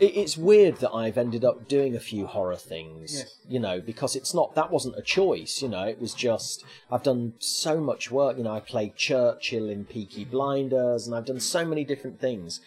It's 0.00 0.36
weird 0.38 0.76
that 0.76 0.92
I've 0.92 1.18
ended 1.18 1.44
up 1.44 1.66
doing 1.66 1.96
a 1.96 2.00
few 2.00 2.26
horror 2.28 2.54
things, 2.54 3.16
Yes. 3.18 3.34
you 3.48 3.58
know, 3.58 3.80
because 3.80 4.14
it's 4.14 4.32
not 4.32 4.54
that 4.54 4.70
wasn't 4.70 4.96
a 4.96 5.02
choice, 5.02 5.60
you 5.60 5.68
know. 5.68 5.82
It 5.82 6.00
was 6.00 6.14
just 6.14 6.64
I've 6.88 7.02
done 7.02 7.32
so 7.40 7.80
much 7.80 8.08
work, 8.08 8.38
you 8.38 8.44
know. 8.44 8.52
I 8.52 8.60
played 8.60 8.94
Churchill 8.94 9.68
in 9.68 9.86
Peaky 9.86 10.24
Blinders, 10.24 11.08
and 11.08 11.16
I've 11.16 11.24
done 11.24 11.40
so 11.40 11.64
many 11.64 11.82
different 11.84 12.20
things. 12.20 12.60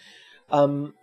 Um, 0.49 0.93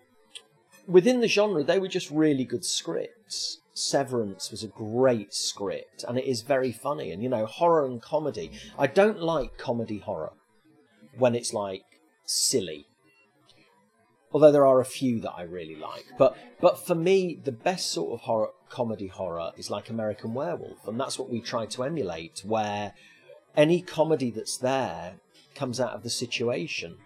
within 0.87 1.21
the 1.21 1.29
genre, 1.29 1.63
they 1.65 1.79
were 1.79 1.89
just 1.89 2.11
really 2.11 2.45
good 2.45 2.65
scripts. 2.67 3.61
Severance 3.79 4.51
was 4.51 4.63
a 4.63 4.69
great 4.69 5.33
script, 5.33 6.05
and 6.07 6.19
it 6.19 6.25
is 6.25 6.43
very 6.43 6.73
funny. 6.73 7.13
And 7.13 7.23
you 7.23 7.29
know, 7.29 7.47
horror 7.47 7.87
and 7.87 8.01
comedy. 8.03 8.51
I 8.79 8.87
don't 8.87 9.21
like 9.21 9.59
comedy 9.59 9.99
horror 9.99 10.33
when 11.17 11.35
it's 11.35 11.53
like 11.53 11.83
silly 12.25 12.87
although 14.33 14.53
there 14.53 14.67
are 14.67 14.81
a 14.81 14.85
few 14.85 15.21
that 15.21 15.33
I 15.33 15.43
really 15.43 15.77
like. 15.77 16.07
But 16.19 16.37
but 16.61 16.85
for 16.87 16.95
me, 16.95 17.39
the 17.43 17.53
best 17.53 17.91
sort 17.91 18.13
of 18.13 18.21
horror 18.21 18.51
comedy 18.69 19.07
horror 19.07 19.53
is 19.57 19.71
like 19.71 19.89
American 19.89 20.35
Werewolf, 20.35 20.87
and 20.87 20.99
that's 20.99 21.19
what 21.19 21.31
we 21.31 21.41
try 21.41 21.67
to 21.67 21.85
emulate, 21.85 22.43
where 22.45 22.95
any 23.57 23.81
comedy 23.81 24.31
that's 24.31 24.57
there 24.57 25.15
comes 25.55 25.81
out 25.81 25.93
of 25.93 26.03
the 26.03 26.11
situation, 26.11 26.97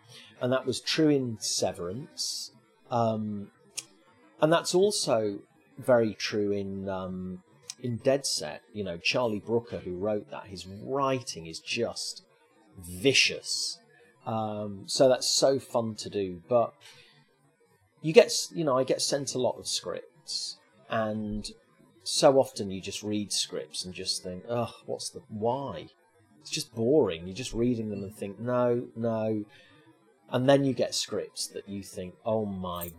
and 0.40 0.52
that 0.52 0.66
was 0.66 0.80
true 0.80 1.08
in 1.08 1.38
Severance, 1.40 2.52
um, 2.90 3.50
and 4.40 4.52
that's 4.52 4.74
also 4.74 5.40
very 5.78 6.14
true 6.14 6.52
in. 6.52 6.88
Um, 6.88 7.42
in 7.80 7.96
Dead 7.96 8.24
Set, 8.24 8.62
you 8.72 8.84
know, 8.84 8.96
Charlie 8.96 9.42
Brooker, 9.44 9.78
who 9.78 9.96
wrote 9.96 10.30
that, 10.30 10.46
his 10.46 10.68
writing 10.68 11.46
is 11.46 11.58
just 11.58 12.22
vicious. 12.78 13.76
Um, 14.24 14.84
so 14.86 15.08
that's 15.08 15.28
so 15.28 15.58
fun 15.58 15.96
to 15.96 16.08
do. 16.08 16.42
But 16.48 16.74
you 18.02 18.12
get 18.12 18.32
you 18.52 18.64
know 18.64 18.76
i 18.76 18.84
get 18.84 19.00
sent 19.00 19.34
a 19.34 19.38
lot 19.38 19.56
of 19.58 19.66
scripts 19.66 20.58
and 20.90 21.52
so 22.02 22.38
often 22.38 22.70
you 22.70 22.80
just 22.80 23.02
read 23.02 23.32
scripts 23.32 23.84
and 23.84 23.94
just 23.94 24.22
think 24.22 24.42
oh 24.50 24.74
what's 24.84 25.08
the 25.10 25.22
why 25.28 25.86
it's 26.40 26.50
just 26.50 26.74
boring 26.74 27.26
you're 27.26 27.36
just 27.36 27.54
reading 27.54 27.88
them 27.88 28.02
and 28.02 28.14
think 28.14 28.38
no 28.38 28.88
no 28.96 29.44
and 30.30 30.48
then 30.48 30.64
you 30.64 30.74
get 30.74 30.94
scripts 30.94 31.46
that 31.46 31.68
you 31.68 31.82
think 31.82 32.14
oh 32.26 32.44
my 32.44 32.92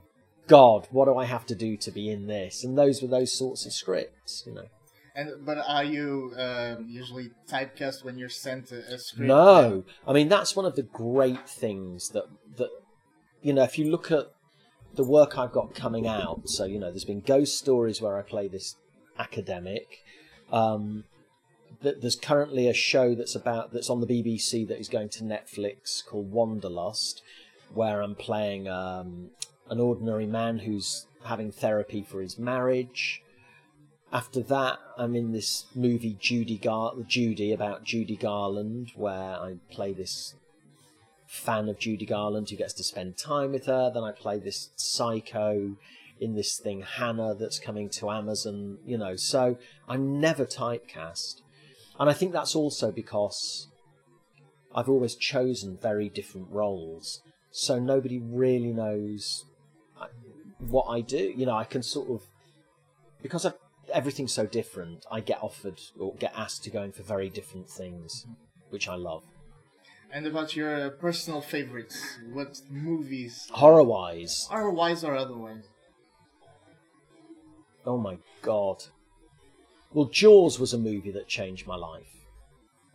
god 0.47 0.87
what 0.91 1.05
do 1.05 1.17
i 1.17 1.25
have 1.25 1.45
to 1.45 1.55
do 1.55 1.77
to 1.77 1.91
be 1.91 2.09
in 2.09 2.27
this 2.27 2.63
and 2.63 2.77
those 2.77 3.01
were 3.01 3.07
those 3.07 3.31
sorts 3.31 3.65
of 3.65 3.73
scripts 3.73 4.43
you 4.45 4.53
know 4.53 4.65
and 5.15 5.45
but 5.45 5.59
are 5.67 5.83
you 5.83 6.33
um, 6.37 6.87
usually 6.89 7.29
typecast 7.47 8.03
when 8.03 8.17
you're 8.17 8.29
sent 8.29 8.71
a, 8.71 8.79
a 8.95 8.97
script? 8.97 9.27
No, 9.27 9.83
I 10.07 10.11
mean 10.11 10.27
that's 10.27 10.55
one 10.55 10.65
of 10.65 10.75
the 10.75 10.81
great 10.81 11.47
things 11.47 12.09
that 12.09 12.23
that 12.57 12.69
you 13.43 13.53
know 13.53 13.61
if 13.61 13.77
you 13.77 13.91
look 13.91 14.11
at 14.11 14.31
the 14.95 15.03
work 15.03 15.37
I've 15.37 15.51
got 15.51 15.73
coming 15.75 16.07
out. 16.07 16.49
So 16.49 16.65
you 16.65 16.79
know, 16.79 16.89
there's 16.89 17.05
been 17.05 17.21
Ghost 17.21 17.57
Stories 17.57 18.01
where 18.01 18.17
I 18.17 18.21
play 18.21 18.47
this 18.47 18.75
academic. 19.17 19.99
Um, 20.51 21.05
th- 21.81 21.97
there's 22.01 22.15
currently 22.15 22.67
a 22.67 22.73
show 22.73 23.15
that's 23.15 23.35
about 23.35 23.73
that's 23.73 23.89
on 23.89 24.01
the 24.01 24.07
BBC 24.07 24.67
that 24.67 24.79
is 24.79 24.89
going 24.89 25.09
to 25.09 25.23
Netflix 25.23 26.05
called 26.05 26.31
Wanderlust, 26.31 27.21
where 27.73 28.01
I'm 28.01 28.15
playing 28.15 28.67
um, 28.67 29.31
an 29.69 29.79
ordinary 29.79 30.25
man 30.25 30.59
who's 30.59 31.07
having 31.25 31.51
therapy 31.51 32.03
for 32.03 32.21
his 32.21 32.37
marriage. 32.37 33.21
After 34.11 34.41
that, 34.43 34.77
I'm 34.97 35.15
in 35.15 35.31
this 35.31 35.65
movie 35.73 36.17
Judy 36.19 36.57
Gar- 36.57 36.93
Judy 37.07 37.51
about 37.51 37.83
Judy 37.83 38.15
Garland, 38.15 38.91
where 38.95 39.35
I 39.35 39.55
play 39.71 39.93
this 39.93 40.35
fan 41.27 41.67
of 41.67 41.79
Judy 41.79 42.05
Garland 42.05 42.49
who 42.49 42.55
gets 42.55 42.73
to 42.73 42.83
spend 42.83 43.17
time 43.17 43.53
with 43.53 43.65
her. 43.65 43.89
Then 43.91 44.03
I 44.03 44.11
play 44.11 44.37
this 44.37 44.69
psycho 44.75 45.77
in 46.19 46.35
this 46.35 46.59
thing 46.59 46.83
Hannah 46.83 47.33
that's 47.33 47.57
coming 47.57 47.89
to 47.89 48.11
Amazon. 48.11 48.77
You 48.85 48.99
know, 48.99 49.15
so 49.15 49.57
I'm 49.89 50.19
never 50.19 50.45
typecast, 50.45 51.41
and 51.99 52.09
I 52.09 52.13
think 52.13 52.33
that's 52.33 52.55
also 52.55 52.91
because 52.91 53.67
I've 54.75 54.89
always 54.89 55.15
chosen 55.15 55.77
very 55.81 56.07
different 56.07 56.49
roles, 56.51 57.21
so 57.49 57.79
nobody 57.79 58.19
really 58.19 58.73
knows 58.73 59.45
what 60.69 60.85
I 60.87 61.01
do. 61.01 61.33
You 61.35 61.45
know, 61.45 61.55
I 61.55 61.63
can 61.63 61.83
sort 61.83 62.09
of 62.09 62.21
because 63.21 63.45
I've, 63.45 63.53
everything's 63.93 64.33
so 64.33 64.45
different. 64.45 65.05
I 65.11 65.19
get 65.21 65.41
offered 65.41 65.79
or 65.99 66.13
get 66.15 66.33
asked 66.35 66.63
to 66.65 66.69
go 66.69 66.83
in 66.83 66.91
for 66.91 67.03
very 67.03 67.29
different 67.29 67.69
things, 67.69 68.25
which 68.69 68.87
I 68.87 68.95
love. 68.95 69.23
And 70.11 70.27
about 70.27 70.55
your 70.55 70.91
personal 70.91 71.41
favorites, 71.41 71.99
what 72.31 72.61
movies, 72.69 73.47
Horror 73.51 73.83
wise, 73.83 74.45
horror 74.49 74.69
wise 74.71 75.03
or 75.03 75.15
otherwise? 75.15 75.63
oh 77.85 77.97
my 77.97 78.17
god. 78.41 78.83
Well, 79.91 80.05
Jaws 80.05 80.59
was 80.59 80.73
a 80.73 80.77
movie 80.77 81.11
that 81.11 81.27
changed 81.27 81.67
my 81.67 81.75
life. 81.75 82.07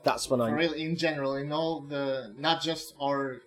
That's 0.04 0.28
when 0.30 0.40
I 0.40 0.50
Really, 0.50 0.82
in 0.82 0.96
general, 0.96 1.34
in 1.36 1.52
all 1.52 1.80
the 1.80 2.34
not 2.38 2.62
just 2.62 2.94
horror. 2.96 3.42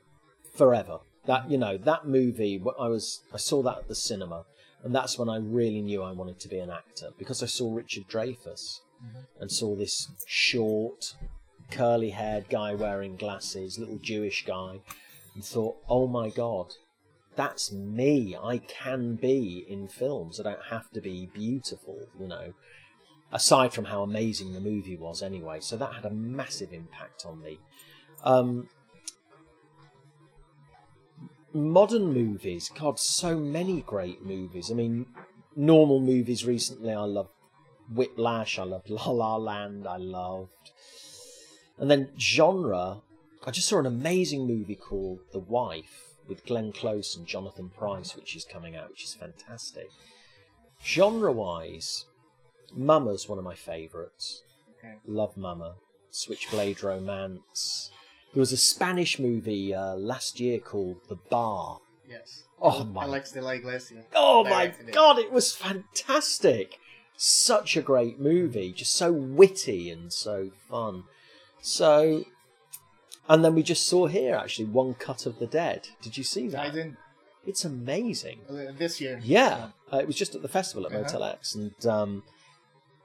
forever. 0.56 1.00
That 1.26 1.50
you 1.50 1.58
know 1.58 1.78
that 1.78 2.08
movie. 2.08 2.62
I 2.80 2.88
was 2.88 3.22
I 3.34 3.38
saw 3.38 3.62
that 3.64 3.78
at 3.78 3.88
the 3.88 3.96
cinema, 3.96 4.46
and 4.84 4.94
that's 4.94 5.18
when 5.18 5.30
I 5.30 5.38
really 5.38 5.82
knew 5.82 6.02
I 6.02 6.12
wanted 6.12 6.40
to 6.40 6.48
be 6.48 6.60
an 6.60 6.70
actor 6.72 7.10
because 7.18 7.44
I 7.44 7.46
saw 7.46 7.74
Richard 7.74 8.08
Dreyfuss 8.08 8.80
and 9.40 9.52
saw 9.52 9.76
this 9.76 10.10
short, 10.28 11.16
curly-haired 11.72 12.50
guy 12.50 12.76
wearing 12.76 13.16
glasses, 13.16 13.80
little 13.80 13.98
Jewish 13.98 14.46
guy, 14.46 14.82
and 15.34 15.44
thought, 15.44 15.78
oh 15.90 16.08
my 16.08 16.30
god, 16.30 16.74
that's 17.36 17.72
me. 17.72 18.36
I 18.36 18.60
can 18.60 19.16
be 19.16 19.66
in 19.68 19.88
films. 19.88 20.40
I 20.40 20.44
don't 20.44 20.66
have 20.70 20.92
to 20.92 21.02
be 21.02 21.30
beautiful. 21.34 22.08
You 22.20 22.28
know. 22.28 22.54
Aside 23.34 23.74
from 23.74 23.86
how 23.86 24.04
amazing 24.04 24.52
the 24.52 24.60
movie 24.60 24.98
was, 24.98 25.24
anyway, 25.24 25.62
so 25.62 25.78
that 25.78 25.94
had 25.94 26.04
a 26.04 26.10
massive 26.10 26.74
impact 26.74 27.26
on 27.26 27.42
me. 27.42 27.60
Um, 28.26 28.68
modern 31.54 32.14
movies, 32.14 32.70
God, 32.78 33.00
so 33.00 33.38
many 33.38 33.82
great 33.82 34.24
movies. 34.26 34.72
I 34.72 34.74
mean, 34.74 35.06
normal 35.56 36.00
movies 36.00 36.46
recently, 36.46 36.94
I 36.94 37.04
loved 37.04 37.30
Whiplash, 37.94 38.58
I 38.58 38.64
loved 38.64 38.90
La 38.90 39.10
La 39.10 39.36
Land, 39.38 39.88
I 39.88 39.98
loved. 39.98 40.72
And 41.78 41.90
then 41.90 42.10
genre, 42.18 43.02
I 43.46 43.52
just 43.52 43.68
saw 43.68 43.80
an 43.80 43.86
amazing 43.86 44.48
movie 44.48 44.76
called 44.76 45.20
The 45.34 45.40
Wife 45.40 46.16
with 46.28 46.46
Glenn 46.46 46.72
Close 46.72 47.16
and 47.16 47.26
Jonathan 47.26 47.70
Price, 47.70 48.16
which 48.16 48.36
is 48.36 48.46
coming 48.46 48.76
out, 48.76 48.90
which 48.90 49.04
is 49.04 49.14
fantastic. 49.14 49.90
Genre 50.84 51.32
wise, 51.32 52.06
Mama's 52.74 53.28
one 53.28 53.38
of 53.38 53.44
my 53.44 53.56
favourites. 53.56 54.44
Okay. 54.78 54.96
Love 55.06 55.36
Mama. 55.38 55.76
Switchblade 56.10 56.84
Romance. 56.84 57.92
There 58.34 58.40
was 58.40 58.52
a 58.54 58.58
Spanish 58.58 59.20
movie 59.20 59.74
uh, 59.74 59.96
last 59.96 60.40
year 60.40 60.60
called 60.60 60.98
The 61.10 61.18
Bar. 61.30 61.80
Yes. 62.10 62.44
Oh 62.62 62.84
my 62.86 63.04
Alex 63.04 63.32
de 63.32 63.42
la 63.42 63.52
Iglesia. 63.52 64.04
Oh 64.16 64.44
my 64.44 64.66
directed 64.68 64.90
it. 64.90 64.94
god, 64.94 65.18
it 65.18 65.32
was 65.32 65.54
fantastic! 65.56 66.78
Such 67.18 67.76
a 67.78 67.82
great 67.82 68.20
movie, 68.20 68.72
just 68.72 68.94
so 68.94 69.12
witty 69.12 69.90
and 69.90 70.12
so 70.14 70.52
fun. 70.70 71.04
So, 71.62 72.26
and 73.30 73.44
then 73.46 73.54
we 73.56 73.64
just 73.64 73.88
saw 73.88 74.08
here 74.08 74.36
actually 74.36 74.66
one 74.66 74.94
cut 74.96 75.26
of 75.26 75.40
the 75.40 75.48
dead. 75.48 75.90
Did 76.02 76.18
you 76.18 76.24
see 76.24 76.48
that? 76.50 76.60
I 76.60 76.70
didn't 76.70 76.98
It's 77.46 77.66
amazing. 77.66 78.42
uh, 78.50 78.72
this 78.78 79.00
year. 79.02 79.20
Yeah, 79.24 79.70
uh, 79.92 79.98
it 79.98 80.08
was 80.08 80.16
just 80.16 80.36
at 80.36 80.42
the 80.42 80.48
festival 80.48 80.86
at 80.86 80.92
Uh-huh. 80.94 81.02
Motel 81.04 81.24
X, 81.24 81.56
and 81.56 81.86
um, 81.86 82.24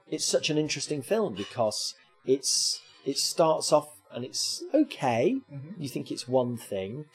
it's 0.09 0.25
such 0.25 0.49
an 0.49 0.57
interesting 0.57 1.01
film 1.01 1.33
because 1.35 1.93
it's 2.25 2.79
it 3.05 3.17
starts 3.17 3.71
off 3.71 3.96
and 4.13 4.25
it's 4.25 4.63
okay. 4.73 5.41
You 5.77 5.89
think 5.89 6.11
it's 6.11 6.27
one 6.27 6.57
thing, 6.57 7.05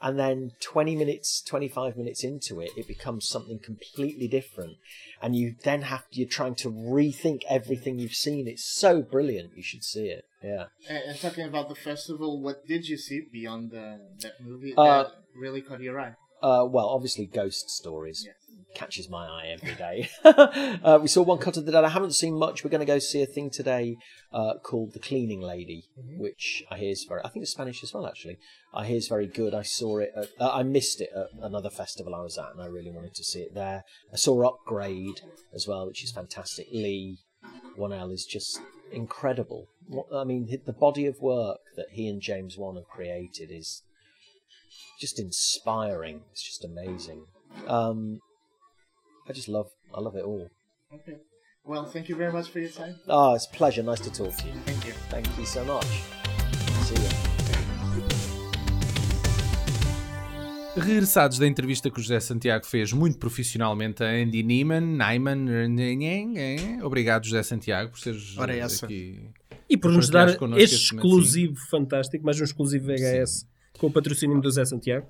and 0.00 0.18
then 0.18 0.52
20 0.60 0.96
minutes 0.96 1.42
25 1.42 1.96
minutes 1.96 2.22
into 2.22 2.60
it 2.60 2.70
it 2.76 2.86
becomes 2.86 3.26
something 3.28 3.58
completely 3.58 4.28
different. 4.28 4.76
And 5.20 5.34
you 5.34 5.56
then 5.64 5.82
have 5.82 6.04
you're 6.10 6.28
trying 6.28 6.54
to 6.56 6.70
rethink 6.70 7.42
everything 7.48 7.98
you've 7.98 8.14
seen. 8.14 8.46
It's 8.46 8.64
so 8.64 9.02
brilliant. 9.02 9.56
You 9.56 9.62
should 9.62 9.84
see 9.84 10.08
it. 10.08 10.24
Yeah. 10.42 10.66
And, 10.88 10.98
and 10.98 11.20
talking 11.20 11.44
about 11.46 11.68
the 11.68 11.74
festival, 11.74 12.40
what 12.40 12.66
did 12.66 12.88
you 12.88 12.96
see 12.96 13.22
beyond 13.32 13.72
the, 13.72 13.98
that 14.20 14.40
movie 14.40 14.74
Uh, 14.76 15.02
that 15.02 15.12
really 15.34 15.60
caught 15.62 15.80
your 15.80 15.98
eye? 16.00 16.14
Uh, 16.42 16.64
well 16.68 16.88
obviously 16.88 17.26
ghost 17.26 17.70
stories 17.70 18.24
Yeah. 18.26 18.32
catches 18.74 19.08
my 19.08 19.26
eye 19.26 19.48
every 19.56 19.74
day. 19.74 20.08
Uh, 20.84 20.98
we 21.02 21.08
saw 21.08 21.22
one 21.22 21.38
cut 21.38 21.56
of 21.56 21.64
the 21.66 21.72
dead. 21.72 21.84
I 21.84 21.88
haven't 21.88 22.12
seen 22.14 22.38
much. 22.38 22.62
We're 22.62 22.70
going 22.70 22.80
to 22.80 22.86
go 22.86 22.98
see 22.98 23.22
a 23.22 23.26
thing 23.26 23.50
today 23.50 23.96
uh, 24.32 24.54
called 24.62 24.92
the 24.92 24.98
cleaning 25.00 25.40
lady 25.40 25.84
which 26.16 26.62
i 26.70 26.76
hear 26.78 26.90
is 26.90 27.04
very 27.08 27.20
i 27.24 27.28
think 27.28 27.42
it's 27.42 27.52
spanish 27.52 27.82
as 27.82 27.92
well 27.94 28.06
actually. 28.06 28.38
I 28.74 28.86
hear 28.86 28.96
is 28.96 29.08
very 29.08 29.26
good. 29.26 29.54
I 29.54 29.62
saw 29.62 29.98
it 29.98 30.12
at, 30.16 30.28
uh, 30.38 30.50
i 30.52 30.62
missed 30.62 31.00
it 31.00 31.10
at 31.16 31.28
another 31.42 31.70
festival 31.70 32.14
i 32.14 32.22
was 32.22 32.36
at 32.38 32.52
and 32.52 32.62
i 32.62 32.66
really 32.66 32.90
wanted 32.90 33.14
to 33.14 33.24
see 33.24 33.40
it 33.40 33.54
there. 33.54 33.84
I 34.12 34.16
saw 34.16 34.34
upgrade 34.48 35.20
as 35.54 35.66
well 35.66 35.86
which 35.86 36.04
is 36.04 36.12
fantastic. 36.12 36.66
Lee 36.72 37.18
1l 37.78 38.12
is 38.12 38.24
just 38.24 38.60
incredible. 38.92 39.68
What, 39.88 40.06
i 40.12 40.24
mean 40.24 40.42
the 40.66 40.72
body 40.72 41.06
of 41.06 41.20
work 41.20 41.60
that 41.76 41.86
he 41.92 42.08
and 42.08 42.20
james 42.20 42.56
wan 42.58 42.76
have 42.76 42.88
created 42.88 43.50
is 43.50 43.82
just 45.00 45.18
inspiring 45.18 46.22
it's 46.32 46.42
just 46.42 46.64
amazing 46.64 47.24
um, 47.66 48.20
I 49.28 49.32
just 49.32 49.48
love, 49.48 49.68
I 49.94 50.00
love 50.00 50.16
it 50.16 50.24
all. 50.24 50.48
Okay. 50.94 51.18
Well, 51.62 51.84
thank 51.84 52.08
you 52.08 52.16
very 52.16 52.32
much 52.32 52.48
for 52.48 52.60
your 52.60 52.70
time. 52.70 52.94
Ah, 53.08 53.34
it's 53.34 53.44
a 53.44 53.50
pleasure. 53.50 53.82
Nice 53.82 54.00
to 54.00 54.10
talk 54.10 54.34
to 54.36 54.46
you. 54.46 54.54
Thank 54.64 54.86
you. 54.86 54.94
Thank 55.10 55.26
you 55.38 55.44
so 55.44 55.64
much. 55.64 55.86
See 56.86 56.94
you. 56.94 57.08
Regressados 60.76 61.38
da 61.38 61.46
entrevista 61.46 61.90
que 61.90 61.98
o 61.98 62.02
José 62.02 62.20
Santiago 62.20 62.64
fez 62.64 62.92
muito 62.92 63.18
profissionalmente 63.18 64.02
a 64.02 64.10
Andy 64.10 64.44
Neiman, 64.44 64.80
Neiman, 64.80 65.46
obrigado 66.84 67.24
José 67.24 67.42
Santiago 67.42 67.90
por 67.90 67.98
seres 67.98 68.38
Ora, 68.38 68.54
essa. 68.56 68.86
aqui. 68.86 69.28
E 69.68 69.76
por 69.76 69.90
nos 69.90 70.08
dar 70.08 70.28
este 70.28 70.40
momento, 70.40 70.60
exclusivo 70.62 71.56
fantástico, 71.68 72.24
mais 72.24 72.40
um 72.40 72.44
exclusivo 72.44 72.86
VHS 72.86 73.44
com 73.78 73.86
o 73.86 73.92
patrocínio 73.92 74.40
do 74.40 74.50
Zé 74.50 74.64
Santiago. 74.64 75.06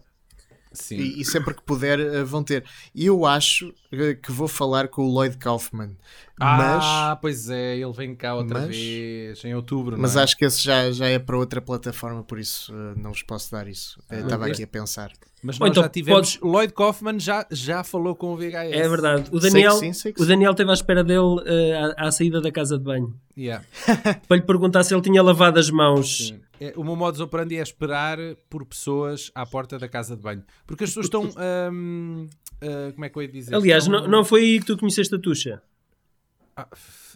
Sim. 0.72 0.96
E, 0.96 1.20
e 1.20 1.24
sempre 1.24 1.54
que 1.54 1.62
puder, 1.62 1.98
eh, 1.98 2.22
vão 2.22 2.44
ter. 2.44 2.64
E 2.94 3.06
eu 3.06 3.24
acho 3.24 3.72
eh, 3.90 4.14
que 4.14 4.30
vou 4.30 4.46
falar 4.46 4.88
com 4.88 5.02
o 5.02 5.10
Lloyd 5.10 5.36
Kaufman. 5.38 5.96
Ah, 6.41 7.18
pois 7.20 7.49
é, 7.51 7.76
ele 7.76 7.93
vem 7.93 8.14
cá 8.14 8.34
outra 8.34 8.61
mas- 8.61 8.68
vez 8.68 9.45
em 9.45 9.55
outubro. 9.55 9.93
Mas, 9.93 10.01
mas 10.01 10.14
não 10.14 10.20
é? 10.20 10.24
acho 10.24 10.36
que 10.36 10.45
esse 10.45 10.62
já, 10.62 10.91
já 10.91 11.07
é 11.07 11.18
para 11.18 11.36
outra 11.36 11.61
plataforma, 11.61 12.22
por 12.22 12.39
isso 12.39 12.72
eh, 12.74 12.95
não 12.97 13.11
vos 13.12 13.22
posso 13.22 13.51
dar 13.51 13.66
isso. 13.68 14.01
Eh, 14.11 14.20
Estava 14.20 14.47
aqui 14.47 14.62
a 14.62 14.66
pensar. 14.66 15.11
Mas 15.43 15.57
nós 15.59 15.70
então 15.70 15.82
já 15.84 15.89
tivemos. 15.89 16.36
podes- 16.36 16.41
Lloyd 16.43 16.72
Kaufman 16.72 17.18
já, 17.20 17.47
já 17.51 17.84
falou 17.84 18.14
com 18.16 18.32
o 18.32 18.36
VHS. 18.36 18.72
É 18.72 18.89
verdade. 18.89 19.28
O 19.32 19.39
Daniel, 19.39 19.72
sim, 19.72 19.93
sei 19.93 20.12
o. 20.18 20.26
Daniel 20.26 20.51
esteve 20.51 20.70
à 20.70 20.74
espera 20.74 21.05
dele 21.05 21.43
eh, 21.47 21.95
à, 21.97 22.09
à 22.09 22.11
saída 22.11 22.41
da 22.41 22.51
casa 22.51 22.76
de 22.78 22.84
banho 22.84 23.14
Yeah. 23.36 23.64
para 24.26 24.36
lhe 24.36 24.43
perguntar 24.43 24.82
se 24.82 24.93
ele 24.93 25.01
tinha 25.03 25.22
lavado 25.22 25.59
as 25.61 25.70
mãos. 25.70 26.28
Sim. 26.28 26.41
É, 26.61 26.72
o 26.76 26.82
meu 26.82 26.97
modus 26.97 27.20
operandi 27.20 27.57
é 27.57 27.62
esperar 27.62 28.18
por 28.51 28.64
pessoas 28.66 29.30
à 29.32 29.47
porta 29.47 29.78
da 29.78 29.86
casa 29.89 30.16
de 30.16 30.22
banho. 30.22 30.43
Porque 30.66 30.82
as 30.82 30.91
pessoas 30.91 31.07
estão. 31.07 31.30
hum, 31.72 32.26
ah, 32.61 32.91
como 32.93 33.05
é 33.05 33.09
que 33.09 33.16
eu 33.16 33.22
ia 33.22 33.28
dizer? 33.28 33.55
Aliás, 33.55 33.84
Estão- 33.84 34.01
não, 34.03 34.09
não 34.09 34.24
foi 34.24 34.41
aí 34.43 34.59
que 34.59 34.66
tu 34.66 34.76
conheceste 34.76 35.14
a 35.14 35.18
Tuxa. 35.20 35.62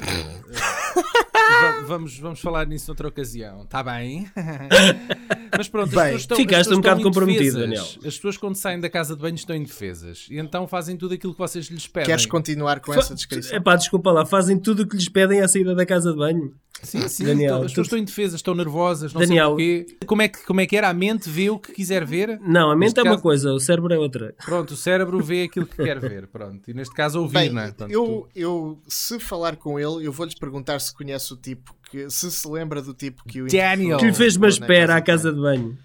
Va- 0.00 1.82
vamos, 1.86 2.18
vamos 2.18 2.40
falar 2.40 2.66
nisso 2.66 2.88
noutra 2.88 3.08
ocasião, 3.08 3.62
está 3.64 3.82
bem? 3.82 4.30
Mas 5.56 5.68
pronto, 5.68 5.88
as 5.88 5.94
Bem, 5.94 6.04
pessoas 6.04 6.20
estão, 6.22 6.36
ficaste 6.36 6.60
as 6.60 6.66
pessoas 6.68 6.78
um 6.78 6.80
bocado 6.80 7.02
comprometido. 7.02 7.58
Daniel. 7.58 7.82
As 7.84 7.98
pessoas 8.14 8.36
quando 8.36 8.54
saem 8.54 8.80
da 8.80 8.88
casa 8.88 9.14
de 9.16 9.20
banho 9.22 9.34
estão 9.34 9.54
indefesas 9.56 10.26
e 10.30 10.38
então 10.38 10.66
fazem 10.66 10.96
tudo 10.96 11.14
aquilo 11.14 11.32
que 11.32 11.38
vocês 11.38 11.66
lhes 11.66 11.86
pedem. 11.86 12.06
Queres 12.06 12.24
continuar 12.26 12.80
com 12.80 12.94
essa 12.94 13.14
descrição? 13.14 13.56
É 13.56 13.60
pá, 13.60 13.76
desculpa 13.76 14.10
lá, 14.12 14.24
fazem 14.24 14.58
tudo 14.58 14.84
o 14.84 14.86
que 14.86 14.96
lhes 14.96 15.08
pedem 15.08 15.40
à 15.40 15.48
saída 15.48 15.74
da 15.74 15.84
casa 15.84 16.12
de 16.12 16.16
banho. 16.18 16.54
Sim, 16.82 17.06
sim, 17.08 17.24
Daniel, 17.24 17.44
então, 17.56 17.56
as 17.58 17.72
pessoas 17.72 17.74
tu- 17.74 17.80
estão 17.82 17.98
indefesas, 17.98 18.34
estão 18.36 18.54
nervosas, 18.54 19.12
não 19.12 19.20
Daniel. 19.20 19.56
sei 19.56 19.84
porquê. 19.84 20.06
Como 20.06 20.22
é, 20.22 20.28
que, 20.28 20.44
como 20.46 20.60
é 20.60 20.66
que 20.66 20.76
era? 20.76 20.88
A 20.88 20.94
mente 20.94 21.28
vê 21.28 21.50
o 21.50 21.58
que 21.58 21.72
quiser 21.72 22.04
ver? 22.04 22.40
Não, 22.40 22.70
a 22.70 22.74
mente 22.74 22.86
Neste 22.88 23.00
é 23.00 23.02
uma 23.02 23.10
caso- 23.12 23.22
coisa, 23.22 23.52
o 23.52 23.60
cérebro 23.60 23.92
é 23.94 23.98
outra. 23.98 24.34
Pronto, 24.44 24.72
o 24.72 24.76
cérebro 24.76 25.20
vê 25.22 25.42
aquilo 25.44 25.66
que 25.66 25.76
quer 25.76 25.98
ver, 26.00 26.26
pronto. 26.26 26.70
E 26.70 26.74
neste 26.74 26.94
caso 26.94 27.20
ouvir, 27.20 27.34
Bem, 27.34 27.50
não 27.50 27.60
é? 27.62 27.66
Portanto, 27.66 27.90
eu, 27.92 28.28
eu, 28.34 28.80
se 28.88 29.18
falar 29.20 29.56
com 29.56 29.78
ele, 29.78 30.06
eu 30.06 30.12
vou-lhes 30.12 30.34
perguntar 30.34 30.80
se 30.80 30.92
conhece 30.94 31.32
o 31.32 31.36
tipo, 31.36 31.74
que, 31.90 32.08
se 32.10 32.30
se 32.30 32.48
lembra 32.48 32.80
do 32.80 32.94
tipo 32.94 33.22
que 33.28 33.42
o 33.42 33.46
Daniel. 33.46 33.98
Que 33.98 34.06
lhe 34.06 34.12
fez 34.14 34.36
uma 34.36 34.46
na 34.46 34.50
espera 34.52 34.96
à 34.96 35.00
casa 35.02 35.32
de 35.32 35.40
banho. 35.40 35.76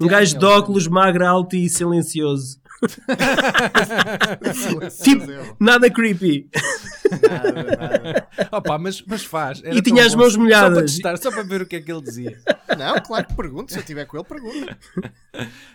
Um 0.00 0.06
gajo 0.06 0.38
de 0.38 0.44
óculos, 0.44 0.86
magro, 0.88 1.26
alto 1.26 1.56
e 1.56 1.68
silencioso. 1.70 2.58
Tipo, 5.02 5.26
nada 5.58 5.90
creepy. 5.90 6.48
Nada, 7.22 7.62
nada. 7.62 8.28
Opa, 8.52 8.78
mas, 8.78 9.02
mas 9.06 9.24
faz. 9.24 9.62
Era 9.64 9.74
E 9.76 9.82
tinha 9.82 10.04
as 10.04 10.14
mãos 10.14 10.32
Só 10.32 10.38
molhadas. 10.38 10.74
para 10.78 10.82
testar, 10.86 11.16
só 11.18 11.30
para 11.30 11.42
ver 11.42 11.62
o 11.62 11.66
que 11.66 11.76
é 11.76 11.80
que 11.80 11.90
ele 11.92 12.00
dizia. 12.02 12.38
Não, 12.78 13.00
claro 13.02 13.26
que 13.26 13.34
pergunto. 13.34 13.72
Se 13.72 13.78
eu 13.78 13.80
estiver 13.82 14.04
com 14.06 14.16
ele, 14.16 14.24
pergunto. 14.26 14.76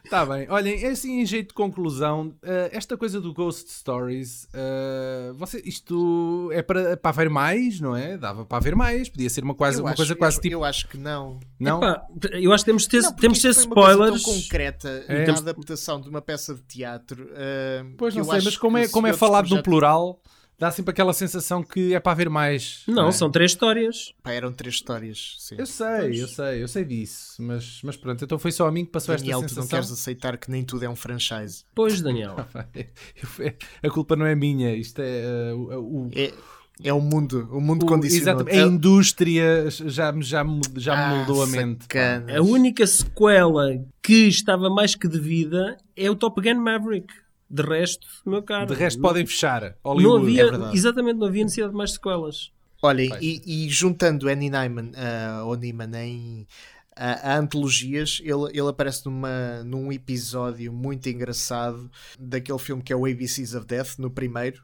Tá 0.09 0.25
bem, 0.25 0.47
olhem, 0.49 0.83
é 0.83 0.87
assim 0.91 1.19
em 1.21 1.25
jeito 1.25 1.49
de 1.49 1.53
conclusão, 1.53 2.33
eh, 2.41 2.69
esta 2.73 2.95
coisa 2.97 3.19
do 3.19 3.33
Ghost 3.33 3.69
Stories, 3.71 4.47
eh, 4.53 5.31
você, 5.35 5.61
isto 5.65 6.49
é 6.53 6.61
para, 6.61 6.95
para 6.97 7.09
haver 7.11 7.29
mais, 7.29 7.79
não 7.81 7.95
é? 7.95 8.17
Dava 8.17 8.45
para 8.45 8.57
haver 8.57 8.75
mais, 8.75 9.09
podia 9.09 9.29
ser 9.29 9.43
uma, 9.43 9.53
quase, 9.53 9.79
Eu 9.79 9.83
uma 9.83 9.89
acho- 9.91 9.97
coisa 9.97 10.15
quase 10.15 10.37
eu, 10.37 10.41
tipo. 10.41 10.55
Eu 10.55 10.63
acho 10.63 10.87
que 10.87 10.97
não. 10.97 11.39
não? 11.59 11.77
Epá, 11.83 12.01
eu 12.33 12.53
acho 12.53 12.63
que 12.63 12.69
temos 12.71 12.83
de 12.83 12.89
ter, 12.89 13.01
Não, 13.01 13.13
temos 13.13 13.37
de 13.37 13.41
ter 13.43 13.49
uma 13.53 13.59
spoilers. 13.61 14.23
tão 14.23 14.33
concreta 14.33 15.05
É. 15.07 15.25
na 15.27 15.37
adaptação 15.37 15.99
de 16.01 16.09
uma 16.09 16.21
peça 16.21 16.55
de 16.55 16.61
teatro. 16.61 17.29
ah, 17.33 17.85
pois 17.97 18.15
não 18.15 18.23
sei, 18.23 18.39
mas 18.41 18.57
como 18.57 18.77
é, 18.77 18.87
como 18.87 19.07
é 19.07 19.13
falado 19.13 19.49
no 19.49 19.61
plural, 19.61 20.21
dá 20.59 20.69
sempre 20.71 20.91
aquela 20.91 21.13
sensação 21.13 21.63
que 21.63 21.93
é 21.93 21.99
para 21.99 22.11
haver 22.11 22.29
mais. 22.29 22.83
Não, 22.87 23.07
é? 23.07 23.11
são 23.11 23.31
três 23.31 23.51
histórias. 23.51 24.13
Pá, 24.21 24.31
eram 24.31 24.51
três 24.51 24.75
histórias. 24.75 25.35
Sim. 25.39 25.55
Eu 25.57 25.65
sei, 25.65 26.21
eu 26.21 26.27
sei, 26.27 26.63
eu 26.63 26.67
sei 26.67 26.83
disso, 26.83 27.41
mas, 27.41 27.79
mas 27.83 27.95
pronto, 27.97 28.23
então 28.23 28.37
foi 28.37 28.51
só 28.51 28.67
a 28.67 28.71
mim 28.71 28.85
que 28.85 28.91
passou 28.91 29.15
Daniel, 29.15 29.39
esta 29.39 29.47
tu 29.47 29.55
não 29.55 29.63
sensação. 29.63 29.69
queres 29.79 29.91
aceitar 29.91 30.37
que 30.37 30.51
nem 30.51 30.63
tudo 30.63 30.83
é 30.83 30.89
um 30.89 30.95
franchise. 30.95 31.63
Pois, 31.73 32.01
Daniel. 32.01 32.35
Eu- 33.39 33.53
a 33.83 33.89
culpa 33.93 34.15
não 34.15 34.25
é 34.25 34.35
minha, 34.35 34.75
isto 34.75 34.99
é 35.01 35.21
eh, 35.51 35.53
o- 35.53 36.09
É, 36.13 36.33
é 36.83 36.93
o 36.93 36.99
mundo, 37.01 37.47
o 37.51 37.59
mundo 37.61 37.83
o- 37.83 37.85
condicionado. 37.87 38.41
exatamente, 38.41 38.63
a 38.63 38.67
indústria 38.73 39.69
já, 39.69 40.11
me- 40.11 40.23
já, 40.23 40.45
já 40.75 40.93
Ah, 40.93 41.15
moldou 41.15 41.43
a 41.43 41.47
mente. 41.47 41.83
sacanas. 41.83 42.35
A 42.35 42.41
única 42.41 42.85
sequela 42.87 43.67
que 44.01 44.27
estava 44.27 44.69
mais 44.69 44.95
que 44.95 45.07
devida 45.07 45.77
é 45.95 46.09
o 46.09 46.15
Top 46.15 46.41
Gun 46.41 46.59
Maverick. 46.61 47.13
De 47.49 47.63
resto, 47.63 48.07
meu 48.25 48.43
caro. 48.43 48.67
De 48.67 48.73
resto, 48.73 49.01
podem 49.01 49.25
fechar. 49.25 49.61
Não 49.61 49.71
Hollywood. 49.83 50.39
havia, 50.39 50.69
é 50.69 50.75
exatamente, 50.75 51.17
não 51.17 51.27
havia 51.27 51.43
necessidade 51.43 51.71
de 51.71 51.77
mais 51.77 51.93
sequelas. 51.93 52.51
Olhem, 52.81 53.11
e, 53.19 53.65
e 53.65 53.69
juntando 53.69 54.29
Annie 54.29 54.49
Nyman, 54.49 54.91
uh, 54.91 55.45
ou 55.45 55.55
Neiman 55.57 55.91
em 55.95 56.47
a, 56.95 57.31
a 57.33 57.37
antologias, 57.37 58.19
ele, 58.21 58.49
ele 58.51 58.67
aparece 58.67 59.05
numa, 59.05 59.63
num 59.63 59.91
episódio 59.91 60.71
muito 60.73 61.07
engraçado 61.07 61.89
daquele 62.19 62.59
filme 62.59 62.83
que 62.83 62.91
é 62.91 62.95
o 62.95 63.05
ABCs 63.05 63.55
of 63.55 63.65
Death, 63.65 63.97
no 63.97 64.11
primeiro. 64.11 64.61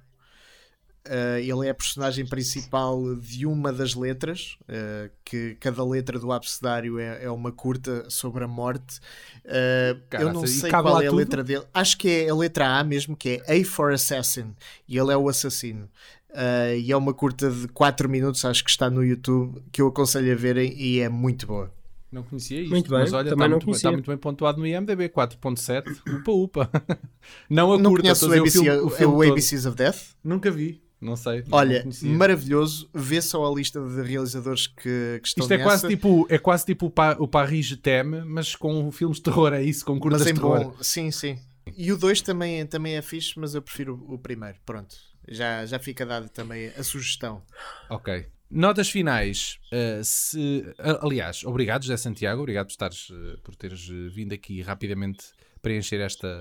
Uh, 1.07 1.37
ele 1.37 1.67
é 1.67 1.69
a 1.69 1.73
personagem 1.75 2.25
principal 2.25 3.15
de 3.17 3.45
uma 3.45 3.71
das 3.71 3.93
letras, 3.93 4.57
uh, 4.63 5.09
que 5.23 5.55
cada 5.59 5.83
letra 5.85 6.17
do 6.17 6.31
abecedário 6.31 6.97
é, 6.97 7.25
é 7.25 7.29
uma 7.29 7.51
curta 7.51 8.09
sobre 8.09 8.43
a 8.43 8.47
morte. 8.47 8.97
Uh, 9.45 10.01
eu 10.13 10.33
não 10.33 10.41
Caraca, 10.41 10.47
sei 10.47 10.69
qual 10.71 11.01
é 11.01 11.05
a 11.05 11.09
tudo? 11.09 11.17
letra 11.19 11.43
dele. 11.43 11.63
Acho 11.73 11.97
que 11.97 12.09
é 12.09 12.29
a 12.29 12.35
letra 12.35 12.79
A 12.79 12.83
mesmo, 12.83 13.15
que 13.15 13.41
é 13.45 13.61
A 13.61 13.65
for 13.65 13.93
Assassin, 13.93 14.55
e 14.87 14.97
ele 14.97 15.11
é 15.13 15.17
o 15.17 15.29
assassino. 15.29 15.87
Uh, 16.31 16.75
e 16.77 16.91
é 16.91 16.97
uma 16.97 17.13
curta 17.13 17.49
de 17.51 17.67
4 17.69 18.09
minutos, 18.09 18.43
acho 18.43 18.63
que 18.63 18.69
está 18.71 18.89
no 18.89 19.03
YouTube, 19.03 19.61
que 19.71 19.81
eu 19.81 19.87
aconselho 19.87 20.31
a 20.33 20.35
verem 20.35 20.73
e 20.75 20.99
é 20.99 21.07
muito 21.07 21.45
boa. 21.47 21.71
Não 22.11 22.23
conhecia 22.23 22.61
isto. 22.61 22.69
Muito 22.71 22.89
bem, 22.89 22.99
mas 22.99 23.13
olha, 23.13 23.29
está 23.29 23.35
não 23.35 23.49
muito, 23.51 23.65
conhecia. 23.65 23.91
muito 23.91 24.07
bem 24.09 24.17
pontuado 24.17 24.57
no 24.59 24.65
IMDB, 24.65 25.09
4.7. 25.09 25.83
Upa, 26.19 26.31
upa. 26.31 26.71
Não 27.49 27.73
a 27.73 27.77
não 27.77 27.89
curta, 27.91 28.03
conheço 28.03 28.25
estou 28.25 28.39
a 28.39 28.41
o, 28.41 28.43
dizer 28.45 28.59
ABC, 28.59 28.63
filme- 28.71 28.85
o, 28.85 28.89
filme 28.89 29.15
o 29.15 29.17
todo. 29.19 29.31
ABCs 29.33 29.65
of 29.65 29.75
Death? 29.75 29.97
Nunca 30.23 30.49
vi, 30.51 30.81
não 31.01 31.15
sei. 31.15 31.43
não 31.47 31.57
Olha, 31.57 31.81
conhecia. 31.81 32.11
maravilhoso. 32.11 32.89
Vê 32.93 33.21
só 33.21 33.45
a 33.45 33.53
lista 33.55 33.79
de 33.81 34.01
realizadores 34.01 34.67
que, 34.67 35.19
que 35.21 35.27
estão 35.27 35.43
Isto 35.43 35.53
é 35.53 35.57
nessa. 35.57 35.69
quase 35.69 35.87
tipo, 35.87 36.27
é 36.29 36.37
quase 36.37 36.65
tipo 36.65 36.85
o, 36.87 36.89
Pa- 36.89 37.17
o 37.19 37.27
Paris 37.27 37.65
Je 37.67 37.77
T'aime, 37.77 38.21
mas 38.25 38.55
com 38.55 38.91
filmes 38.91 39.17
de 39.17 39.23
terror, 39.23 39.53
é 39.53 39.63
isso, 39.63 39.85
com 39.85 39.99
curtas 39.99 40.23
de 40.25 40.33
terror. 40.33 40.65
bom, 40.65 40.75
sim, 40.81 41.11
sim. 41.11 41.37
E 41.77 41.91
o 41.91 41.97
2 41.97 42.21
também, 42.21 42.65
também 42.65 42.95
é 42.95 43.01
fixe, 43.01 43.33
mas 43.39 43.55
eu 43.55 43.61
prefiro 43.61 44.03
o, 44.07 44.17
primeiro. 44.19 44.55
Pronto, 44.65 44.95
já, 45.27 45.65
já 45.65 45.79
fica 45.79 46.05
dada 46.05 46.27
também 46.29 46.67
a 46.77 46.83
sugestão. 46.83 47.41
Ok. 47.89 48.27
Notas 48.51 48.87
finais. 48.89 49.57
Uh, 49.73 50.03
se, 50.03 50.63
a- 50.77 51.03
aliás, 51.05 51.43
obrigado, 51.43 51.81
José 51.81 51.97
Santiago. 51.97 52.39
Obrigado 52.41 52.67
por, 52.67 52.71
estares, 52.71 53.09
uh, 53.09 53.39
por 53.43 53.55
teres 53.55 53.89
uh, 53.89 54.09
vindo 54.11 54.33
aqui 54.33 54.61
rapidamente 54.61 55.25
preencher 55.61 55.99
esta, 55.99 56.39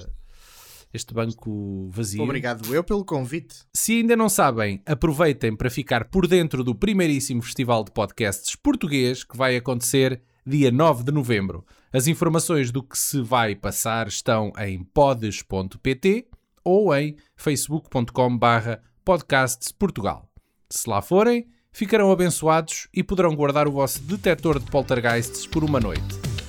este 0.94 1.12
banco 1.12 1.88
vazio. 1.90 2.22
Obrigado 2.22 2.72
eu 2.74 2.84
pelo 2.84 3.04
convite. 3.04 3.56
Se 3.74 3.98
ainda 3.98 4.16
não 4.16 4.28
sabem, 4.28 4.80
aproveitem 4.86 5.54
para 5.54 5.68
ficar 5.68 6.04
por 6.04 6.26
dentro 6.26 6.62
do 6.62 6.74
primeiríssimo 6.74 7.42
festival 7.42 7.84
de 7.84 7.90
podcasts 7.90 8.54
português 8.54 9.24
que 9.24 9.36
vai 9.36 9.56
acontecer 9.56 10.22
dia 10.46 10.70
9 10.70 11.02
de 11.04 11.12
novembro. 11.12 11.66
As 11.92 12.06
informações 12.06 12.70
do 12.70 12.82
que 12.82 12.98
se 12.98 13.20
vai 13.20 13.54
passar 13.54 14.06
estão 14.06 14.52
em 14.58 14.82
podes.pt 14.82 16.26
ou 16.64 16.94
em 16.94 17.16
facebook.com/barra 17.36 18.80
podcastsportugal. 19.04 20.30
Se 20.70 20.88
lá 20.88 21.02
forem, 21.02 21.46
ficarão 21.72 22.10
abençoados 22.10 22.88
e 22.94 23.02
poderão 23.02 23.34
guardar 23.34 23.66
o 23.68 23.72
vosso 23.72 24.00
detector 24.02 24.58
de 24.58 24.70
poltergeists 24.70 25.46
por 25.46 25.62
uma 25.64 25.80
noite. 25.80 26.02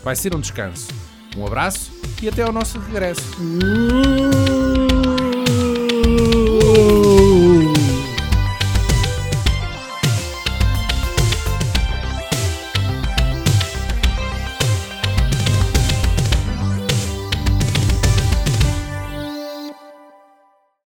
Vai 0.03 0.15
ser 0.15 0.35
um 0.35 0.39
descanso. 0.39 1.04
Um 1.37 1.45
abraço 1.45 1.91
e 2.21 2.29
até 2.29 2.43
ao 2.43 2.51
nosso 2.51 2.79
regresso. 2.79 3.35